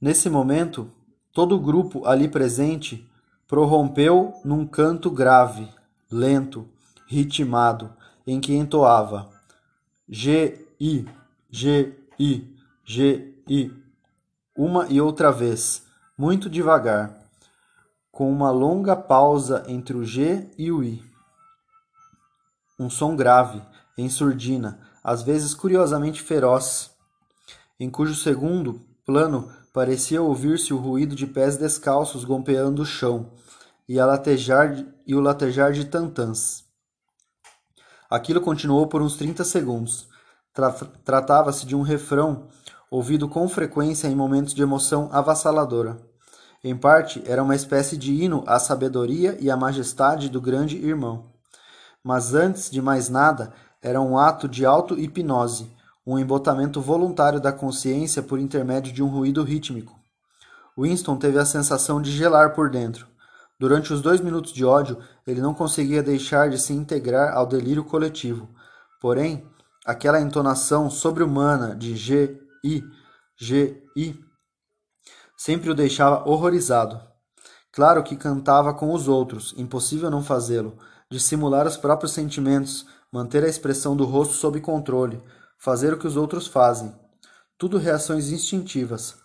Nesse 0.00 0.30
momento, 0.30 0.88
todo 1.32 1.56
o 1.56 1.60
grupo 1.60 2.06
ali 2.06 2.28
presente 2.28 3.10
prorrompeu 3.48 4.34
num 4.44 4.64
canto 4.64 5.10
grave, 5.10 5.68
lento, 6.10 6.68
ritmado, 7.08 7.92
em 8.26 8.40
que 8.40 8.54
entoava: 8.54 9.28
I, 10.80 11.06
G, 11.50 11.94
I, 12.18 12.56
G, 12.84 13.34
I, 13.48 13.72
uma 14.56 14.86
e 14.88 15.00
outra 15.00 15.30
vez, 15.30 15.82
muito 16.16 16.48
devagar, 16.48 17.14
com 18.10 18.30
uma 18.30 18.50
longa 18.50 18.94
pausa 18.94 19.64
entre 19.66 19.96
o 19.96 20.04
G 20.04 20.48
e 20.56 20.70
o 20.70 20.82
I. 20.82 21.04
Um 22.78 22.88
som 22.88 23.16
grave, 23.16 23.62
em 23.96 24.08
surdina, 24.08 24.80
às 25.02 25.22
vezes 25.22 25.54
curiosamente 25.54 26.22
feroz, 26.22 26.90
em 27.78 27.90
cujo 27.90 28.14
segundo 28.14 28.80
plano 29.04 29.52
parecia 29.72 30.22
ouvir-se 30.22 30.72
o 30.72 30.78
ruído 30.78 31.14
de 31.14 31.26
pés 31.26 31.56
descalços 31.56 32.24
golpeando 32.24 32.82
o 32.82 32.86
chão 32.86 33.32
e, 33.88 33.98
a 33.98 34.06
latejar, 34.06 34.84
e 35.06 35.14
o 35.14 35.20
latejar 35.20 35.72
de 35.72 35.84
tantãs. 35.84 36.64
Aquilo 38.08 38.40
continuou 38.40 38.86
por 38.86 39.02
uns 39.02 39.16
trinta 39.16 39.44
segundos, 39.44 40.08
Tra 40.54 40.70
Tratava-se 41.04 41.66
de 41.66 41.74
um 41.74 41.82
refrão 41.82 42.44
ouvido 42.88 43.28
com 43.28 43.48
frequência 43.48 44.06
em 44.06 44.14
momentos 44.14 44.54
de 44.54 44.62
emoção 44.62 45.08
avassaladora. 45.12 45.98
Em 46.62 46.76
parte, 46.76 47.22
era 47.26 47.42
uma 47.42 47.56
espécie 47.56 47.96
de 47.96 48.12
hino 48.12 48.44
à 48.46 48.58
sabedoria 48.60 49.36
e 49.40 49.50
à 49.50 49.56
majestade 49.56 50.30
do 50.30 50.40
grande 50.40 50.76
irmão. 50.76 51.24
Mas 52.02 52.34
antes 52.34 52.70
de 52.70 52.80
mais 52.80 53.08
nada, 53.08 53.52
era 53.82 54.00
um 54.00 54.16
ato 54.16 54.48
de 54.48 54.64
auto-hipnose, 54.64 55.70
um 56.06 56.18
embotamento 56.18 56.80
voluntário 56.80 57.40
da 57.40 57.52
consciência 57.52 58.22
por 58.22 58.38
intermédio 58.38 58.92
de 58.92 59.02
um 59.02 59.08
ruído 59.08 59.42
rítmico. 59.42 59.98
Winston 60.78 61.16
teve 61.16 61.38
a 61.38 61.44
sensação 61.44 62.00
de 62.00 62.10
gelar 62.10 62.54
por 62.54 62.70
dentro. 62.70 63.06
Durante 63.58 63.92
os 63.92 64.00
dois 64.00 64.20
minutos 64.20 64.52
de 64.52 64.64
ódio, 64.64 64.98
ele 65.26 65.40
não 65.40 65.52
conseguia 65.52 66.02
deixar 66.02 66.48
de 66.48 66.58
se 66.58 66.72
integrar 66.72 67.34
ao 67.34 67.46
delírio 67.46 67.84
coletivo. 67.84 68.48
Porém, 69.00 69.44
aquela 69.84 70.20
entonação 70.20 70.90
sobre-humana 70.90 71.76
de 71.76 71.94
G, 71.94 72.40
I, 72.64 72.82
G, 73.36 73.82
I, 73.96 74.18
sempre 75.36 75.70
o 75.70 75.74
deixava 75.74 76.26
horrorizado. 76.28 77.00
Claro 77.70 78.02
que 78.02 78.16
cantava 78.16 78.72
com 78.72 78.92
os 78.94 79.08
outros, 79.08 79.52
impossível 79.58 80.10
não 80.10 80.22
fazê-lo, 80.22 80.78
dissimular 81.10 81.66
os 81.66 81.76
próprios 81.76 82.12
sentimentos, 82.12 82.86
manter 83.12 83.44
a 83.44 83.48
expressão 83.48 83.94
do 83.94 84.04
rosto 84.04 84.34
sob 84.34 84.60
controle, 84.60 85.22
fazer 85.58 85.92
o 85.92 85.98
que 85.98 86.06
os 86.06 86.16
outros 86.16 86.46
fazem. 86.46 86.94
Tudo 87.58 87.78
reações 87.78 88.30
instintivas. 88.30 89.16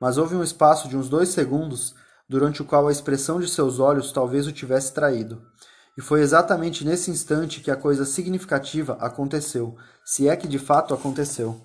Mas 0.00 0.16
houve 0.18 0.34
um 0.34 0.42
espaço 0.42 0.88
de 0.88 0.96
uns 0.96 1.08
dois 1.08 1.28
segundos 1.28 1.94
durante 2.28 2.62
o 2.62 2.64
qual 2.64 2.88
a 2.88 2.92
expressão 2.92 3.40
de 3.40 3.48
seus 3.48 3.78
olhos 3.78 4.12
talvez 4.12 4.46
o 4.46 4.52
tivesse 4.52 4.92
traído. 4.92 5.42
E 5.98 6.00
foi 6.00 6.20
exatamente 6.22 6.84
nesse 6.84 7.10
instante 7.10 7.60
que 7.60 7.70
a 7.70 7.76
coisa 7.76 8.04
significativa 8.04 8.96
aconteceu, 9.00 9.76
se 10.04 10.28
é 10.28 10.36
que 10.36 10.48
de 10.48 10.58
fato 10.58 10.94
aconteceu. 10.94 11.60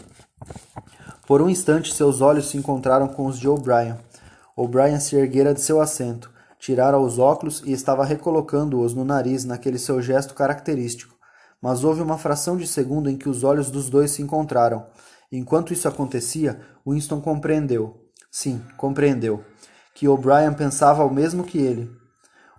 Por 1.27 1.41
um 1.41 1.49
instante, 1.49 1.93
seus 1.93 2.21
olhos 2.21 2.49
se 2.49 2.57
encontraram 2.57 3.07
com 3.07 3.25
os 3.25 3.39
de 3.39 3.47
O'Brien. 3.47 3.97
O'Brien 4.55 4.99
se 4.99 5.15
erguera 5.15 5.53
de 5.53 5.61
seu 5.61 5.81
assento, 5.81 6.31
tirara 6.59 6.99
os 6.99 7.19
óculos 7.19 7.61
e 7.65 7.71
estava 7.71 8.05
recolocando-os 8.05 8.93
no 8.93 9.03
nariz 9.03 9.43
naquele 9.43 9.79
seu 9.79 10.01
gesto 10.01 10.33
característico. 10.33 11.15
Mas 11.61 11.83
houve 11.83 12.01
uma 12.01 12.17
fração 12.17 12.57
de 12.57 12.67
segundo 12.67 13.09
em 13.09 13.17
que 13.17 13.27
os 13.27 13.43
olhos 13.43 13.71
dos 13.71 13.89
dois 13.89 14.11
se 14.11 14.21
encontraram. 14.21 14.85
Enquanto 15.31 15.73
isso 15.73 15.87
acontecia, 15.87 16.59
Winston 16.85 17.19
compreendeu. 17.21 17.99
Sim, 18.29 18.61
compreendeu. 18.77 19.43
Que 19.93 20.07
O'Brien 20.07 20.53
pensava 20.53 21.03
o 21.03 21.13
mesmo 21.13 21.43
que 21.43 21.57
ele. 21.57 21.89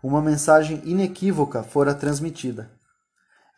Uma 0.07 0.23
mensagem 0.23 0.81
inequívoca 0.85 1.65
fora 1.65 1.93
transmitida. 1.93 2.71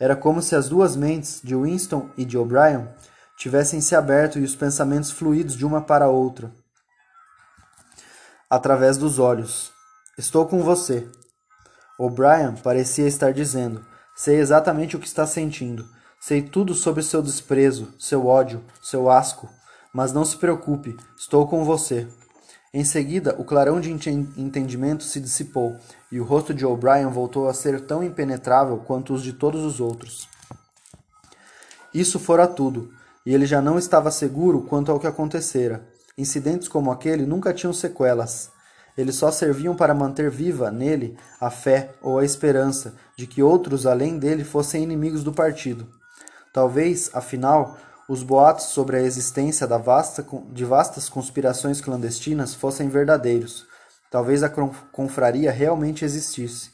Era 0.01 0.17
como 0.17 0.41
se 0.41 0.57
as 0.57 0.67
duas 0.67 0.97
mentes, 0.97 1.43
de 1.45 1.55
Winston 1.55 2.09
e 2.17 2.25
de 2.25 2.39
O'Brien, 2.39 2.89
tivessem 3.37 3.83
se 3.83 3.95
aberto 3.95 4.39
e 4.39 4.45
os 4.45 4.57
pensamentos 4.57 5.11
fluídos 5.11 5.55
de 5.55 5.67
uma 5.67 5.83
para 5.83 6.09
outra 6.09 6.51
através 8.49 8.97
dos 8.97 9.19
olhos. 9.19 9.71
Estou 10.17 10.47
com 10.47 10.63
você. 10.63 11.07
O'Brien 11.99 12.57
parecia 12.63 13.07
estar 13.07 13.31
dizendo: 13.31 13.85
Sei 14.17 14.37
exatamente 14.37 14.97
o 14.97 14.99
que 14.99 15.07
está 15.07 15.27
sentindo. 15.27 15.87
Sei 16.19 16.41
tudo 16.41 16.73
sobre 16.73 17.03
seu 17.03 17.21
desprezo, 17.21 17.93
seu 17.99 18.27
ódio, 18.27 18.65
seu 18.83 19.11
asco. 19.11 19.51
Mas 19.93 20.15
não 20.15 20.25
se 20.25 20.39
preocupe, 20.39 20.97
estou 21.15 21.47
com 21.47 21.63
você. 21.63 22.09
Em 22.73 22.85
seguida, 22.85 23.35
o 23.39 23.45
clarão 23.45 23.79
de 23.79 23.93
entendimento 23.93 25.05
se 25.05 25.21
dissipou 25.21 25.77
e 26.11 26.21
o 26.21 26.25
rosto 26.25 26.55
de 26.55 26.65
O'Brien 26.65 27.11
voltou 27.11 27.49
a 27.49 27.55
ser 27.55 27.81
tão 27.83 28.03
impenetrável 28.03 28.79
quanto 28.79 29.13
os 29.13 29.23
de 29.23 29.33
todos 29.33 29.65
os 29.65 29.81
outros. 29.81 30.29
Isso 31.93 32.19
fora 32.19 32.47
tudo, 32.47 32.91
e 33.25 33.35
ele 33.35 33.47
já 33.47 33.61
não 33.61 33.79
estava 33.79 34.11
seguro 34.11 34.63
quanto 34.63 34.91
ao 34.91 34.99
que 34.99 35.07
acontecera. 35.07 35.87
Incidentes 36.17 36.67
como 36.67 36.91
aquele 36.91 37.27
nunca 37.27 37.53
tinham 37.53 37.73
sequelas. 37.73 38.51
Eles 38.97 39.15
só 39.15 39.31
serviam 39.31 39.77
para 39.77 39.95
manter 39.95 40.29
viva 40.29 40.71
nele 40.71 41.17
a 41.41 41.51
fé 41.51 41.91
ou 42.03 42.19
a 42.19 42.25
esperança 42.25 42.97
de 43.17 43.29
que 43.29 43.43
outros 43.43 43.87
além 43.87 44.19
dele 44.19 44.43
fossem 44.43 44.83
inimigos 44.83 45.23
do 45.23 45.33
partido. 45.33 45.87
Talvez, 46.53 47.09
afinal, 47.15 47.79
os 48.09 48.25
boatos 48.25 48.65
sobre 48.65 48.97
a 48.97 49.03
existência 49.03 49.67
vasta, 49.67 50.27
de 50.51 50.65
vastas 50.65 51.09
conspirações 51.09 51.81
clandestinas 51.81 52.55
fossem 52.55 52.89
verdadeiros. 52.89 53.68
Talvez 54.11 54.43
a 54.43 54.49
confraria 54.49 55.53
realmente 55.53 56.05
existisse. 56.05 56.71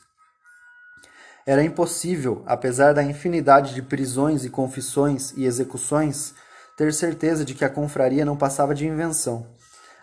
Era 1.46 1.62
impossível, 1.62 2.42
apesar 2.46 2.94
da 2.94 3.02
infinidade 3.02 3.74
de 3.74 3.82
prisões 3.82 4.44
e 4.44 4.50
confissões 4.50 5.32
e 5.36 5.44
execuções, 5.44 6.32
ter 6.76 6.92
certeza 6.92 7.44
de 7.44 7.54
que 7.54 7.64
a 7.64 7.68
confraria 7.68 8.24
não 8.24 8.36
passava 8.36 8.74
de 8.74 8.86
invenção. 8.86 9.46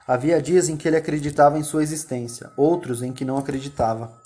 Havia 0.07 0.41
dias 0.41 0.69
em 0.69 0.77
que 0.77 0.87
ele 0.87 0.97
acreditava 0.97 1.57
em 1.57 1.63
sua 1.63 1.83
existência, 1.83 2.51
outros 2.55 3.01
em 3.01 3.11
que 3.11 3.25
não 3.25 3.37
acreditava. 3.37 4.21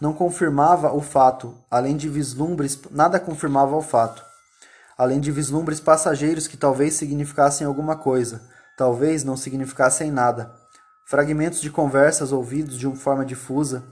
Não 0.00 0.12
confirmava 0.12 0.92
o 0.92 1.00
fato, 1.00 1.54
além 1.70 1.96
de 1.96 2.08
vislumbres, 2.08 2.78
nada 2.90 3.18
confirmava 3.18 3.74
o 3.74 3.82
fato. 3.82 4.22
Além 4.96 5.20
de 5.20 5.32
vislumbres 5.32 5.80
passageiros 5.80 6.46
que 6.46 6.56
talvez 6.56 6.94
significassem 6.94 7.66
alguma 7.66 7.96
coisa, 7.96 8.42
talvez 8.76 9.24
não 9.24 9.36
significassem 9.36 10.10
nada. 10.10 10.54
Fragmentos 11.08 11.60
de 11.60 11.70
conversas 11.70 12.32
ouvidos 12.32 12.76
de 12.76 12.84
uma 12.84 12.96
forma 12.96 13.24
difusa, 13.24 13.84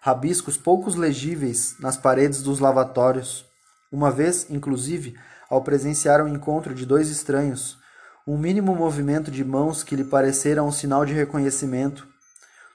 rabiscos 0.00 0.56
poucos 0.56 0.94
legíveis 0.94 1.76
nas 1.78 1.98
paredes 1.98 2.42
dos 2.42 2.58
lavatórios. 2.58 3.44
Uma 3.92 4.10
vez, 4.10 4.46
inclusive, 4.48 5.14
ao 5.50 5.62
presenciar 5.62 6.24
o 6.24 6.28
encontro 6.28 6.74
de 6.74 6.86
dois 6.86 7.10
estranhos, 7.10 7.76
um 8.26 8.38
mínimo 8.38 8.74
movimento 8.74 9.30
de 9.30 9.44
mãos 9.44 9.84
que 9.84 9.94
lhe 9.94 10.04
parecera 10.04 10.62
um 10.62 10.72
sinal 10.72 11.04
de 11.04 11.12
reconhecimento. 11.12 12.08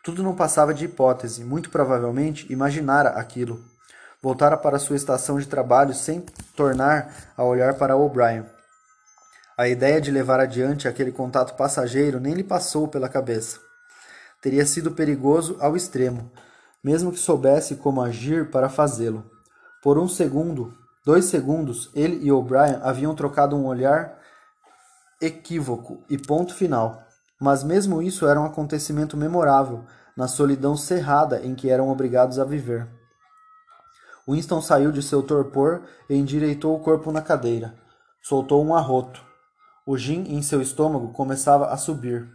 Tudo 0.03 0.21
não 0.21 0.35
passava 0.35 0.71
de 0.71 0.85
hipótese, 0.85 1.43
muito 1.43 1.71
provavelmente 1.71 2.45
imaginara 2.53 3.09
aquilo. 3.09 3.59
Voltara 4.21 4.55
para 4.55 4.77
sua 4.77 4.97
estação 4.97 5.39
de 5.39 5.47
trabalho 5.47 5.95
sem 5.95 6.23
tornar 6.55 7.33
a 7.35 7.43
olhar 7.43 7.73
para 7.73 7.97
O'Brien. 7.97 8.45
A 9.57 9.67
ideia 9.67 9.99
de 9.99 10.11
levar 10.11 10.39
adiante 10.39 10.87
aquele 10.87 11.11
contato 11.11 11.55
passageiro 11.55 12.19
nem 12.19 12.35
lhe 12.35 12.43
passou 12.43 12.87
pela 12.87 13.09
cabeça. 13.09 13.67
Teria 14.41 14.65
sido 14.65 14.91
perigoso 14.91 15.57
ao 15.59 15.75
extremo, 15.75 16.31
mesmo 16.83 17.11
que 17.11 17.19
soubesse 17.19 17.75
como 17.75 18.01
agir 18.01 18.49
para 18.49 18.69
fazê-lo. 18.69 19.29
Por 19.81 19.97
um 19.97 20.07
segundo, 20.07 20.73
Dois 21.05 21.25
segundos, 21.25 21.89
ele 21.95 22.23
e 22.23 22.31
O'Brien 22.31 22.79
haviam 22.83 23.15
trocado 23.15 23.55
um 23.55 23.65
olhar 23.65 24.19
equívoco 25.21 26.03
e 26.09 26.17
ponto 26.17 26.53
final. 26.53 27.03
Mas 27.41 27.63
mesmo 27.63 28.01
isso 28.01 28.27
era 28.27 28.39
um 28.39 28.45
acontecimento 28.45 29.17
memorável 29.17 29.85
na 30.15 30.27
solidão 30.27 30.77
cerrada 30.77 31.41
em 31.41 31.55
que 31.55 31.69
eram 31.69 31.89
obrigados 31.89 32.37
a 32.37 32.43
viver. 32.43 32.87
Winston 34.27 34.61
saiu 34.61 34.91
de 34.91 35.01
seu 35.01 35.23
torpor 35.23 35.81
e 36.09 36.15
endireitou 36.15 36.75
o 36.75 36.79
corpo 36.79 37.11
na 37.11 37.21
cadeira. 37.21 37.73
Soltou 38.21 38.63
um 38.63 38.75
arroto. 38.75 39.19
O 39.87 39.97
gin 39.97 40.25
em 40.27 40.43
seu 40.43 40.61
estômago 40.61 41.13
começava 41.13 41.67
a 41.67 41.77
subir. 41.77 42.29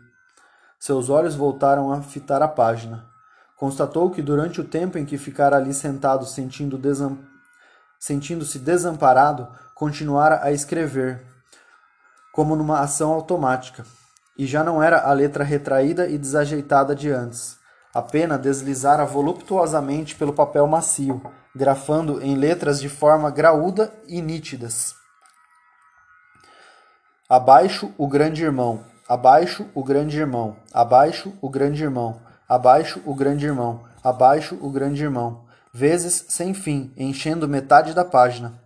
Seus 0.84 1.08
olhos 1.08 1.34
voltaram 1.34 1.90
a 1.90 2.02
fitar 2.02 2.42
a 2.42 2.46
página. 2.46 3.06
Constatou 3.56 4.10
que 4.10 4.20
durante 4.20 4.60
o 4.60 4.64
tempo 4.64 4.98
em 4.98 5.06
que 5.06 5.16
ficara 5.16 5.56
ali 5.56 5.72
sentado 5.72 6.26
sentindo 6.26 6.76
desamparo, 6.76 7.26
sentindo-se 7.98 8.58
desamparado, 8.58 9.48
continuara 9.74 10.40
a 10.42 10.52
escrever, 10.52 11.24
como 12.34 12.54
numa 12.54 12.80
ação 12.80 13.14
automática, 13.14 13.86
e 14.36 14.44
já 14.44 14.62
não 14.62 14.82
era 14.82 15.00
a 15.00 15.12
letra 15.14 15.42
retraída 15.42 16.06
e 16.06 16.18
desajeitada 16.18 16.94
de 16.94 17.10
antes. 17.10 17.56
A 17.94 18.02
pena 18.02 18.36
deslizara 18.36 19.06
voluptuosamente 19.06 20.14
pelo 20.14 20.34
papel 20.34 20.66
macio, 20.66 21.22
grafando 21.56 22.20
em 22.20 22.36
letras 22.36 22.78
de 22.78 22.90
forma 22.90 23.30
graúda 23.30 23.90
e 24.06 24.20
nítidas. 24.20 24.94
Abaixo 27.26 27.90
o 27.96 28.06
grande 28.06 28.44
irmão, 28.44 28.84
abaixo 29.08 29.66
o 29.74 29.84
grande 29.84 30.18
irmão, 30.18 30.56
abaixo 30.72 31.32
o 31.40 31.48
grande 31.48 31.82
irmão, 31.82 32.20
abaixo 32.48 33.00
o 33.04 33.14
grande 33.14 33.46
irmão, 33.46 33.82
abaixo 34.02 34.58
o 34.60 34.70
grande 34.70 35.02
irmão 35.02 35.44
vezes 35.76 36.26
sem 36.28 36.54
fim, 36.54 36.92
enchendo 36.96 37.48
metade 37.48 37.92
da 37.94 38.04
página. 38.04 38.62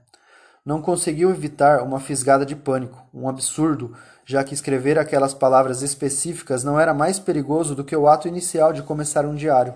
Não 0.63 0.83
conseguiu 0.83 1.31
evitar 1.31 1.83
uma 1.83 1.99
fisgada 1.99 2.45
de 2.45 2.55
pânico, 2.55 3.03
um 3.15 3.27
absurdo, 3.27 3.97
já 4.27 4.45
que 4.45 4.53
escrever 4.53 4.99
aquelas 4.99 5.33
palavras 5.33 5.81
específicas 5.81 6.63
não 6.63 6.79
era 6.79 6.93
mais 6.93 7.19
perigoso 7.19 7.75
do 7.75 7.83
que 7.83 7.97
o 7.97 8.07
ato 8.07 8.29
inicial 8.29 8.75
de 8.75 8.83
começar 8.83 9.25
um 9.25 9.35
diário. 9.35 9.75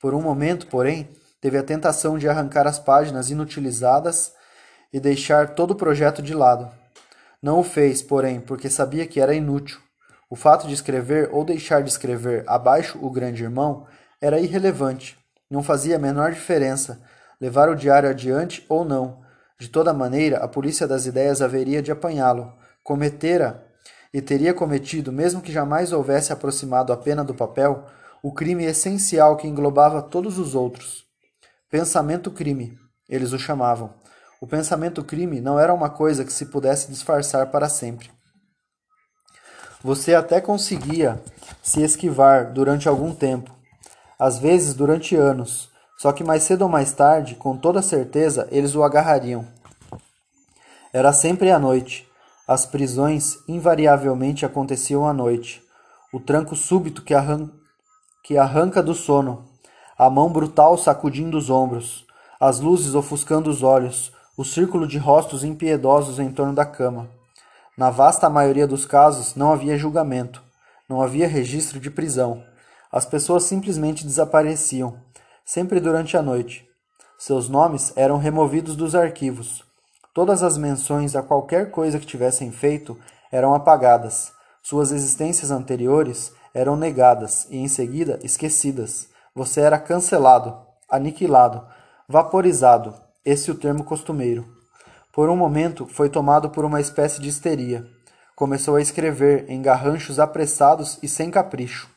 Por 0.00 0.14
um 0.14 0.22
momento, 0.22 0.68
porém, 0.68 1.08
teve 1.40 1.58
a 1.58 1.64
tentação 1.64 2.16
de 2.16 2.28
arrancar 2.28 2.68
as 2.68 2.78
páginas 2.78 3.28
inutilizadas 3.28 4.32
e 4.92 5.00
deixar 5.00 5.56
todo 5.56 5.72
o 5.72 5.76
projeto 5.76 6.22
de 6.22 6.32
lado. 6.32 6.70
Não 7.42 7.58
o 7.58 7.64
fez, 7.64 8.02
porém, 8.02 8.38
porque 8.38 8.70
sabia 8.70 9.04
que 9.04 9.20
era 9.20 9.34
inútil. 9.34 9.80
O 10.30 10.36
fato 10.36 10.66
de 10.66 10.74
escrever 10.74 11.30
ou 11.32 11.44
deixar 11.44 11.82
de 11.82 11.88
escrever 11.88 12.44
abaixo 12.46 12.98
o 13.00 13.10
grande 13.10 13.42
irmão 13.42 13.86
era 14.20 14.38
irrelevante. 14.38 15.18
Não 15.50 15.62
fazia 15.62 15.96
a 15.96 15.98
menor 15.98 16.32
diferença 16.32 17.00
levar 17.40 17.68
o 17.68 17.74
diário 17.74 18.10
adiante 18.10 18.64
ou 18.68 18.84
não. 18.84 19.20
De 19.58 19.68
toda 19.68 19.92
maneira, 19.92 20.38
a 20.38 20.48
polícia 20.48 20.86
das 20.86 21.06
ideias 21.06 21.40
haveria 21.40 21.80
de 21.80 21.90
apanhá-lo. 21.90 22.52
Cometera 22.84 23.66
e 24.12 24.20
teria 24.20 24.52
cometido, 24.52 25.12
mesmo 25.12 25.40
que 25.40 25.52
jamais 25.52 25.92
houvesse 25.92 26.32
aproximado 26.32 26.92
a 26.92 26.96
pena 26.96 27.24
do 27.24 27.34
papel, 27.34 27.84
o 28.22 28.32
crime 28.32 28.64
essencial 28.64 29.36
que 29.36 29.46
englobava 29.46 30.02
todos 30.02 30.38
os 30.38 30.54
outros. 30.54 31.04
Pensamento-crime, 31.70 32.78
eles 33.08 33.32
o 33.32 33.38
chamavam. 33.38 33.94
O 34.40 34.46
pensamento-crime 34.46 35.40
não 35.40 35.58
era 35.58 35.74
uma 35.74 35.90
coisa 35.90 36.24
que 36.24 36.32
se 36.32 36.46
pudesse 36.46 36.90
disfarçar 36.90 37.50
para 37.50 37.68
sempre. 37.68 38.10
Você 39.82 40.12
até 40.12 40.40
conseguia 40.40 41.22
se 41.62 41.82
esquivar 41.82 42.52
durante 42.52 42.88
algum 42.88 43.14
tempo, 43.14 43.54
às 44.18 44.38
vezes 44.38 44.74
durante 44.74 45.14
anos, 45.14 45.70
só 45.96 46.10
que 46.10 46.24
mais 46.24 46.42
cedo 46.42 46.62
ou 46.62 46.68
mais 46.68 46.92
tarde, 46.92 47.36
com 47.36 47.56
toda 47.56 47.80
certeza, 47.80 48.48
eles 48.50 48.74
o 48.74 48.82
agarrariam. 48.82 49.46
Era 50.92 51.12
sempre 51.12 51.52
à 51.52 51.58
noite. 51.58 52.08
As 52.46 52.66
prisões 52.66 53.38
invariavelmente 53.46 54.44
aconteciam 54.44 55.06
à 55.06 55.12
noite. 55.12 55.62
O 56.12 56.18
tranco 56.18 56.56
súbito 56.56 57.02
que, 57.02 57.14
arran 57.14 57.48
que 58.24 58.36
arranca 58.36 58.82
do 58.82 58.94
sono, 58.94 59.44
a 59.96 60.10
mão 60.10 60.28
brutal 60.28 60.76
sacudindo 60.76 61.36
os 61.36 61.50
ombros, 61.50 62.04
as 62.40 62.58
luzes 62.58 62.94
ofuscando 62.94 63.50
os 63.50 63.62
olhos, 63.62 64.12
o 64.36 64.44
círculo 64.44 64.88
de 64.88 64.98
rostos 64.98 65.44
impiedosos 65.44 66.18
em 66.18 66.32
torno 66.32 66.54
da 66.54 66.64
cama. 66.64 67.17
Na 67.78 67.90
vasta 67.90 68.28
maioria 68.28 68.66
dos 68.66 68.84
casos, 68.84 69.36
não 69.36 69.52
havia 69.52 69.78
julgamento, 69.78 70.42
não 70.88 71.00
havia 71.00 71.28
registro 71.28 71.78
de 71.78 71.88
prisão. 71.88 72.42
As 72.90 73.06
pessoas 73.06 73.44
simplesmente 73.44 74.04
desapareciam, 74.04 74.98
sempre 75.44 75.78
durante 75.78 76.16
a 76.16 76.22
noite. 76.22 76.68
Seus 77.16 77.48
nomes 77.48 77.92
eram 77.94 78.18
removidos 78.18 78.74
dos 78.74 78.96
arquivos. 78.96 79.62
Todas 80.12 80.42
as 80.42 80.58
menções 80.58 81.14
a 81.14 81.22
qualquer 81.22 81.70
coisa 81.70 82.00
que 82.00 82.06
tivessem 82.06 82.50
feito 82.50 82.98
eram 83.30 83.54
apagadas. 83.54 84.32
Suas 84.60 84.90
existências 84.90 85.52
anteriores 85.52 86.32
eram 86.52 86.74
negadas 86.74 87.46
e 87.48 87.58
em 87.58 87.68
seguida 87.68 88.18
esquecidas. 88.24 89.06
Você 89.36 89.60
era 89.60 89.78
cancelado, 89.78 90.58
aniquilado, 90.90 91.64
vaporizado, 92.08 92.92
esse 93.24 93.48
é 93.48 93.52
o 93.52 93.56
termo 93.56 93.84
costumeiro. 93.84 94.57
Por 95.18 95.28
um 95.28 95.34
momento 95.34 95.84
foi 95.84 96.08
tomado 96.08 96.48
por 96.48 96.64
uma 96.64 96.80
espécie 96.80 97.20
de 97.20 97.28
histeria. 97.28 97.84
Começou 98.36 98.76
a 98.76 98.80
escrever 98.80 99.46
em 99.48 99.60
garranchos 99.60 100.20
apressados 100.20 100.96
e 101.02 101.08
sem 101.08 101.28
capricho. 101.28 101.90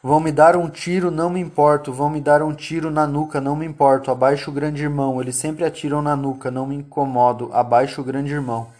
Vão 0.00 0.20
me 0.20 0.30
dar 0.30 0.56
um 0.56 0.70
tiro, 0.70 1.10
não 1.10 1.28
me 1.28 1.40
importo. 1.40 1.92
Vão 1.92 2.08
me 2.08 2.20
dar 2.20 2.40
um 2.40 2.54
tiro 2.54 2.88
na 2.88 3.04
nuca, 3.04 3.40
não 3.40 3.56
me 3.56 3.66
importo. 3.66 4.12
Abaixo 4.12 4.48
o 4.48 4.54
grande 4.54 4.84
irmão. 4.84 5.20
Eles 5.20 5.34
sempre 5.34 5.64
atiram 5.64 6.00
na 6.00 6.14
nuca, 6.14 6.52
não 6.52 6.68
me 6.68 6.76
incomodo. 6.76 7.50
Abaixo 7.52 8.00
o 8.00 8.04
grande 8.04 8.32
irmão. 8.32 8.70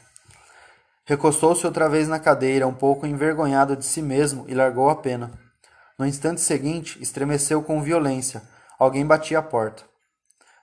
Recostou-se 1.04 1.66
outra 1.66 1.88
vez 1.88 2.06
na 2.06 2.20
cadeira, 2.20 2.68
um 2.68 2.72
pouco 2.72 3.04
envergonhado 3.04 3.74
de 3.74 3.84
si 3.84 4.00
mesmo, 4.00 4.44
e 4.46 4.54
largou 4.54 4.88
a 4.88 4.94
pena. 4.94 5.32
No 5.98 6.06
instante 6.06 6.40
seguinte, 6.40 7.02
estremeceu 7.02 7.64
com 7.64 7.82
violência. 7.82 8.42
Alguém 8.78 9.04
batia 9.04 9.40
a 9.40 9.42
porta. 9.42 9.82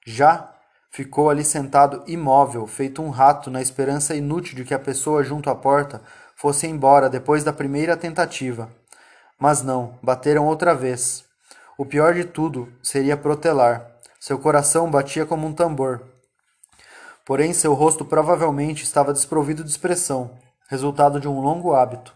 Já 0.07 0.55
ficou 0.91 1.29
ali 1.29 1.43
sentado 1.43 2.03
imóvel, 2.05 2.67
feito 2.67 3.01
um 3.01 3.09
rato, 3.09 3.49
na 3.49 3.61
esperança 3.61 4.13
inútil 4.13 4.55
de 4.55 4.65
que 4.65 4.73
a 4.73 4.79
pessoa 4.79 5.23
junto 5.23 5.49
à 5.49 5.55
porta 5.55 6.01
fosse 6.35 6.67
embora 6.67 7.09
depois 7.09 7.43
da 7.43 7.53
primeira 7.53 7.95
tentativa. 7.95 8.69
Mas 9.39 9.63
não, 9.63 9.97
bateram 10.03 10.45
outra 10.45 10.75
vez. 10.75 11.23
O 11.77 11.85
pior 11.85 12.13
de 12.13 12.25
tudo 12.25 12.71
seria 12.83 13.17
protelar. 13.17 13.89
Seu 14.19 14.37
coração 14.37 14.91
batia 14.91 15.25
como 15.25 15.47
um 15.47 15.53
tambor. 15.53 16.03
Porém, 17.25 17.53
seu 17.53 17.73
rosto 17.73 18.03
provavelmente 18.03 18.83
estava 18.83 19.13
desprovido 19.13 19.63
de 19.63 19.69
expressão, 19.69 20.31
resultado 20.67 21.19
de 21.19 21.27
um 21.27 21.39
longo 21.39 21.73
hábito. 21.73 22.13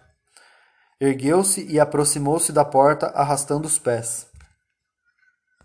Ergueu-se 1.00 1.66
e 1.66 1.80
aproximou-se 1.80 2.52
da 2.52 2.66
porta, 2.66 3.08
arrastando 3.08 3.68
os 3.68 3.80
pés. 3.80 4.28